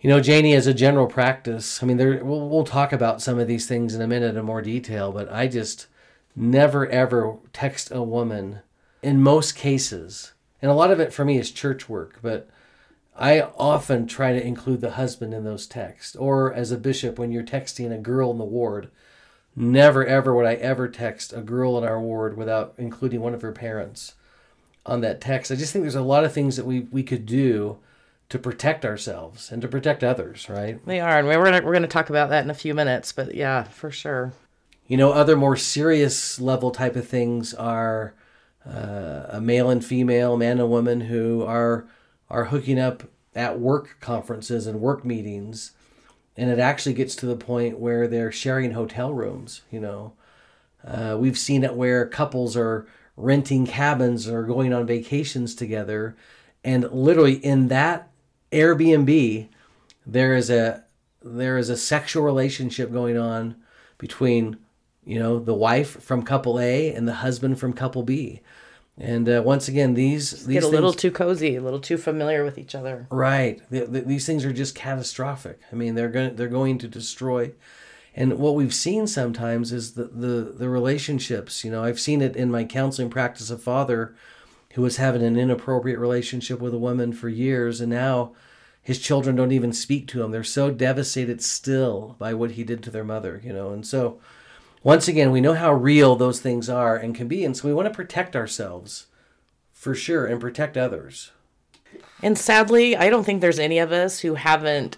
You 0.00 0.08
know, 0.08 0.20
Janie, 0.20 0.54
as 0.54 0.68
a 0.68 0.72
general 0.72 1.08
practice, 1.08 1.82
I 1.82 1.86
mean, 1.86 1.96
there 1.96 2.24
we'll, 2.24 2.48
we'll 2.48 2.64
talk 2.64 2.92
about 2.92 3.20
some 3.20 3.40
of 3.40 3.48
these 3.48 3.66
things 3.66 3.96
in 3.96 4.00
a 4.00 4.06
minute 4.06 4.36
in 4.36 4.44
more 4.44 4.62
detail, 4.62 5.10
but 5.10 5.30
I 5.30 5.48
just 5.48 5.88
never 6.36 6.86
ever 6.86 7.36
text 7.52 7.90
a 7.90 8.02
woman 8.02 8.60
in 9.02 9.20
most 9.20 9.56
cases. 9.56 10.32
And 10.62 10.70
a 10.70 10.74
lot 10.74 10.92
of 10.92 11.00
it 11.00 11.12
for 11.12 11.24
me 11.24 11.36
is 11.36 11.50
church 11.50 11.88
work, 11.88 12.20
but 12.22 12.48
I 13.16 13.40
often 13.40 14.06
try 14.06 14.32
to 14.32 14.46
include 14.46 14.82
the 14.82 14.92
husband 14.92 15.34
in 15.34 15.42
those 15.42 15.66
texts. 15.66 16.14
Or 16.14 16.54
as 16.54 16.70
a 16.70 16.78
bishop, 16.78 17.18
when 17.18 17.32
you're 17.32 17.42
texting 17.42 17.92
a 17.92 17.98
girl 17.98 18.30
in 18.30 18.38
the 18.38 18.44
ward, 18.44 18.88
never 19.54 20.04
ever 20.04 20.34
would 20.34 20.46
I 20.46 20.54
ever 20.54 20.88
text 20.88 21.32
a 21.32 21.40
girl 21.40 21.78
in 21.78 21.84
our 21.84 22.00
ward 22.00 22.36
without 22.36 22.74
including 22.78 23.20
one 23.20 23.34
of 23.34 23.42
her 23.42 23.52
parents 23.52 24.14
on 24.84 25.00
that 25.02 25.20
text. 25.20 25.50
I 25.52 25.56
just 25.56 25.72
think 25.72 25.82
there's 25.82 25.94
a 25.94 26.02
lot 26.02 26.24
of 26.24 26.32
things 26.32 26.56
that 26.56 26.66
we, 26.66 26.80
we 26.90 27.02
could 27.02 27.26
do 27.26 27.78
to 28.28 28.38
protect 28.38 28.84
ourselves 28.84 29.52
and 29.52 29.60
to 29.60 29.68
protect 29.68 30.02
others, 30.02 30.48
right? 30.48 30.84
They 30.86 31.00
are, 31.00 31.18
and 31.18 31.28
we're 31.28 31.44
gonna 31.44 31.62
we're 31.62 31.74
gonna 31.74 31.86
talk 31.86 32.08
about 32.08 32.30
that 32.30 32.44
in 32.44 32.50
a 32.50 32.54
few 32.54 32.74
minutes. 32.74 33.12
But 33.12 33.34
yeah, 33.34 33.64
for 33.64 33.90
sure. 33.90 34.32
You 34.86 34.96
know, 34.96 35.12
other 35.12 35.36
more 35.36 35.56
serious 35.56 36.40
level 36.40 36.70
type 36.70 36.96
of 36.96 37.06
things 37.06 37.52
are 37.54 38.14
uh, 38.66 39.26
a 39.28 39.40
male 39.40 39.70
and 39.70 39.84
female, 39.84 40.36
man 40.36 40.60
and 40.60 40.70
woman 40.70 41.02
who 41.02 41.44
are 41.44 41.86
are 42.30 42.46
hooking 42.46 42.78
up 42.78 43.02
at 43.34 43.60
work 43.60 43.98
conferences 44.00 44.66
and 44.66 44.80
work 44.80 45.04
meetings, 45.04 45.72
and 46.36 46.50
it 46.50 46.58
actually 46.58 46.94
gets 46.94 47.14
to 47.16 47.26
the 47.26 47.36
point 47.36 47.78
where 47.78 48.08
they're 48.08 48.32
sharing 48.32 48.72
hotel 48.72 49.12
rooms. 49.12 49.62
You 49.70 49.80
know, 49.80 50.12
uh, 50.86 51.16
we've 51.18 51.38
seen 51.38 51.64
it 51.64 51.74
where 51.74 52.06
couples 52.06 52.56
are 52.56 52.86
renting 53.16 53.66
cabins 53.66 54.28
or 54.28 54.42
going 54.44 54.72
on 54.72 54.86
vacations 54.86 55.54
together, 55.54 56.16
and 56.64 56.90
literally 56.90 57.34
in 57.34 57.68
that 57.68 58.10
Airbnb, 58.50 59.48
there 60.06 60.34
is 60.34 60.50
a 60.50 60.84
there 61.24 61.56
is 61.58 61.68
a 61.68 61.76
sexual 61.76 62.24
relationship 62.24 62.92
going 62.92 63.16
on 63.16 63.56
between 63.98 64.56
you 65.04 65.18
know 65.18 65.38
the 65.38 65.54
wife 65.54 66.02
from 66.02 66.22
couple 66.22 66.58
A 66.58 66.92
and 66.92 67.06
the 67.06 67.14
husband 67.14 67.58
from 67.58 67.72
couple 67.72 68.02
B. 68.02 68.40
And 68.98 69.26
uh, 69.28 69.42
once 69.44 69.68
again, 69.68 69.94
these 69.94 70.44
these 70.46 70.60
Get 70.60 70.64
a 70.64 70.68
little 70.68 70.92
too 70.92 71.10
cozy, 71.10 71.56
a 71.56 71.62
little 71.62 71.80
too 71.80 71.96
familiar 71.96 72.44
with 72.44 72.58
each 72.58 72.74
other. 72.74 73.06
Right. 73.10 73.60
The, 73.70 73.86
the, 73.86 74.00
these 74.02 74.26
things 74.26 74.44
are 74.44 74.52
just 74.52 74.74
catastrophic. 74.74 75.60
I 75.72 75.76
mean, 75.76 75.94
they're 75.94 76.10
going 76.10 76.36
they're 76.36 76.48
going 76.48 76.78
to 76.78 76.88
destroy. 76.88 77.52
And 78.14 78.38
what 78.38 78.54
we've 78.54 78.74
seen 78.74 79.06
sometimes 79.06 79.72
is 79.72 79.94
the, 79.94 80.04
the 80.04 80.54
the 80.56 80.68
relationships. 80.68 81.64
You 81.64 81.70
know, 81.70 81.82
I've 81.82 82.00
seen 82.00 82.20
it 82.20 82.36
in 82.36 82.50
my 82.50 82.64
counseling 82.64 83.08
practice. 83.08 83.50
A 83.50 83.56
father 83.56 84.14
who 84.74 84.82
was 84.82 84.98
having 84.98 85.22
an 85.22 85.38
inappropriate 85.38 85.98
relationship 85.98 86.60
with 86.60 86.74
a 86.74 86.78
woman 86.78 87.12
for 87.12 87.30
years, 87.30 87.80
and 87.80 87.90
now 87.90 88.32
his 88.82 88.98
children 88.98 89.36
don't 89.36 89.52
even 89.52 89.72
speak 89.72 90.06
to 90.08 90.22
him. 90.22 90.32
They're 90.32 90.44
so 90.44 90.70
devastated 90.70 91.42
still 91.42 92.16
by 92.18 92.34
what 92.34 92.52
he 92.52 92.64
did 92.64 92.82
to 92.82 92.90
their 92.90 93.04
mother. 93.04 93.40
You 93.42 93.54
know, 93.54 93.72
and 93.72 93.86
so 93.86 94.20
once 94.82 95.08
again, 95.08 95.30
we 95.30 95.40
know 95.40 95.54
how 95.54 95.72
real 95.72 96.16
those 96.16 96.40
things 96.40 96.68
are 96.68 96.96
and 96.96 97.14
can 97.14 97.28
be, 97.28 97.44
and 97.44 97.56
so 97.56 97.68
we 97.68 97.74
want 97.74 97.86
to 97.88 97.94
protect 97.94 98.34
ourselves 98.36 99.06
for 99.72 99.94
sure 99.94 100.26
and 100.26 100.40
protect 100.40 100.76
others. 100.76 101.30
And 102.22 102.38
sadly, 102.38 102.96
I 102.96 103.10
don't 103.10 103.24
think 103.24 103.40
there's 103.40 103.58
any 103.58 103.78
of 103.78 103.92
us 103.92 104.20
who 104.20 104.34
haven't 104.34 104.96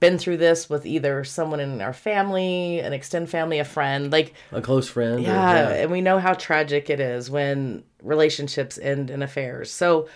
been 0.00 0.18
through 0.18 0.36
this 0.36 0.68
with 0.68 0.84
either 0.84 1.24
someone 1.24 1.60
in 1.60 1.80
our 1.80 1.92
family, 1.94 2.78
an 2.80 2.92
extended 2.92 3.30
family, 3.30 3.58
a 3.58 3.64
friend. 3.64 4.12
Like, 4.12 4.34
A 4.52 4.60
close 4.60 4.88
friend. 4.88 5.18
or- 5.18 5.20
yeah, 5.22 5.68
and 5.70 5.90
we 5.90 6.00
know 6.02 6.18
how 6.18 6.34
tragic 6.34 6.90
it 6.90 7.00
is 7.00 7.30
when 7.30 7.84
relationships 8.02 8.78
end 8.78 9.08
in 9.10 9.22
affairs. 9.22 9.70
So, 9.70 10.08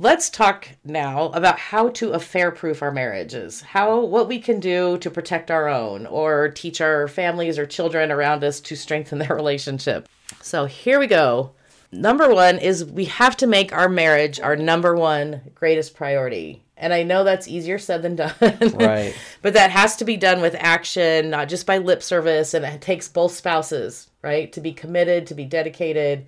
let's 0.00 0.30
talk 0.30 0.66
now 0.82 1.26
about 1.26 1.58
how 1.58 1.90
to 1.90 2.12
affair 2.12 2.50
proof 2.50 2.82
our 2.82 2.90
marriages. 2.90 3.60
How 3.60 4.00
what 4.00 4.28
we 4.28 4.40
can 4.40 4.58
do 4.58 4.96
to 4.98 5.10
protect 5.10 5.50
our 5.50 5.68
own 5.68 6.06
or 6.06 6.48
teach 6.48 6.80
our 6.80 7.06
families 7.06 7.58
or 7.58 7.66
children 7.66 8.10
around 8.10 8.42
us 8.42 8.60
to 8.62 8.76
strengthen 8.76 9.18
their 9.20 9.36
relationship. 9.36 10.08
So, 10.40 10.64
here 10.64 10.98
we 10.98 11.06
go. 11.06 11.52
Number 11.92 12.32
1 12.32 12.58
is 12.58 12.84
we 12.84 13.06
have 13.06 13.36
to 13.38 13.46
make 13.46 13.72
our 13.72 13.88
marriage 13.88 14.40
our 14.40 14.56
number 14.56 14.94
one 14.94 15.42
greatest 15.54 15.94
priority. 15.94 16.62
And 16.76 16.94
I 16.94 17.02
know 17.02 17.24
that's 17.24 17.48
easier 17.48 17.78
said 17.78 18.02
than 18.02 18.16
done. 18.16 18.34
Right. 18.40 19.14
But 19.42 19.54
that 19.54 19.70
has 19.70 19.96
to 19.96 20.04
be 20.04 20.16
done 20.16 20.40
with 20.40 20.54
action, 20.58 21.28
not 21.30 21.48
just 21.48 21.66
by 21.66 21.78
lip 21.78 22.02
service. 22.02 22.54
And 22.54 22.64
it 22.64 22.80
takes 22.80 23.08
both 23.08 23.32
spouses, 23.32 24.08
right? 24.22 24.50
To 24.52 24.60
be 24.60 24.72
committed, 24.72 25.26
to 25.26 25.34
be 25.34 25.44
dedicated, 25.44 26.26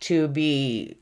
to 0.00 0.28
be, 0.28 0.98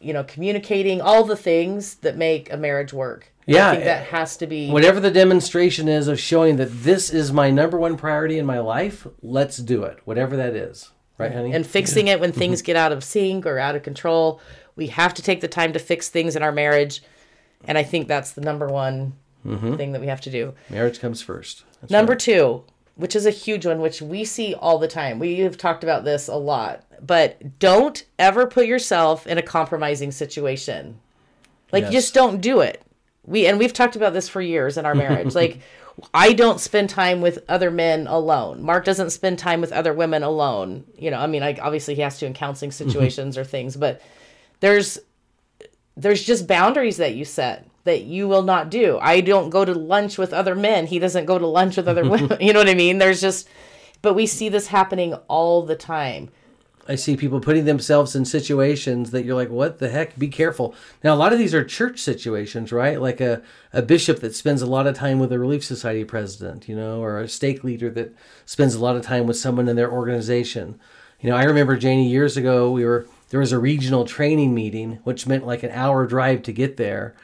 you 0.00 0.12
know, 0.12 0.24
communicating 0.24 1.00
all 1.00 1.24
the 1.24 1.36
things 1.36 1.96
that 1.96 2.16
make 2.16 2.52
a 2.52 2.56
marriage 2.56 2.92
work. 2.92 3.32
Yeah, 3.46 3.68
I 3.68 3.72
think 3.72 3.84
that 3.84 4.02
eh, 4.02 4.04
has 4.06 4.36
to 4.38 4.46
be. 4.46 4.70
whatever 4.70 4.98
the 4.98 5.10
demonstration 5.10 5.88
is 5.88 6.08
of 6.08 6.18
showing 6.18 6.56
that 6.56 6.82
this 6.82 7.10
is 7.10 7.32
my 7.32 7.50
number 7.50 7.78
one 7.78 7.96
priority 7.96 8.38
in 8.38 8.46
my 8.46 8.58
life, 8.58 9.06
let's 9.22 9.58
do 9.58 9.84
it. 9.84 10.00
Whatever 10.04 10.36
that 10.36 10.54
is. 10.54 10.90
Right, 11.18 11.32
honey? 11.32 11.52
and 11.54 11.66
fixing 11.66 12.08
it 12.08 12.20
when 12.20 12.32
things 12.42 12.60
get 12.60 12.76
out 12.76 12.92
of 12.92 13.02
sync 13.02 13.46
or 13.46 13.58
out 13.58 13.74
of 13.74 13.82
control. 13.82 14.40
We 14.74 14.88
have 14.88 15.14
to 15.14 15.22
take 15.22 15.40
the 15.40 15.48
time 15.48 15.72
to 15.72 15.78
fix 15.78 16.10
things 16.10 16.36
in 16.36 16.42
our 16.42 16.52
marriage. 16.52 17.02
And 17.64 17.78
I 17.78 17.82
think 17.82 18.06
that's 18.06 18.32
the 18.32 18.42
number 18.42 18.66
one 18.66 19.14
mm-hmm. 19.46 19.76
thing 19.76 19.92
that 19.92 20.00
we 20.00 20.08
have 20.08 20.20
to 20.22 20.30
do. 20.30 20.54
Marriage 20.68 21.00
comes 21.00 21.22
first. 21.22 21.64
That's 21.80 21.90
Number 21.90 22.14
two, 22.14 22.64
which 22.96 23.14
is 23.14 23.26
a 23.26 23.30
huge 23.30 23.66
one, 23.66 23.80
which 23.80 24.02
we 24.02 24.24
see 24.24 24.54
all 24.54 24.78
the 24.78 24.88
time. 24.88 25.18
We 25.18 25.40
have 25.40 25.56
talked 25.56 25.84
about 25.84 26.04
this 26.04 26.28
a 26.28 26.34
lot, 26.34 26.82
but 27.00 27.58
don't 27.58 28.04
ever 28.18 28.46
put 28.46 28.66
yourself 28.66 29.26
in 29.26 29.38
a 29.38 29.42
compromising 29.42 30.10
situation. 30.10 30.98
Like, 31.72 31.84
Yes. 31.84 31.92
just 31.92 32.14
don't 32.14 32.40
do 32.40 32.60
it. 32.60 32.82
We 33.24 33.46
and 33.46 33.58
we've 33.58 33.72
talked 33.72 33.96
about 33.96 34.12
this 34.12 34.28
for 34.28 34.40
years 34.40 34.78
in 34.78 34.86
our 34.86 34.94
marriage. 35.04 35.34
like, 35.34 35.60
I 36.14 36.32
don't 36.32 36.60
spend 36.60 36.90
time 36.90 37.20
with 37.20 37.44
other 37.48 37.70
men 37.70 38.06
alone. 38.06 38.62
Mark 38.62 38.84
doesn't 38.84 39.10
spend 39.10 39.38
time 39.38 39.60
with 39.60 39.72
other 39.72 39.92
women 39.92 40.22
alone. 40.22 40.84
You 40.96 41.10
know, 41.10 41.18
I 41.18 41.26
mean, 41.26 41.40
like 41.40 41.58
obviously 41.60 41.94
he 41.94 42.02
has 42.02 42.18
to 42.18 42.26
in 42.26 42.34
counseling 42.34 42.70
mm-hmm. 42.70 42.88
situations 42.88 43.36
or 43.36 43.44
things, 43.44 43.76
but 43.76 44.00
there's 44.60 44.98
there's 45.96 46.22
just 46.24 46.46
boundaries 46.46 46.98
that 46.98 47.14
you 47.14 47.24
set 47.24 47.66
that 47.86 48.02
you 48.02 48.28
will 48.28 48.42
not 48.42 48.70
do. 48.70 48.98
I 49.00 49.20
don't 49.20 49.50
go 49.50 49.64
to 49.64 49.72
lunch 49.72 50.18
with 50.18 50.32
other 50.32 50.54
men. 50.54 50.86
He 50.86 50.98
doesn't 50.98 51.24
go 51.24 51.38
to 51.38 51.46
lunch 51.46 51.76
with 51.76 51.88
other 51.88 52.04
women. 52.08 52.36
You 52.40 52.52
know 52.52 52.60
what 52.60 52.68
I 52.68 52.74
mean? 52.74 52.98
There's 52.98 53.20
just, 53.20 53.48
but 54.02 54.14
we 54.14 54.26
see 54.26 54.48
this 54.48 54.68
happening 54.68 55.14
all 55.28 55.62
the 55.62 55.74
time. 55.76 56.30
I 56.88 56.94
see 56.94 57.16
people 57.16 57.40
putting 57.40 57.64
themselves 57.64 58.14
in 58.14 58.24
situations 58.24 59.10
that 59.10 59.24
you're 59.24 59.34
like, 59.34 59.50
what 59.50 59.78
the 59.78 59.88
heck? 59.88 60.16
Be 60.16 60.28
careful. 60.28 60.74
Now, 61.02 61.14
a 61.14 61.16
lot 61.16 61.32
of 61.32 61.38
these 61.38 61.54
are 61.54 61.64
church 61.64 61.98
situations, 61.98 62.70
right? 62.70 63.00
Like 63.00 63.20
a, 63.20 63.42
a 63.72 63.82
bishop 63.82 64.20
that 64.20 64.36
spends 64.36 64.62
a 64.62 64.66
lot 64.66 64.86
of 64.86 64.94
time 64.94 65.18
with 65.18 65.32
a 65.32 65.38
Relief 65.38 65.64
Society 65.64 66.04
president, 66.04 66.68
you 66.68 66.76
know, 66.76 67.02
or 67.02 67.18
a 67.18 67.28
stake 67.28 67.64
leader 67.64 67.90
that 67.90 68.14
spends 68.44 68.74
a 68.74 68.80
lot 68.80 68.94
of 68.94 69.02
time 69.02 69.26
with 69.26 69.36
someone 69.36 69.68
in 69.68 69.74
their 69.74 69.90
organization. 69.90 70.78
You 71.20 71.30
know, 71.30 71.36
I 71.36 71.44
remember 71.44 71.76
Janie 71.76 72.08
years 72.08 72.36
ago, 72.36 72.70
we 72.70 72.84
were 72.84 73.06
there 73.30 73.40
was 73.40 73.52
a 73.52 73.58
regional 73.58 74.04
training 74.04 74.54
meeting, 74.54 75.00
which 75.02 75.26
meant 75.26 75.46
like 75.46 75.62
an 75.62 75.72
hour 75.72 76.06
drive 76.06 76.42
to 76.44 76.52
get 76.52 76.76
there. 76.76 77.14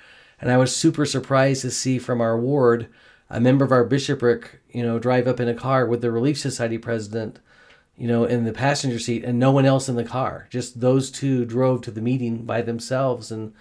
And 0.43 0.51
I 0.51 0.59
was 0.59 0.77
super 0.77 1.07
surprised 1.07 1.63
to 1.63 1.71
see 1.71 1.99
from 1.99 2.21
our 2.21 2.39
ward 2.39 2.89
a 3.31 3.41
member 3.41 3.65
of 3.65 3.73
our 3.73 3.85
bishopric, 3.85 4.61
you 4.71 4.83
know, 4.83 4.99
drive 4.99 5.27
up 5.27 5.41
in 5.41 5.49
a 5.49 5.55
car 5.55 5.87
with 5.87 6.03
the 6.03 6.11
Relief 6.11 6.39
Society 6.39 6.77
president 6.77 7.39
you 7.95 8.09
know, 8.09 8.25
in 8.25 8.45
the 8.45 8.53
passenger 8.55 8.99
seat 8.99 9.23
and 9.23 9.39
no 9.39 9.51
one 9.53 9.67
else 9.67 9.87
in 9.89 9.97
the 9.97 10.03
car. 10.03 10.47
Just 10.51 10.81
those 10.81 11.11
two 11.11 11.45
drove 11.45 11.83
to 11.83 11.91
the 11.91 12.01
meeting 12.01 12.39
by 12.45 12.63
themselves. 12.63 13.31
And 13.31 13.53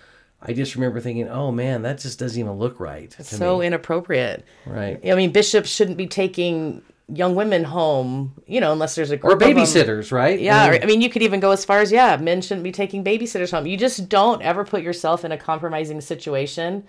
I 0.42 0.54
just 0.54 0.74
remember 0.74 1.02
thinking, 1.02 1.28
oh 1.28 1.52
man, 1.52 1.82
that 1.82 2.00
just 2.00 2.18
doesn't 2.18 2.40
even 2.40 2.54
look 2.54 2.80
right. 2.80 3.12
To 3.12 3.24
So 3.26 3.60
me. 3.60 3.68
inappropriate. 3.68 4.46
right. 4.66 5.00
I 5.06 5.16
mean, 5.16 5.32
bishops 5.34 5.70
shouldn't 5.70 5.98
be 5.98 6.08
taking 6.08 6.82
young 7.14 7.36
women 7.36 7.64
home, 7.64 8.34
you 8.48 8.62
know, 8.62 8.72
unless 8.72 8.96
there's 8.96 9.12
a 9.12 9.16
Or 9.16 9.18
group 9.18 9.34
of 9.34 9.40
them. 9.40 9.58
babysitters, 9.58 10.12
right? 10.12 10.40
Yeah, 10.40 10.64
I 10.64 10.68
or, 10.68 10.72
mean, 10.72 10.84
I 10.84 10.86
mean, 10.86 11.02
you 11.02 11.10
could 11.10 11.22
even 11.22 11.40
go 11.40 11.52
as 11.52 11.66
far 11.66 11.80
as 11.80 11.92
yeah, 11.92 12.18
men 12.18 12.42
shouldn't 12.42 12.64
be 12.64 12.72
taking 12.72 13.04
babysitters 13.04 13.52
home. 13.52 13.66
You 13.66 13.78
just 13.78 14.08
don't 14.10 14.42
ever 14.42 14.64
put 14.64 14.82
yourself 14.82 15.26
in 15.26 15.32
a 15.32 15.38
compromising 15.38 16.02
situation 16.02 16.86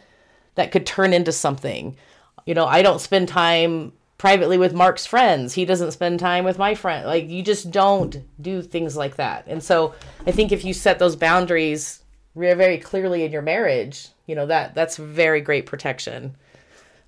that 0.55 0.71
could 0.71 0.87
turn 0.87 1.13
into 1.13 1.33
something. 1.33 1.97
You 2.47 2.55
know, 2.55 2.67
I 2.67 2.83
don't 2.83 3.01
spend 3.01 3.29
time 3.29 3.93
privately 4.19 4.59
with 4.59 4.73
Mark's 4.73 5.07
friends. 5.07 5.55
He 5.55 5.65
doesn't 5.65 5.93
spend 5.93 6.21
time 6.21 6.45
with 6.45 6.59
my 6.59 6.75
friend. 6.75 7.07
Like 7.07 7.29
you 7.29 7.43
just 7.43 7.71
don't 7.71 8.23
do 8.41 8.63
things 8.63 8.97
like 8.97 9.17
that. 9.17 9.45
And 9.49 9.63
so 9.63 9.95
I 10.27 10.31
think 10.31 10.53
if 10.53 10.65
you 10.65 10.73
set 10.75 10.99
those 11.01 11.17
boundaries 11.17 12.03
very, 12.37 12.55
very 12.55 12.79
clearly 12.79 13.25
in 13.25 13.33
your 13.33 13.43
marriage, 13.43 14.09
you 14.27 14.37
know 14.37 14.47
that 14.47 14.75
that's 14.75 14.97
very 14.97 15.41
great 15.41 15.67
protection. 15.67 16.37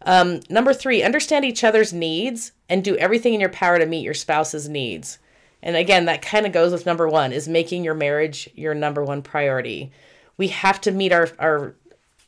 Um, 0.04 0.40
number 0.50 0.74
three, 0.74 1.02
understand 1.02 1.44
each 1.44 1.64
other's 1.64 1.92
needs 1.92 2.52
and 2.68 2.84
do 2.84 2.96
everything 2.96 3.34
in 3.34 3.40
your 3.40 3.48
power 3.48 3.78
to 3.78 3.86
meet 3.86 4.04
your 4.04 4.14
spouse's 4.14 4.68
needs. 4.68 5.18
And 5.62 5.76
again, 5.76 6.04
that 6.04 6.20
kind 6.22 6.44
of 6.46 6.52
goes 6.52 6.72
with 6.72 6.84
number 6.86 7.08
one 7.08 7.32
is 7.32 7.48
making 7.48 7.84
your 7.84 7.94
marriage 7.94 8.50
your 8.54 8.74
number 8.74 9.02
one 9.02 9.22
priority. 9.22 9.90
We 10.36 10.48
have 10.48 10.80
to 10.82 10.90
meet 10.92 11.12
our 11.12 11.28
our 11.38 11.74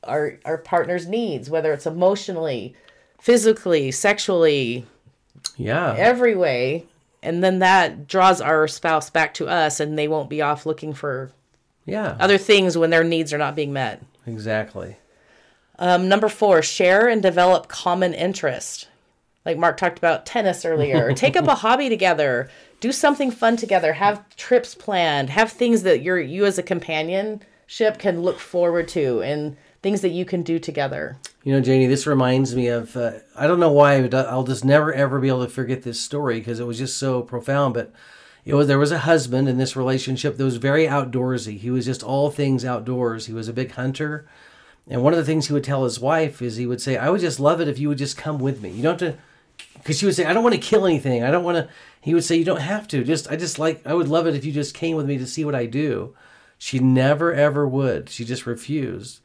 our, 0.05 0.39
our 0.45 0.59
partner's 0.59 1.07
needs, 1.07 1.51
whether 1.51 1.73
it's 1.73 1.87
emotionally, 1.87 2.75
physically, 3.21 3.91
sexually, 3.91 4.87
yeah. 5.57 5.95
every 5.99 6.35
way. 6.37 6.87
And 7.23 7.43
then 7.43 7.59
that 7.59 8.07
draws 8.07 8.41
our 8.41 8.69
spouse 8.69 9.11
back 9.11 9.35
to 9.35 9.49
us 9.49 9.81
and 9.81 9.99
they 9.99 10.07
won't 10.07 10.31
be 10.31 10.41
off 10.41 10.65
looking 10.65 10.95
for 10.95 11.33
Yeah. 11.87 12.17
other 12.21 12.39
things 12.39 12.79
when 12.79 12.91
their 12.91 13.03
needs 13.03 13.33
are 13.33 13.39
not 13.39 13.57
being 13.57 13.73
met. 13.73 14.01
exactly. 14.27 14.97
Um, 15.79 16.09
number 16.09 16.29
four, 16.29 16.63
share 16.63 17.09
and 17.09 17.23
develop 17.23 17.69
common 17.69 18.15
interest. 18.15 18.89
Like 19.45 19.59
Mark 19.59 19.77
talked 19.77 19.99
about 19.99 20.27
tennis 20.27 20.65
earlier. 20.65 21.13
Take 21.15 21.37
up 21.37 21.47
a 21.47 21.55
hobby 21.55 21.89
together. 21.89 22.49
Do 22.81 22.93
something 22.93 23.31
fun 23.31 23.57
together. 23.57 23.95
Have 23.95 24.37
trips 24.37 24.75
planned. 24.75 25.31
Have 25.31 25.53
things 25.53 25.83
that 25.83 26.03
you're 26.03 26.21
you 26.21 26.45
as 26.45 26.59
a 26.59 26.63
companionship 26.63 27.99
can 27.99 28.23
look 28.23 28.39
forward 28.39 28.89
to 28.89 29.23
and 29.23 29.57
things 29.83 30.01
that 30.01 30.11
you 30.11 30.25
can 30.25 30.43
do 30.43 30.59
together. 30.59 31.17
You 31.45 31.53
know, 31.53 31.61
Janie, 31.61 31.87
this 31.87 32.09
reminds 32.09 32.57
me 32.57 32.67
of, 32.67 32.97
uh, 32.97 33.13
I 33.37 33.47
don't 33.47 33.61
know 33.61 33.71
why, 33.71 34.03
but 34.03 34.27
I'll 34.27 34.43
just 34.43 34.65
never 34.65 34.93
ever 34.93 35.21
be 35.21 35.29
able 35.29 35.45
to 35.45 35.51
forget 35.51 35.83
this 35.83 36.01
story 36.01 36.41
because 36.41 36.59
it 36.59 36.67
was 36.67 36.79
just 36.79 36.99
so 36.99 37.23
profound. 37.23 37.75
But 37.75 37.93
it 38.45 38.55
was, 38.55 38.67
there 38.67 38.81
was 38.81 38.91
a 38.91 38.99
husband 38.99 39.49
in 39.49 39.57
this 39.57 39.77
relationship 39.77 40.37
that 40.37 40.45
was 40.45 40.57
very 40.57 40.87
outdoorsy. 40.87 41.57
He 41.59 41.71
was 41.71 41.85
just 41.85 42.03
all 42.03 42.31
things 42.31 42.65
outdoors. 42.65 43.27
He 43.27 43.33
was 43.33 43.47
a 43.47 43.53
big 43.53 43.73
hunter. 43.73 44.27
And 44.89 45.03
one 45.03 45.13
of 45.13 45.19
the 45.19 45.25
things 45.25 45.47
he 45.47 45.53
would 45.53 45.65
tell 45.65 45.85
his 45.85 45.99
wife 45.99 46.41
is 46.41 46.57
he 46.57 46.67
would 46.67 46.81
say, 46.81 46.97
I 46.97 47.11
would 47.11 47.21
just 47.21 47.41
love 47.41 47.61
it 47.61 47.69
if 47.69 47.79
you 47.79 47.89
would 47.89 47.99
just 47.99 48.17
come 48.17 48.39
with 48.39 48.63
me. 48.63 48.71
You 48.71 48.83
don't 48.83 49.01
have 49.01 49.15
to, 49.15 49.19
because 49.75 49.99
she 49.99 50.07
would 50.07 50.15
say, 50.15 50.25
I 50.25 50.33
don't 50.33 50.45
want 50.45 50.55
to 50.55 50.61
kill 50.61 50.87
anything. 50.87 51.25
I 51.25 51.31
don't 51.31 51.45
want 51.45 51.57
to, 51.57 51.69
he 52.01 52.15
would 52.15 52.25
say, 52.25 52.37
You 52.37 52.45
don't 52.45 52.61
have 52.61 52.87
to. 52.89 53.03
Just, 53.03 53.31
I 53.31 53.37
just 53.37 53.59
like, 53.59 53.85
I 53.87 53.95
would 53.95 54.09
love 54.09 54.27
it 54.27 54.35
if 54.35 54.45
you 54.45 54.53
just 54.53 54.75
came 54.75 54.97
with 54.97 55.07
me 55.07 55.19
to 55.19 55.27
see 55.27 55.45
what 55.45 55.55
I 55.55 55.67
do. 55.67 56.15
She 56.59 56.79
never 56.79 57.35
ever 57.35 57.67
would. 57.67 58.09
She 58.09 58.25
just 58.25 58.47
refused. 58.47 59.21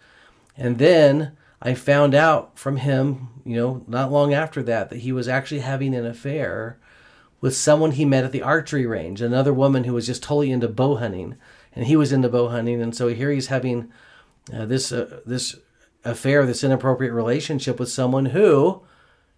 And 0.57 0.79
then 0.79 1.37
I 1.61 1.75
found 1.75 2.15
out 2.15 2.57
from 2.57 2.77
him, 2.77 3.29
you 3.45 3.55
know, 3.55 3.83
not 3.87 4.11
long 4.11 4.33
after 4.33 4.63
that, 4.63 4.89
that 4.89 4.99
he 4.99 5.11
was 5.11 5.27
actually 5.27 5.61
having 5.61 5.93
an 5.93 6.05
affair 6.05 6.79
with 7.39 7.55
someone 7.55 7.91
he 7.91 8.05
met 8.05 8.23
at 8.23 8.31
the 8.31 8.41
archery 8.41 8.85
range, 8.85 9.21
another 9.21 9.53
woman 9.53 9.83
who 9.83 9.93
was 9.93 10.05
just 10.05 10.23
totally 10.23 10.51
into 10.51 10.67
bow 10.67 10.97
hunting, 10.97 11.35
and 11.73 11.85
he 11.85 11.95
was 11.95 12.11
into 12.11 12.29
bow 12.29 12.49
hunting, 12.49 12.81
and 12.81 12.95
so 12.95 13.07
here 13.07 13.31
he's 13.31 13.47
having 13.47 13.91
uh, 14.53 14.65
this 14.65 14.91
uh, 14.91 15.21
this 15.25 15.55
affair, 16.03 16.45
this 16.45 16.63
inappropriate 16.63 17.13
relationship 17.13 17.79
with 17.79 17.89
someone 17.89 18.27
who 18.27 18.81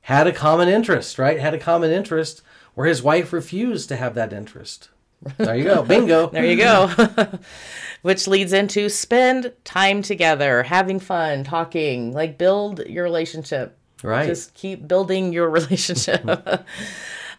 had 0.02 0.28
a 0.28 0.34
common 0.34 0.68
interest, 0.68 1.18
right? 1.18 1.40
Had 1.40 1.54
a 1.54 1.60
common 1.60 1.92
interest 1.92 2.42
where 2.74 2.88
his 2.88 3.04
wife 3.04 3.32
refused 3.34 3.90
to 3.90 3.96
have 3.96 4.16
that 4.16 4.34
interest. 4.34 4.90
There 5.38 5.56
you 5.56 5.64
go, 5.64 5.84
bingo. 5.88 6.28
there 6.28 6.46
you 6.46 6.58
go. 6.58 6.90
which 8.02 8.28
leads 8.28 8.52
into 8.54 8.90
spend 8.90 9.54
time 9.64 10.02
together, 10.02 10.64
having 10.64 11.00
fun, 11.00 11.44
talking, 11.44 12.12
like 12.12 12.38
build 12.38 12.86
your 12.86 13.04
relationship. 13.04 13.78
Right. 14.04 14.28
Just 14.28 14.54
keep 14.54 14.88
building 14.88 15.32
your 15.32 15.50
relationship. 15.50 16.26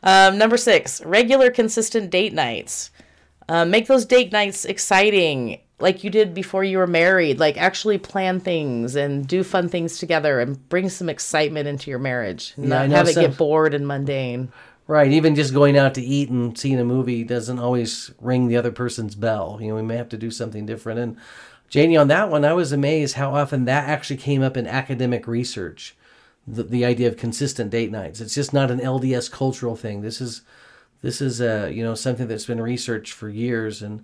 um, 0.02 0.38
number 0.38 0.56
six, 0.56 1.04
regular, 1.04 1.50
consistent 1.50 2.10
date 2.10 2.32
nights. 2.32 2.90
Um, 3.48 3.70
make 3.70 3.86
those 3.86 4.06
date 4.06 4.32
nights 4.32 4.64
exciting, 4.64 5.60
like 5.84 6.02
you 6.02 6.08
did 6.08 6.32
before 6.32 6.64
you 6.64 6.78
were 6.78 6.86
married. 6.86 7.38
Like 7.38 7.58
actually 7.58 7.98
plan 7.98 8.40
things 8.40 8.96
and 8.96 9.28
do 9.28 9.44
fun 9.44 9.68
things 9.68 9.98
together, 9.98 10.40
and 10.40 10.66
bring 10.70 10.88
some 10.88 11.10
excitement 11.10 11.68
into 11.68 11.90
your 11.90 11.98
marriage. 11.98 12.54
Not 12.56 12.88
have 12.88 13.06
it 13.06 13.12
some... 13.12 13.22
get 13.22 13.36
bored 13.36 13.74
and 13.74 13.86
mundane. 13.86 14.50
Right. 14.86 15.12
Even 15.12 15.34
just 15.34 15.52
going 15.52 15.76
out 15.76 15.94
to 15.94 16.02
eat 16.02 16.30
and 16.30 16.58
seeing 16.58 16.80
a 16.80 16.84
movie 16.84 17.22
doesn't 17.22 17.58
always 17.58 18.10
ring 18.18 18.48
the 18.48 18.56
other 18.56 18.72
person's 18.72 19.14
bell. 19.14 19.58
You 19.60 19.68
know, 19.68 19.74
we 19.76 19.82
may 19.82 19.96
have 19.96 20.08
to 20.08 20.16
do 20.16 20.30
something 20.30 20.64
different. 20.64 21.00
And 21.00 21.16
Janie, 21.68 21.98
on 21.98 22.08
that 22.08 22.30
one, 22.30 22.46
I 22.46 22.54
was 22.54 22.72
amazed 22.72 23.16
how 23.16 23.34
often 23.34 23.66
that 23.66 23.86
actually 23.86 24.16
came 24.16 24.42
up 24.42 24.56
in 24.56 24.66
academic 24.66 25.26
research. 25.26 25.96
The, 26.46 26.62
the 26.62 26.84
idea 26.84 27.08
of 27.08 27.18
consistent 27.18 27.70
date 27.70 27.90
nights. 27.90 28.20
It's 28.22 28.34
just 28.34 28.54
not 28.54 28.70
an 28.70 28.80
LDS 28.80 29.30
cultural 29.30 29.76
thing. 29.76 30.00
This 30.00 30.20
is 30.20 30.42
this 31.02 31.20
is 31.20 31.42
uh, 31.42 31.70
you 31.70 31.82
know 31.82 31.94
something 31.94 32.26
that's 32.26 32.46
been 32.46 32.60
researched 32.60 33.12
for 33.12 33.28
years, 33.28 33.82
and 33.82 34.02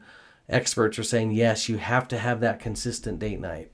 experts 0.51 0.99
are 0.99 1.05
saying 1.05 1.33
yes, 1.33 1.69
you 1.69 1.79
have 1.79 2.09
to 2.09 2.19
have 2.19 2.41
that 2.41 2.61
consistent 2.61 3.19
date 3.19 3.41
night 3.41 3.71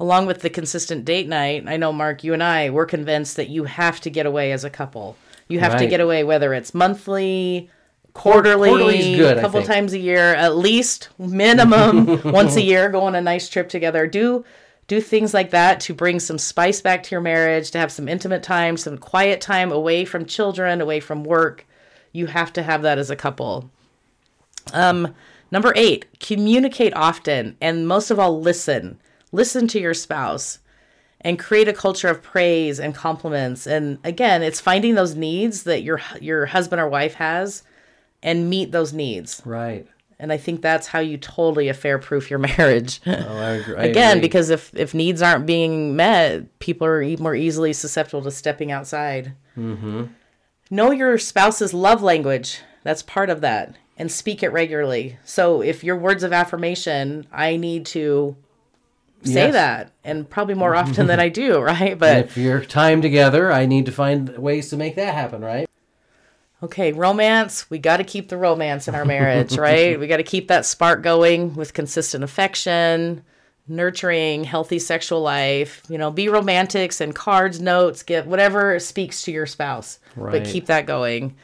along 0.00 0.26
with 0.26 0.40
the 0.40 0.50
consistent 0.50 1.04
date 1.04 1.28
night, 1.28 1.64
I 1.66 1.76
know 1.76 1.92
Mark, 1.92 2.24
you 2.24 2.32
and 2.32 2.42
I, 2.42 2.70
we're 2.70 2.86
convinced 2.86 3.36
that 3.36 3.48
you 3.48 3.64
have 3.64 4.00
to 4.00 4.10
get 4.10 4.26
away 4.26 4.52
as 4.52 4.64
a 4.64 4.70
couple. 4.70 5.16
You 5.48 5.60
have 5.60 5.74
right. 5.74 5.80
to 5.80 5.86
get 5.86 6.00
away, 6.00 6.24
whether 6.24 6.54
it's 6.54 6.74
monthly, 6.74 7.70
quarterly, 8.12 9.16
good, 9.16 9.38
a 9.38 9.40
couple 9.40 9.62
times 9.62 9.92
a 9.92 9.98
year, 9.98 10.34
at 10.34 10.56
least 10.56 11.10
minimum 11.18 12.22
once 12.24 12.56
a 12.56 12.62
year. 12.62 12.88
Go 12.88 13.02
on 13.02 13.14
a 13.14 13.20
nice 13.20 13.48
trip 13.48 13.68
together. 13.68 14.06
Do 14.06 14.44
do 14.86 15.00
things 15.00 15.32
like 15.32 15.50
that 15.50 15.80
to 15.80 15.94
bring 15.94 16.20
some 16.20 16.36
spice 16.36 16.82
back 16.82 17.02
to 17.04 17.10
your 17.12 17.22
marriage, 17.22 17.70
to 17.70 17.78
have 17.78 17.90
some 17.90 18.06
intimate 18.06 18.42
time, 18.42 18.76
some 18.76 18.98
quiet 18.98 19.40
time 19.40 19.72
away 19.72 20.04
from 20.04 20.26
children, 20.26 20.80
away 20.80 21.00
from 21.00 21.24
work. 21.24 21.66
You 22.12 22.26
have 22.26 22.52
to 22.54 22.62
have 22.62 22.82
that 22.82 22.98
as 22.98 23.08
a 23.08 23.16
couple. 23.16 23.70
Um, 24.72 25.14
number 25.54 25.72
eight, 25.76 26.18
communicate 26.18 26.92
often, 26.94 27.56
and 27.60 27.86
most 27.86 28.10
of 28.10 28.18
all, 28.18 28.40
listen. 28.40 29.00
Listen 29.30 29.68
to 29.68 29.80
your 29.80 29.94
spouse 29.94 30.58
and 31.20 31.38
create 31.38 31.68
a 31.68 31.72
culture 31.72 32.08
of 32.08 32.22
praise 32.22 32.78
and 32.80 32.94
compliments. 32.94 33.66
And 33.66 33.98
again, 34.04 34.42
it's 34.42 34.60
finding 34.60 34.96
those 34.96 35.14
needs 35.14 35.62
that 35.62 35.82
your 35.82 36.00
your 36.20 36.46
husband 36.46 36.80
or 36.82 36.88
wife 36.88 37.14
has 37.14 37.62
and 38.22 38.50
meet 38.50 38.72
those 38.72 38.92
needs. 38.92 39.40
Right. 39.44 39.86
And 40.18 40.32
I 40.32 40.38
think 40.38 40.60
that's 40.60 40.88
how 40.88 40.98
you 41.00 41.16
totally 41.18 41.68
affair 41.68 41.98
proof 41.98 42.30
your 42.30 42.38
marriage. 42.58 43.00
Oh, 43.06 43.12
I 43.12 43.50
agree. 43.52 43.76
I 43.76 43.84
again, 43.84 44.18
agree. 44.18 44.22
because 44.22 44.50
if 44.50 44.74
if 44.74 44.92
needs 44.92 45.22
aren't 45.22 45.46
being 45.46 45.94
met, 45.94 46.58
people 46.58 46.86
are 46.86 47.04
more 47.18 47.36
easily 47.36 47.72
susceptible 47.72 48.22
to 48.22 48.30
stepping 48.32 48.72
outside. 48.72 49.34
Mm-hmm. 49.56 50.06
Know 50.70 50.90
your 50.90 51.16
spouse's 51.18 51.72
love 51.72 52.02
language. 52.02 52.60
That's 52.82 53.02
part 53.02 53.30
of 53.30 53.40
that. 53.40 53.76
And 53.96 54.10
speak 54.10 54.42
it 54.42 54.48
regularly. 54.48 55.18
So 55.24 55.62
if 55.62 55.84
your 55.84 55.96
words 55.96 56.24
of 56.24 56.32
affirmation, 56.32 57.26
I 57.32 57.56
need 57.56 57.86
to 57.86 58.36
say 59.22 59.46
yes. 59.46 59.52
that 59.52 59.92
and 60.02 60.28
probably 60.28 60.54
more 60.54 60.74
often 60.74 61.06
than 61.06 61.20
I 61.20 61.28
do, 61.28 61.60
right? 61.60 61.98
But 61.98 62.16
and 62.16 62.24
if 62.24 62.36
you're 62.36 62.64
time 62.64 63.02
together, 63.02 63.52
I 63.52 63.66
need 63.66 63.86
to 63.86 63.92
find 63.92 64.36
ways 64.38 64.68
to 64.70 64.76
make 64.76 64.96
that 64.96 65.14
happen, 65.14 65.42
right? 65.42 65.68
Okay, 66.62 66.92
romance, 66.92 67.68
we 67.68 67.78
got 67.78 67.98
to 67.98 68.04
keep 68.04 68.30
the 68.30 68.38
romance 68.38 68.88
in 68.88 68.94
our 68.94 69.04
marriage, 69.04 69.56
right? 69.58 69.98
We 70.00 70.06
got 70.06 70.16
to 70.16 70.22
keep 70.22 70.48
that 70.48 70.64
spark 70.64 71.02
going 71.02 71.54
with 71.54 71.74
consistent 71.74 72.24
affection, 72.24 73.22
nurturing, 73.68 74.44
healthy 74.44 74.78
sexual 74.78 75.20
life. 75.20 75.82
You 75.88 75.98
know, 75.98 76.10
be 76.10 76.28
romantics 76.28 77.00
and 77.00 77.14
cards, 77.14 77.60
notes, 77.60 78.02
get 78.02 78.26
whatever 78.26 78.78
speaks 78.78 79.22
to 79.22 79.32
your 79.32 79.46
spouse, 79.46 79.98
right. 80.16 80.32
but 80.32 80.44
keep 80.44 80.66
that 80.66 80.86
going. 80.86 81.36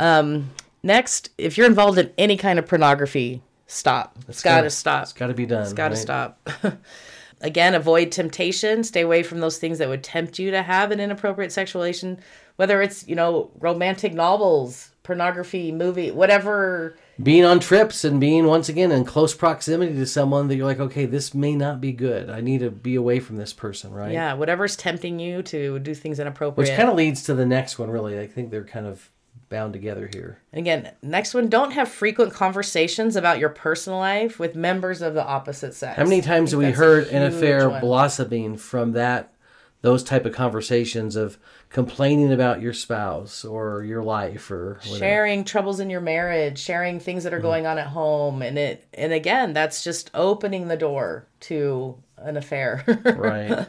Um, 0.00 0.50
next, 0.82 1.30
if 1.38 1.56
you're 1.56 1.66
involved 1.66 1.98
in 1.98 2.12
any 2.18 2.36
kind 2.36 2.58
of 2.58 2.66
pornography, 2.66 3.42
stop. 3.66 4.16
It's, 4.20 4.28
it's 4.28 4.42
got 4.42 4.62
to 4.62 4.70
stop. 4.70 5.04
It's 5.04 5.12
got 5.12 5.28
to 5.28 5.34
be 5.34 5.46
done. 5.46 5.62
It's 5.62 5.72
got 5.72 5.88
to 5.88 5.94
right? 5.94 6.00
stop. 6.00 6.48
Again, 7.40 7.74
avoid 7.74 8.10
temptation. 8.10 8.82
Stay 8.82 9.02
away 9.02 9.22
from 9.22 9.38
those 9.40 9.58
things 9.58 9.78
that 9.78 9.88
would 9.88 10.02
tempt 10.02 10.38
you 10.38 10.50
to 10.50 10.62
have 10.62 10.90
an 10.90 10.98
inappropriate 10.98 11.52
sexual 11.52 11.82
relation, 11.82 12.18
whether 12.56 12.82
it's, 12.82 13.06
you 13.06 13.14
know, 13.14 13.52
romantic 13.60 14.12
novels, 14.12 14.90
pornography, 15.04 15.70
movie, 15.70 16.10
whatever. 16.10 16.96
Being 17.22 17.44
on 17.44 17.60
trips 17.60 18.04
and 18.04 18.20
being 18.20 18.46
once 18.46 18.68
again 18.68 18.90
in 18.90 19.04
close 19.04 19.34
proximity 19.34 19.94
to 19.94 20.06
someone 20.06 20.48
that 20.48 20.56
you're 20.56 20.66
like, 20.66 20.80
okay, 20.80 21.06
this 21.06 21.32
may 21.32 21.54
not 21.54 21.80
be 21.80 21.92
good. 21.92 22.28
I 22.28 22.40
need 22.40 22.58
to 22.60 22.70
be 22.70 22.96
away 22.96 23.20
from 23.20 23.36
this 23.36 23.52
person, 23.52 23.92
right? 23.92 24.12
Yeah, 24.12 24.34
whatever's 24.34 24.74
tempting 24.74 25.20
you 25.20 25.42
to 25.44 25.78
do 25.78 25.94
things 25.94 26.18
inappropriate. 26.18 26.58
Which 26.68 26.76
kind 26.76 26.88
of 26.88 26.96
leads 26.96 27.22
to 27.24 27.34
the 27.34 27.46
next 27.46 27.78
one, 27.78 27.88
really. 27.88 28.18
I 28.18 28.26
think 28.26 28.50
they're 28.50 28.64
kind 28.64 28.86
of 28.86 29.10
bound 29.48 29.72
together 29.72 30.08
here. 30.12 30.38
And 30.52 30.60
again, 30.60 30.92
next 31.02 31.34
one, 31.34 31.48
don't 31.48 31.72
have 31.72 31.88
frequent 31.88 32.32
conversations 32.32 33.16
about 33.16 33.38
your 33.38 33.48
personal 33.48 33.98
life 33.98 34.38
with 34.38 34.54
members 34.54 35.02
of 35.02 35.14
the 35.14 35.24
opposite 35.24 35.74
sex. 35.74 35.96
How 35.96 36.04
many 36.04 36.20
times 36.20 36.52
have 36.52 36.60
we 36.60 36.70
heard 36.70 37.08
an 37.08 37.22
affair 37.22 37.68
one. 37.68 37.80
blossoming 37.80 38.56
from 38.56 38.92
that 38.92 39.32
those 39.80 40.02
type 40.02 40.26
of 40.26 40.32
conversations 40.32 41.14
of 41.14 41.38
complaining 41.68 42.32
about 42.32 42.60
your 42.60 42.72
spouse 42.72 43.44
or 43.44 43.84
your 43.84 44.02
life 44.02 44.50
or 44.50 44.74
whatever. 44.82 44.98
sharing 44.98 45.44
troubles 45.44 45.78
in 45.78 45.88
your 45.88 46.00
marriage, 46.00 46.58
sharing 46.58 46.98
things 46.98 47.22
that 47.22 47.32
are 47.32 47.36
mm-hmm. 47.36 47.46
going 47.46 47.66
on 47.66 47.78
at 47.78 47.86
home 47.86 48.42
and 48.42 48.58
it 48.58 48.86
and 48.94 49.12
again, 49.12 49.52
that's 49.52 49.84
just 49.84 50.10
opening 50.14 50.68
the 50.68 50.76
door 50.76 51.26
to 51.40 51.96
an 52.16 52.36
affair. 52.36 52.84
right. 53.16 53.66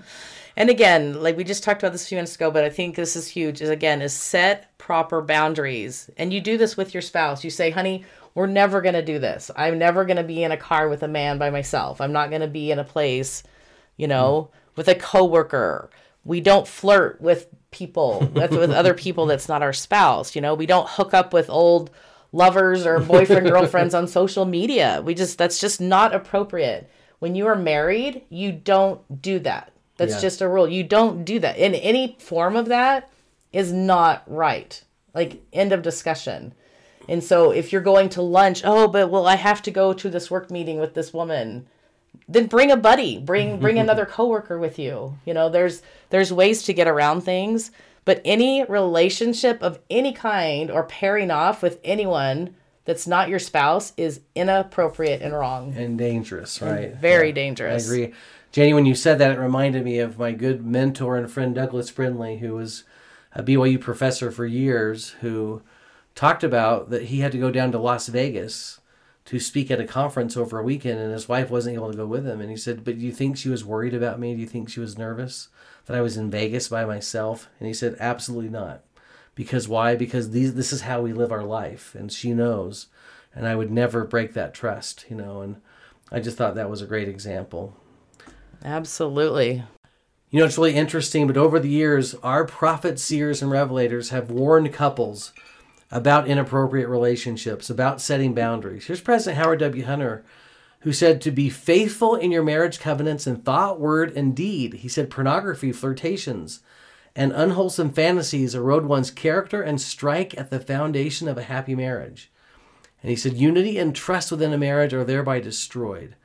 And 0.59 0.69
again, 0.69 1.23
like 1.23 1.37
we 1.37 1.45
just 1.45 1.63
talked 1.63 1.81
about 1.81 1.93
this 1.93 2.03
a 2.03 2.07
few 2.07 2.17
minutes 2.17 2.35
ago, 2.35 2.51
but 2.51 2.65
I 2.65 2.69
think 2.69 2.95
this 2.95 3.15
is 3.15 3.29
huge. 3.29 3.61
Is 3.61 3.69
again 3.69 4.01
is 4.01 4.11
set 4.11 4.77
proper 4.77 5.21
boundaries, 5.21 6.09
and 6.17 6.33
you 6.33 6.41
do 6.41 6.57
this 6.57 6.75
with 6.75 6.93
your 6.93 7.01
spouse. 7.01 7.45
You 7.45 7.49
say, 7.49 7.69
"Honey, 7.69 8.03
we're 8.35 8.45
never 8.45 8.81
gonna 8.81 9.01
do 9.01 9.19
this. 9.19 9.49
I'm 9.55 9.79
never 9.79 10.03
gonna 10.03 10.21
be 10.21 10.43
in 10.43 10.51
a 10.51 10.57
car 10.57 10.89
with 10.89 11.01
a 11.01 11.07
man 11.07 11.37
by 11.37 11.49
myself. 11.49 12.01
I'm 12.01 12.11
not 12.11 12.29
gonna 12.29 12.49
be 12.49 12.71
in 12.71 12.79
a 12.79 12.83
place, 12.83 13.41
you 13.95 14.05
know, 14.05 14.49
mm. 14.51 14.75
with 14.75 14.89
a 14.89 14.95
coworker. 14.95 15.89
We 16.25 16.41
don't 16.41 16.67
flirt 16.67 17.21
with 17.21 17.47
people 17.71 18.29
with, 18.33 18.51
with 18.51 18.71
other 18.71 18.93
people 18.93 19.27
that's 19.27 19.47
not 19.47 19.63
our 19.63 19.71
spouse. 19.71 20.35
You 20.35 20.41
know, 20.41 20.55
we 20.55 20.65
don't 20.65 20.89
hook 20.89 21.13
up 21.13 21.33
with 21.33 21.49
old." 21.49 21.89
lovers 22.31 22.85
or 22.85 22.99
boyfriend 22.99 23.47
girlfriends 23.49 23.95
on 23.95 24.07
social 24.07 24.45
media. 24.45 25.01
We 25.03 25.15
just 25.15 25.39
that's 25.39 25.59
just 25.59 25.81
not 25.81 26.13
appropriate. 26.13 26.87
When 27.17 27.33
you 27.33 27.47
are 27.47 27.55
married, 27.55 28.21
you 28.29 28.51
don't 28.51 29.19
do 29.19 29.39
that. 29.39 29.71
That's 29.99 30.13
yeah. 30.13 30.21
just 30.21 30.41
a 30.41 30.47
rule. 30.47 30.67
You 30.67 30.83
don't 30.83 31.25
do 31.25 31.39
that. 31.39 31.57
In 31.57 31.75
any 31.75 32.15
form 32.19 32.55
of 32.55 32.67
that 32.67 33.11
is 33.51 33.73
not 33.73 34.23
right. 34.27 34.81
Like 35.13 35.41
end 35.51 35.73
of 35.73 35.81
discussion. 35.81 36.53
And 37.09 37.21
so 37.21 37.51
if 37.51 37.73
you're 37.73 37.81
going 37.81 38.07
to 38.09 38.21
lunch, 38.21 38.61
oh, 38.63 38.87
but 38.87 39.11
well, 39.11 39.27
I 39.27 39.35
have 39.35 39.61
to 39.63 39.71
go 39.71 39.91
to 39.91 40.09
this 40.09 40.31
work 40.31 40.49
meeting 40.49 40.79
with 40.79 40.93
this 40.93 41.13
woman. 41.13 41.67
then 42.29 42.47
bring 42.47 42.71
a 42.71 42.77
buddy, 42.77 43.19
bring 43.19 43.59
bring 43.59 43.77
another 43.79 44.05
coworker 44.05 44.57
with 44.57 44.79
you. 44.79 45.17
You 45.25 45.33
know, 45.33 45.49
there's 45.49 45.81
there's 46.11 46.31
ways 46.31 46.63
to 46.63 46.73
get 46.73 46.87
around 46.87 47.21
things, 47.21 47.71
but 48.05 48.21
any 48.23 48.63
relationship 48.63 49.61
of 49.61 49.79
any 49.89 50.13
kind 50.13 50.71
or 50.71 50.83
pairing 50.83 51.29
off 51.29 51.61
with 51.61 51.79
anyone 51.83 52.55
that's 52.85 53.05
not 53.05 53.27
your 53.27 53.39
spouse 53.39 53.91
is 53.97 54.21
inappropriate 54.33 55.21
and 55.21 55.33
wrong. 55.33 55.73
And 55.75 55.97
dangerous, 55.97 56.61
right? 56.61 56.95
Very 56.95 57.33
dangerous. 57.33 57.89
I 57.89 57.93
agree. 57.93 58.13
Janie, 58.51 58.73
when 58.73 58.87
you 58.87 58.95
said 58.95 59.19
that, 59.19 59.31
it 59.31 59.39
reminded 59.39 59.85
me 59.85 59.99
of 59.99 60.17
my 60.17 60.31
good 60.31 60.65
mentor 60.65 61.15
and 61.15 61.29
friend 61.29 61.53
Douglas 61.53 61.91
Brinley, 61.91 62.39
who 62.39 62.55
was 62.55 62.83
a 63.33 63.43
BYU 63.43 63.79
professor 63.79 64.31
for 64.31 64.45
years, 64.45 65.11
who 65.21 65.61
talked 66.15 66.43
about 66.43 66.89
that 66.89 67.03
he 67.03 67.19
had 67.19 67.31
to 67.31 67.37
go 67.37 67.51
down 67.51 67.71
to 67.71 67.77
Las 67.77 68.07
Vegas 68.07 68.81
to 69.25 69.39
speak 69.39 69.69
at 69.69 69.79
a 69.79 69.85
conference 69.85 70.35
over 70.35 70.57
a 70.57 70.63
weekend, 70.63 70.99
and 70.99 71.13
his 71.13 71.29
wife 71.29 71.51
wasn't 71.51 71.75
able 71.75 71.91
to 71.91 71.97
go 71.97 72.07
with 72.07 72.25
him. 72.25 72.41
And 72.41 72.49
he 72.49 72.57
said, 72.57 72.83
"But 72.83 72.97
do 72.97 73.05
you 73.05 73.11
think 73.11 73.37
she 73.37 73.49
was 73.49 73.63
worried 73.63 73.93
about 73.93 74.19
me? 74.19 74.33
Do 74.33 74.41
you 74.41 74.47
think 74.47 74.67
she 74.67 74.79
was 74.79 74.97
nervous 74.97 75.49
that 75.85 75.95
I 75.95 76.01
was 76.01 76.17
in 76.17 76.31
Vegas 76.31 76.69
by 76.69 76.85
myself?" 76.85 77.47
And 77.59 77.67
he 77.67 77.73
said, 77.73 77.95
"Absolutely 77.99 78.49
not." 78.49 78.81
Because 79.35 79.67
why? 79.67 79.95
Because 79.95 80.31
these 80.31 80.55
this 80.55 80.73
is 80.73 80.81
how 80.81 81.01
we 81.01 81.13
live 81.13 81.31
our 81.31 81.43
life, 81.43 81.93
and 81.93 82.11
she 82.11 82.33
knows, 82.33 82.87
and 83.35 83.47
I 83.47 83.55
would 83.55 83.69
never 83.69 84.03
break 84.03 84.33
that 84.33 84.55
trust, 84.55 85.05
you 85.07 85.15
know. 85.15 85.41
And 85.41 85.57
I 86.11 86.19
just 86.19 86.35
thought 86.35 86.55
that 86.55 86.69
was 86.71 86.81
a 86.81 86.87
great 86.87 87.07
example. 87.07 87.77
Absolutely. 88.63 89.63
You 90.29 90.39
know, 90.39 90.45
it's 90.45 90.57
really 90.57 90.75
interesting, 90.75 91.25
but 91.25 91.37
over 91.37 91.59
the 91.59 91.69
years, 91.69 92.13
our 92.15 92.45
prophets, 92.45 93.01
seers, 93.01 93.41
and 93.41 93.51
revelators 93.51 94.09
have 94.09 94.29
warned 94.29 94.71
couples 94.73 95.33
about 95.91 96.27
inappropriate 96.27 96.87
relationships, 96.87 97.69
about 97.69 97.99
setting 97.99 98.35
boundaries. 98.35 98.85
Here's 98.85 99.01
President 99.01 99.41
Howard 99.41 99.59
W. 99.59 99.85
Hunter, 99.85 100.23
who 100.81 100.93
said 100.93 101.19
to 101.21 101.31
be 101.31 101.49
faithful 101.49 102.15
in 102.15 102.31
your 102.31 102.43
marriage 102.43 102.79
covenants 102.79 103.25
in 103.25 103.37
thought, 103.37 103.79
word, 103.79 104.15
and 104.15 104.35
deed. 104.35 104.75
He 104.75 104.87
said 104.87 105.09
pornography, 105.09 105.71
flirtations, 105.71 106.61
and 107.15 107.31
unwholesome 107.31 107.91
fantasies 107.91 108.53
erode 108.53 108.85
one's 108.85 109.09
character 109.09 109.63
and 109.63 109.81
strike 109.81 110.37
at 110.37 110.51
the 110.51 110.59
foundation 110.59 111.27
of 111.27 111.37
a 111.37 111.43
happy 111.43 111.75
marriage. 111.75 112.31
And 113.01 113.09
he 113.09 113.15
said 113.15 113.33
unity 113.33 113.79
and 113.79 113.95
trust 113.95 114.31
within 114.31 114.53
a 114.53 114.57
marriage 114.57 114.93
are 114.93 115.03
thereby 115.03 115.39
destroyed. 115.39 116.15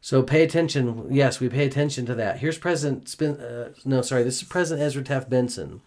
So 0.00 0.22
pay 0.22 0.42
attention. 0.42 1.08
Yes, 1.10 1.40
we 1.40 1.48
pay 1.48 1.66
attention 1.66 2.06
to 2.06 2.14
that. 2.14 2.38
Here's 2.38 2.58
President 2.58 3.08
Spin. 3.08 3.40
Uh, 3.40 3.72
no, 3.84 4.00
sorry, 4.02 4.22
this 4.22 4.40
is 4.40 4.48
President 4.48 4.86
Ezra 4.86 5.02
Taft 5.02 5.28
Benson. 5.28 5.80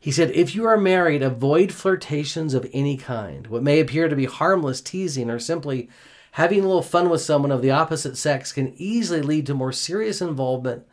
He 0.00 0.10
said, 0.10 0.30
If 0.32 0.54
you 0.54 0.64
are 0.66 0.76
married, 0.76 1.22
avoid 1.22 1.72
flirtations 1.72 2.54
of 2.54 2.68
any 2.72 2.96
kind. 2.96 3.46
What 3.46 3.62
may 3.62 3.80
appear 3.80 4.08
to 4.08 4.16
be 4.16 4.26
harmless 4.26 4.80
teasing 4.80 5.30
or 5.30 5.38
simply 5.38 5.88
having 6.32 6.60
a 6.60 6.66
little 6.66 6.82
fun 6.82 7.08
with 7.08 7.20
someone 7.20 7.52
of 7.52 7.62
the 7.62 7.70
opposite 7.70 8.16
sex 8.16 8.52
can 8.52 8.74
easily 8.76 9.22
lead 9.22 9.46
to 9.46 9.54
more 9.54 9.72
serious 9.72 10.20
involvement 10.20 10.84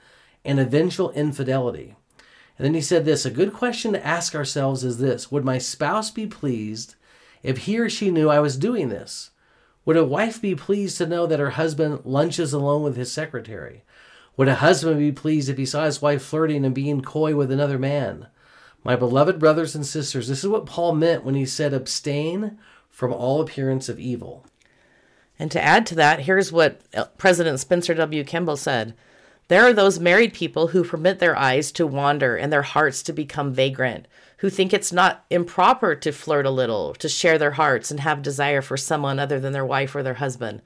and 0.46 0.60
eventual 0.60 1.12
infidelity. 1.12 1.96
And 2.58 2.66
then 2.66 2.74
he 2.74 2.82
said 2.82 3.06
this 3.06 3.26
a 3.26 3.32
good 3.32 3.54
question 3.54 3.94
to 3.94 4.06
ask 4.06 4.36
ourselves 4.36 4.84
is 4.84 5.00
this 5.00 5.32
Would 5.32 5.44
my 5.44 5.58
spouse 5.58 6.12
be 6.12 6.28
pleased 6.28 6.96
if 7.44 7.60
he 7.60 7.80
or 7.80 7.90
she 7.90 8.12
knew 8.12 8.30
I 8.30 8.40
was 8.40 8.56
doing 8.56 8.90
this? 8.90 9.31
Would 9.86 9.98
a 9.98 10.06
wife 10.06 10.42
be 10.42 10.56
pleased 10.56 10.98
to 10.98 11.08
know 11.08 11.26
that 11.26 11.40
her 11.40 11.52
husband 11.52 12.02
lunches 12.04 12.54
alone 12.54 12.84
with 12.84 12.96
his 12.96 13.12
secretary? 13.12 13.84
Would 14.38 14.48
a 14.48 14.56
husband 14.56 15.00
be 15.00 15.12
pleased 15.12 15.50
if 15.50 15.58
he 15.58 15.66
saw 15.66 15.86
his 15.86 16.02
wife 16.02 16.22
flirting 16.22 16.66
and 16.66 16.76
being 16.76 17.02
coy 17.02 17.36
with 17.36 17.52
another 17.52 17.80
man? 17.80 18.28
My 18.84 18.96
beloved 18.96 19.40
brothers 19.40 19.76
and 19.76 19.86
sisters, 19.86 20.28
this 20.28 20.44
is 20.44 20.50
what 20.50 20.66
Paul 20.66 20.96
meant 20.96 21.24
when 21.24 21.36
he 21.36 21.46
said, 21.46 21.74
abstain 21.74 22.58
from 22.90 23.14
all 23.14 23.42
appearance 23.42 23.90
of 23.90 24.00
evil. 24.00 24.46
And 25.38 25.52
to 25.52 25.62
add 25.62 25.86
to 25.88 25.96
that, 25.96 26.22
here's 26.22 26.52
what 26.52 26.82
President 27.18 27.60
Spencer 27.60 27.94
W. 27.94 28.24
Kimball 28.24 28.58
said 28.58 28.94
There 29.48 29.64
are 29.64 29.74
those 29.74 30.00
married 30.00 30.34
people 30.34 30.68
who 30.68 30.84
permit 30.84 31.20
their 31.20 31.38
eyes 31.38 31.72
to 31.74 31.88
wander 31.88 32.36
and 32.36 32.54
their 32.54 32.62
hearts 32.62 33.02
to 33.04 33.14
become 33.14 33.54
vagrant, 33.54 34.08
who 34.42 34.50
think 34.50 34.74
it's 34.74 34.92
not 34.92 35.24
improper 35.30 35.94
to 35.94 36.12
flirt 36.12 36.48
a 36.48 36.50
little, 36.50 36.96
to 36.96 37.08
share 37.08 37.38
their 37.38 37.52
hearts 37.52 37.92
and 37.92 38.00
have 38.00 38.24
desire 38.24 38.60
for 38.60 38.76
someone 38.76 39.20
other 39.20 39.40
than 39.40 39.54
their 39.54 39.66
wife 39.66 39.96
or 39.96 40.02
their 40.02 40.16
husband. 40.16 40.64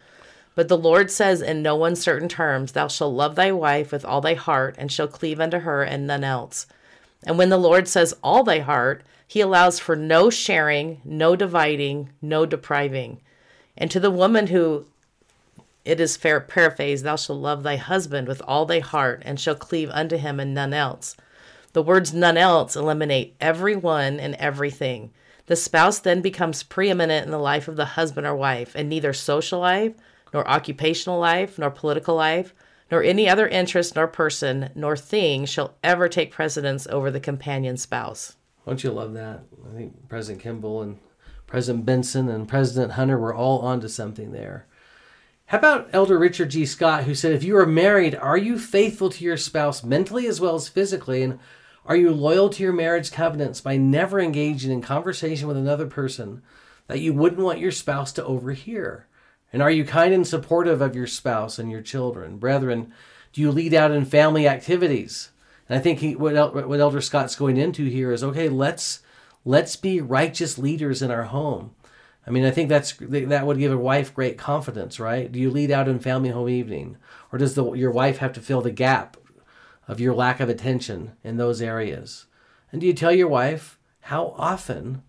But 0.56 0.70
the 0.70 0.78
Lord 0.78 1.12
says 1.12 1.42
in 1.42 1.62
no 1.62 1.84
uncertain 1.84 2.30
terms, 2.30 2.72
Thou 2.72 2.88
shalt 2.88 3.14
love 3.14 3.36
thy 3.36 3.52
wife 3.52 3.92
with 3.92 4.06
all 4.06 4.22
thy 4.22 4.36
heart, 4.36 4.76
and 4.78 4.90
shall 4.90 5.10
cleave 5.10 5.42
unto 5.42 5.60
her 5.60 5.84
and 5.84 6.08
none 6.08 6.24
else. 6.24 6.68
And 7.26 7.38
when 7.38 7.50
the 7.50 7.58
Lord 7.58 7.90
says 7.90 8.16
all 8.24 8.46
thy 8.46 8.60
heart, 8.60 9.04
he 9.28 9.42
allows 9.42 9.78
for 9.78 9.98
no 9.98 10.30
sharing, 10.30 11.02
no 11.04 11.36
dividing, 11.36 12.12
no 12.22 12.46
depriving. 12.46 13.20
And 13.78 13.92
to 13.92 14.00
the 14.00 14.10
woman 14.10 14.48
who 14.48 14.86
it 15.84 16.00
is 16.00 16.16
fair 16.16 16.40
paraphrase, 16.40 17.04
thou 17.04 17.18
shalt 17.18 17.42
love 17.42 17.64
thy 17.64 17.76
husband 17.76 18.30
with 18.30 18.42
all 18.48 18.66
thy 18.66 18.80
heart, 18.80 19.22
and 19.26 19.38
shall 19.38 19.56
cleave 19.56 19.90
unto 19.90 20.16
him 20.16 20.40
and 20.40 20.54
none 20.54 20.74
else. 20.74 21.18
The 21.76 21.84
words 21.84 22.14
none 22.14 22.38
else 22.38 22.78
eliminate 22.78 23.36
everyone 23.42 24.18
and 24.18 24.36
everything. 24.36 25.12
The 25.48 25.58
spouse 25.58 26.00
then 26.00 26.22
becomes 26.22 26.64
preeminent 26.64 27.26
in 27.26 27.32
the 27.32 27.38
life 27.38 27.68
of 27.68 27.76
the 27.76 27.84
husband 27.84 28.26
or 28.26 28.34
wife, 28.34 28.76
and 28.76 28.88
neither 28.88 29.12
social 29.12 29.60
life, 29.60 29.92
nor 30.34 30.48
occupational 30.48 31.20
life, 31.20 31.60
nor 31.60 31.70
political 31.70 32.16
life, 32.16 32.54
nor 32.90 33.04
any 33.04 33.28
other 33.28 33.46
interest, 33.46 33.94
nor 33.94 34.08
person, 34.08 34.70
nor 34.74 34.96
thing 34.96 35.44
shall 35.44 35.76
ever 35.84 36.08
take 36.08 36.32
precedence 36.32 36.88
over 36.88 37.12
the 37.12 37.20
companion 37.20 37.76
spouse. 37.76 38.38
Don't 38.66 38.82
you 38.82 38.92
love 38.92 39.14
that? 39.16 39.44
I 39.70 39.76
think 39.76 40.08
President 40.08 40.44
Kimball 40.44 40.82
and 40.82 40.98
President 41.46 41.86
Benson 41.86 42.30
and 42.30 42.48
President 42.48 42.94
Hunter 42.94 43.18
were 43.18 43.36
all 43.36 43.60
onto 43.60 43.90
something 43.90 44.32
there. 44.32 44.66
How 45.48 45.58
about 45.58 45.90
Elder 45.92 46.18
Richard 46.18 46.52
G. 46.52 46.66
Scott, 46.66 47.04
who 47.04 47.14
said, 47.14 47.34
If 47.34 47.44
you 47.44 47.58
are 47.58 47.68
married, 47.68 48.16
are 48.16 48.38
you 48.38 48.58
faithful 48.58 49.10
to 49.10 49.26
your 49.26 49.36
spouse 49.36 49.84
mentally 49.84 50.26
as 50.26 50.40
well 50.40 50.56
as 50.56 50.70
physically? 50.70 51.22
And 51.22 51.38
are 51.86 51.96
you 51.96 52.12
loyal 52.12 52.50
to 52.50 52.64
your 52.64 52.74
marriage 52.74 53.12
covenants 53.12 53.62
by 53.62 53.78
never 53.78 54.20
engaging 54.20 54.72
in 54.72 54.82
conversation 54.82 55.48
with 55.48 55.58
another 55.58 55.86
person 55.86 56.42
that 56.88 57.00
you 57.00 57.14
wouldn't 57.14 57.42
want 57.42 57.60
your 57.60 57.72
spouse 57.72 58.12
to 58.14 58.26
overhear? 58.26 59.08
And 59.54 59.62
are 59.62 59.72
you 59.72 59.86
kind 59.86 60.14
and 60.14 60.28
supportive 60.28 60.82
of 60.82 60.96
your 60.96 61.08
spouse 61.08 61.60
and 61.60 61.70
your 61.70 61.82
children? 61.82 62.38
Brethren, 62.38 62.92
do 63.34 63.42
you 63.42 63.52
lead 63.52 63.74
out 63.74 63.92
in 63.92 64.04
family 64.06 64.48
activities? 64.48 65.30
And 65.70 65.78
I 65.78 65.82
think 65.82 66.00
he, 66.00 66.16
what, 66.16 66.36
El, 66.36 66.52
what 66.52 66.80
Elder 66.80 67.02
Scott's 67.02 67.36
going 67.36 67.58
into 67.58 67.86
here 67.86 68.12
is 68.12 68.24
okay, 68.24 68.50
let's 68.50 69.02
let's 69.44 69.76
be 69.76 70.02
righteous 70.02 70.58
leaders 70.58 71.02
in 71.02 71.12
our 71.12 71.26
home. 71.26 71.76
I 72.28 72.32
mean, 72.32 72.46
I 72.46 72.52
think 72.52 72.70
that's 72.70 72.94
that 73.00 73.46
would 73.46 73.60
give 73.60 73.72
a 73.72 73.78
wife 73.78 74.14
great 74.14 74.38
confidence, 74.38 75.00
right? 75.00 75.32
Do 75.32 75.40
you 75.40 75.52
lead 75.52 75.70
out 75.70 75.88
in 75.88 76.00
family 76.00 76.30
home 76.30 76.50
evening, 76.50 76.98
or 77.32 77.38
does 77.38 77.54
the, 77.54 77.74
your 77.74 77.92
wife 77.92 78.18
have 78.18 78.34
to 78.34 78.42
fill 78.42 78.62
the 78.62 78.72
gap 78.72 79.18
of 79.88 80.00
your 80.00 80.14
lack 80.14 80.40
of 80.40 80.50
attention 80.50 81.14
in 81.24 81.38
those 81.38 81.62
areas? 81.62 82.26
And 82.72 82.82
do 82.82 82.88
you 82.88 82.94
tell 82.94 83.12
your 83.12 83.28
wife 83.28 83.80
how 84.02 84.36
often 84.38 85.04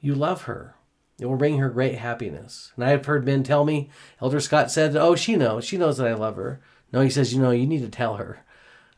you 0.00 0.14
love 0.14 0.42
her? 0.42 0.74
It 1.20 1.26
will 1.26 1.36
bring 1.36 1.58
her 1.58 1.68
great 1.68 1.96
happiness. 1.96 2.72
And 2.76 2.84
I 2.84 2.90
have 2.90 3.04
heard 3.04 3.26
men 3.26 3.42
tell 3.42 3.64
me, 3.64 3.90
Elder 4.22 4.40
Scott 4.40 4.70
said, 4.70 4.96
Oh, 4.96 5.14
she 5.14 5.36
knows. 5.36 5.64
She 5.66 5.76
knows 5.76 5.98
that 5.98 6.06
I 6.06 6.14
love 6.14 6.36
her. 6.36 6.60
No, 6.92 7.02
he 7.02 7.10
says, 7.10 7.34
You 7.34 7.42
know, 7.42 7.50
you 7.50 7.66
need 7.66 7.82
to 7.82 7.90
tell 7.90 8.16
her. 8.16 8.44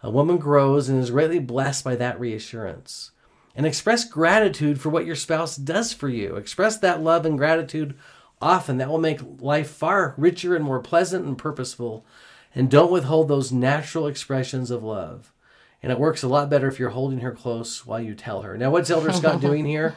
A 0.04 0.10
woman 0.10 0.38
grows 0.38 0.88
and 0.88 1.00
is 1.00 1.10
greatly 1.10 1.40
blessed 1.40 1.84
by 1.84 1.96
that 1.96 2.18
reassurance. 2.18 3.10
And 3.54 3.66
express 3.66 4.04
gratitude 4.04 4.80
for 4.80 4.88
what 4.88 5.04
your 5.04 5.16
spouse 5.16 5.56
does 5.56 5.92
for 5.92 6.08
you. 6.08 6.36
Express 6.36 6.78
that 6.78 7.02
love 7.02 7.26
and 7.26 7.36
gratitude 7.36 7.98
often. 8.40 8.78
That 8.78 8.88
will 8.88 8.98
make 8.98 9.20
life 9.40 9.70
far 9.70 10.14
richer 10.16 10.54
and 10.54 10.64
more 10.64 10.80
pleasant 10.80 11.26
and 11.26 11.36
purposeful 11.36 12.06
and 12.54 12.70
don't 12.70 12.92
withhold 12.92 13.28
those 13.28 13.52
natural 13.52 14.06
expressions 14.06 14.70
of 14.70 14.82
love. 14.82 15.32
And 15.82 15.90
it 15.90 15.98
works 15.98 16.22
a 16.22 16.28
lot 16.28 16.48
better 16.48 16.68
if 16.68 16.78
you're 16.78 16.90
holding 16.90 17.20
her 17.20 17.32
close 17.32 17.84
while 17.84 18.00
you 18.00 18.14
tell 18.14 18.42
her. 18.42 18.56
Now, 18.56 18.70
what's 18.70 18.90
Elder 18.90 19.12
Scott 19.12 19.40
doing 19.40 19.64
here? 19.64 19.96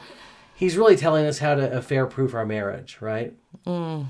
He's 0.56 0.78
really 0.78 0.96
telling 0.96 1.26
us 1.26 1.40
how 1.40 1.56
to 1.56 1.78
affair 1.78 2.06
proof 2.08 2.34
our 2.34 2.46
marriage, 2.46 2.98
right? 3.02 3.34
Mm. 3.68 4.08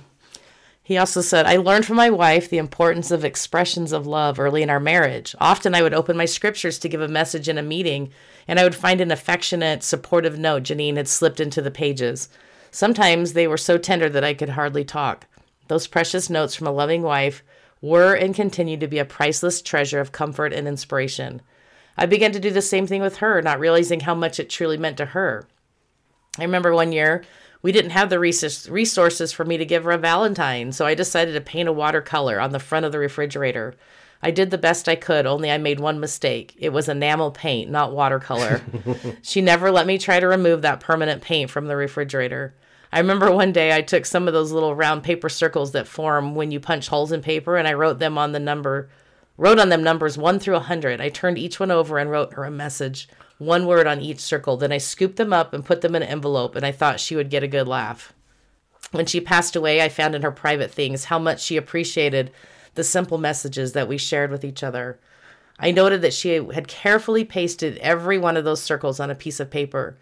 He 0.86 0.98
also 0.98 1.22
said, 1.22 1.48
I 1.48 1.58
learned 1.58 1.88
from 1.88 1.96
my 1.96 2.12
wife 2.12 2.48
the 2.48 2.60
importance 2.60 3.10
of 3.10 3.26
expressions 3.26 3.92
of 3.92 4.06
love 4.06 4.40
early 4.40 4.62
in 4.62 4.70
our 4.70 4.80
marriage. 4.80 5.36
Often 5.42 5.74
I 5.74 5.82
would 5.82 5.96
open 5.96 6.16
my 6.16 6.26
scriptures 6.26 6.78
to 6.78 6.88
give 6.88 7.02
a 7.02 7.08
message 7.08 7.50
in 7.50 7.58
a 7.58 7.64
meeting, 7.64 8.12
and 8.48 8.60
I 8.60 8.64
would 8.64 8.76
find 8.76 9.02
an 9.02 9.10
affectionate, 9.10 9.82
supportive 9.82 10.38
note 10.38 10.62
Jeanene 10.62 10.98
had 10.98 11.08
slipped 11.08 11.40
into 11.40 11.60
the 11.60 11.72
pages. 11.72 12.30
Sometimes 12.70 13.34
they 13.34 13.48
were 13.48 13.58
so 13.58 13.80
tender 13.80 14.10
that 14.10 14.24
I 14.24 14.36
could 14.36 14.50
hardly 14.50 14.86
talk. 14.86 15.26
Those 15.70 15.88
precious 15.88 16.30
notes 16.30 16.54
from 16.54 16.68
a 16.68 16.72
loving 16.72 17.02
wife 17.02 17.42
were 17.86 18.14
and 18.16 18.34
continue 18.34 18.78
to 18.78 18.88
be 18.88 18.98
a 18.98 19.06
priceless 19.06 19.62
treasure 19.62 20.00
of 20.00 20.12
comfort 20.12 20.52
and 20.52 20.68
inspiration. 20.68 21.42
I 21.98 22.06
began 22.06 22.32
to 22.32 22.40
do 22.40 22.50
the 22.50 22.62
same 22.62 22.88
thing 22.88 23.02
with 23.02 23.18
her, 23.18 23.42
not 23.42 23.60
realizing 23.60 24.02
how 24.02 24.16
much 24.16 24.40
it 24.40 24.50
truly 24.50 24.78
meant 24.78 24.98
to 24.98 25.06
her. 25.06 25.48
I 26.38 26.44
remember 26.44 26.74
one 26.74 26.92
year 26.92 27.24
we 27.62 27.72
didn't 27.72 27.92
have 27.92 28.10
the 28.10 28.20
resources 28.20 29.32
for 29.32 29.46
me 29.46 29.58
to 29.58 29.66
give 29.66 29.86
her 29.86 29.92
a 29.92 29.98
Valentine, 29.98 30.72
so 30.72 30.86
I 30.86 30.94
decided 30.94 31.34
to 31.34 31.42
paint 31.42 31.70
a 31.70 31.74
watercolor 31.74 32.40
on 32.40 32.52
the 32.52 32.60
front 32.60 32.86
of 32.86 32.92
the 32.92 33.00
refrigerator. 33.00 33.76
I 34.22 34.32
did 34.32 34.52
the 34.52 34.58
best 34.58 34.90
I 34.90 34.96
could, 34.96 35.26
only 35.26 35.52
I 35.52 35.58
made 35.58 35.80
one 35.80 36.00
mistake. 36.00 36.56
It 36.58 36.70
was 36.70 36.90
enamel 36.90 37.32
paint, 37.32 37.70
not 37.70 37.94
watercolor. 37.94 38.62
she 39.22 39.42
never 39.42 39.72
let 39.72 39.88
me 39.88 39.98
try 39.98 40.20
to 40.20 40.28
remove 40.28 40.62
that 40.62 40.80
permanent 40.80 41.22
paint 41.22 41.50
from 41.50 41.68
the 41.68 41.76
refrigerator. 41.76 42.56
I 42.96 43.00
remember 43.00 43.30
one 43.30 43.52
day 43.52 43.76
I 43.76 43.82
took 43.82 44.06
some 44.06 44.26
of 44.26 44.34
those 44.34 44.54
little 44.54 44.74
round 44.74 45.04
paper 45.04 45.28
circles 45.28 45.74
that 45.74 45.86
form 45.86 46.34
when 46.34 46.52
you 46.52 46.62
punch 46.62 46.88
holes 46.88 47.12
in 47.12 47.22
paper 47.22 47.58
and 47.58 47.68
I 47.68 47.74
wrote 47.74 48.00
them 48.00 48.18
on 48.18 48.32
the 48.32 48.40
number, 48.40 48.90
wrote 49.38 49.60
on 49.60 49.68
them 49.68 49.84
numbers 49.84 50.18
1 50.18 50.40
through 50.40 50.54
a 50.54 50.60
100. 50.60 51.02
I 51.02 51.10
turned 51.10 51.38
each 51.38 51.60
one 51.60 51.72
over 51.72 51.98
and 51.98 52.10
wrote 52.10 52.36
her 52.36 52.46
a 52.46 52.52
message, 52.52 53.10
one 53.38 53.66
word 53.66 53.86
on 53.86 54.00
each 54.00 54.22
circle. 54.22 54.56
Then 54.56 54.72
I 54.72 54.78
scooped 54.78 55.18
them 55.18 55.34
up 55.34 55.52
and 55.52 55.66
put 55.66 55.82
them 55.82 55.94
in 55.94 56.04
an 56.04 56.08
envelope 56.08 56.56
and 56.56 56.66
I 56.66 56.72
thought 56.72 57.02
she 57.02 57.18
would 57.18 57.30
get 57.30 57.44
a 57.44 57.50
good 57.50 57.68
laugh. 57.68 58.14
When 58.92 59.06
she 59.06 59.20
passed 59.20 59.58
away, 59.58 59.82
I 59.82 59.90
found 59.90 60.16
in 60.16 60.22
her 60.22 60.32
private 60.32 60.72
things 60.72 61.04
how 61.04 61.20
much 61.20 61.44
she 61.44 61.58
appreciated 61.58 62.32
the 62.76 62.84
simple 62.86 63.18
messages 63.18 63.74
that 63.74 63.90
we 63.90 63.98
shared 63.98 64.32
with 64.32 64.46
each 64.46 64.64
other. 64.64 65.02
I 65.60 65.72
noted 65.72 66.02
that 66.02 66.14
she 66.14 66.30
had 66.30 66.70
carefully 66.70 67.26
pasted 67.26 67.78
every 67.80 68.18
one 68.18 68.38
of 68.38 68.46
those 68.46 68.64
circles 68.64 69.02
on 69.02 69.12
a 69.12 69.16
piece 69.16 69.42
of 69.42 69.52
paper. 69.52 69.98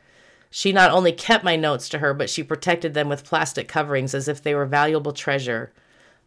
She 0.55 0.71
not 0.71 0.91
only 0.91 1.11
kept 1.11 1.43
my 1.43 1.55
notes 1.55 1.89
to 1.89 1.97
her, 1.97 2.13
but 2.13 2.29
she 2.29 2.43
protected 2.43 2.93
them 2.93 3.09
with 3.09 3.25
plastic 3.25 3.67
coverings 3.67 4.13
as 4.13 4.27
if 4.27 4.43
they 4.43 4.53
were 4.53 4.67
valuable 4.67 5.11
treasure. 5.11 5.73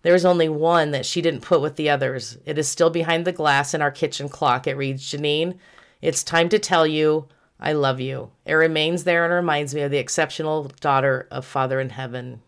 There 0.02 0.16
is 0.16 0.24
only 0.24 0.48
one 0.48 0.90
that 0.90 1.06
she 1.06 1.22
didn't 1.22 1.42
put 1.42 1.60
with 1.60 1.76
the 1.76 1.88
others. 1.88 2.36
It 2.44 2.58
is 2.58 2.66
still 2.66 2.90
behind 2.90 3.24
the 3.24 3.30
glass 3.30 3.72
in 3.72 3.80
our 3.80 3.92
kitchen 3.92 4.28
clock. 4.28 4.66
It 4.66 4.76
reads, 4.76 5.08
Jeanene, 5.08 5.58
it's 6.02 6.24
time 6.24 6.48
to 6.48 6.58
tell 6.58 6.88
you 6.88 7.28
I 7.60 7.72
love 7.72 8.00
you. 8.00 8.32
It 8.44 8.54
remains 8.54 9.04
there 9.04 9.24
and 9.24 9.32
reminds 9.32 9.76
me 9.76 9.82
of 9.82 9.92
the 9.92 9.98
exceptional 9.98 10.72
daughter 10.80 11.28
of 11.30 11.44
Father 11.44 11.78
in 11.78 11.90
Heaven. 11.90 12.42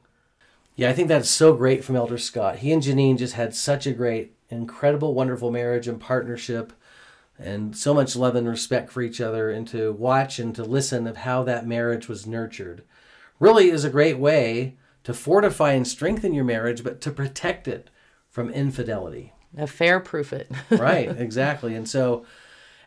Yeah, 0.74 0.90
I 0.90 0.94
think 0.94 1.06
that's 1.06 1.30
so 1.30 1.54
great 1.54 1.84
from 1.84 1.94
Elder 1.94 2.18
Scott. 2.18 2.56
He 2.56 2.72
and 2.72 2.82
Jeanene 2.82 3.18
just 3.18 3.34
had 3.34 3.54
such 3.54 3.86
a 3.86 3.92
great, 3.92 4.34
incredible, 4.50 5.14
wonderful 5.14 5.52
marriage 5.52 5.86
and 5.86 6.00
partnership, 6.00 6.72
and 7.38 7.76
so 7.76 7.94
much 7.94 8.16
love 8.16 8.34
and 8.34 8.48
respect 8.48 8.90
for 8.90 9.02
each 9.02 9.20
other. 9.20 9.50
And 9.50 9.66
to 9.68 9.92
watch 9.92 10.38
and 10.38 10.54
to 10.56 10.64
listen 10.64 11.06
of 11.06 11.18
how 11.18 11.42
that 11.44 11.66
marriage 11.66 12.08
was 12.08 12.26
nurtured 12.26 12.82
really 13.38 13.70
is 13.70 13.84
a 13.84 13.90
great 13.90 14.18
way 14.18 14.76
to 15.04 15.14
fortify 15.14 15.72
and 15.72 15.86
strengthen 15.86 16.34
your 16.34 16.44
marriage, 16.44 16.84
but 16.84 17.00
to 17.00 17.10
protect 17.10 17.68
it 17.68 17.88
from 18.28 18.50
infidelity. 18.50 19.32
Affair 19.56 20.00
proof 20.00 20.32
it. 20.32 20.50
right, 20.70 21.08
exactly. 21.08 21.74
And 21.74 21.88
so, 21.88 22.26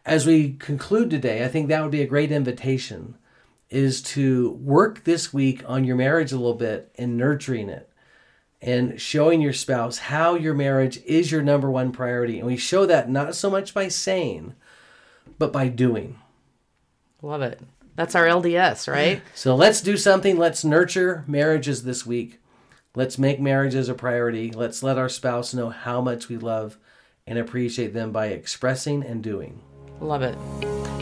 as 0.05 0.25
we 0.25 0.53
conclude 0.53 1.09
today, 1.09 1.43
I 1.43 1.47
think 1.47 1.67
that 1.67 1.81
would 1.81 1.91
be 1.91 2.01
a 2.01 2.07
great 2.07 2.31
invitation 2.31 3.17
is 3.69 4.01
to 4.01 4.51
work 4.51 5.03
this 5.05 5.33
week 5.33 5.63
on 5.65 5.85
your 5.85 5.95
marriage 5.95 6.31
a 6.31 6.35
little 6.35 6.55
bit 6.55 6.91
and 6.95 7.17
nurturing 7.17 7.69
it 7.69 7.90
and 8.61 9.01
showing 9.01 9.41
your 9.41 9.53
spouse 9.53 9.97
how 9.97 10.35
your 10.35 10.53
marriage 10.53 11.01
is 11.05 11.31
your 11.31 11.41
number 11.41 11.69
one 11.69 11.91
priority. 11.91 12.37
And 12.37 12.47
we 12.47 12.57
show 12.57 12.85
that 12.85 13.09
not 13.09 13.35
so 13.35 13.49
much 13.49 13.73
by 13.73 13.87
saying, 13.87 14.53
but 15.39 15.51
by 15.51 15.67
doing. 15.67 16.19
Love 17.21 17.41
it. 17.41 17.59
That's 17.95 18.15
our 18.15 18.25
LDS, 18.25 18.91
right? 18.91 19.21
So 19.35 19.55
let's 19.55 19.81
do 19.81 19.97
something. 19.97 20.37
Let's 20.37 20.63
nurture 20.63 21.23
marriages 21.27 21.83
this 21.83 22.05
week. 22.05 22.39
Let's 22.95 23.17
make 23.17 23.39
marriages 23.39 23.89
a 23.89 23.93
priority. 23.93 24.51
Let's 24.51 24.83
let 24.83 24.97
our 24.97 25.09
spouse 25.09 25.53
know 25.53 25.69
how 25.69 26.01
much 26.01 26.29
we 26.29 26.37
love 26.37 26.77
and 27.27 27.37
appreciate 27.37 27.93
them 27.93 28.11
by 28.11 28.27
expressing 28.27 29.03
and 29.03 29.23
doing. 29.23 29.61
Love 29.99 30.23
it. 30.23 30.35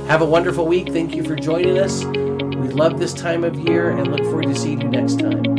Have 0.07 0.21
a 0.21 0.25
wonderful 0.25 0.67
week. 0.67 0.89
Thank 0.89 1.15
you 1.15 1.23
for 1.23 1.35
joining 1.35 1.77
us. 1.77 2.03
We 2.03 2.69
love 2.69 2.99
this 2.99 3.13
time 3.13 3.43
of 3.43 3.55
year 3.55 3.91
and 3.91 4.11
look 4.11 4.23
forward 4.25 4.47
to 4.47 4.55
seeing 4.55 4.81
you 4.81 4.89
next 4.89 5.19
time. 5.19 5.58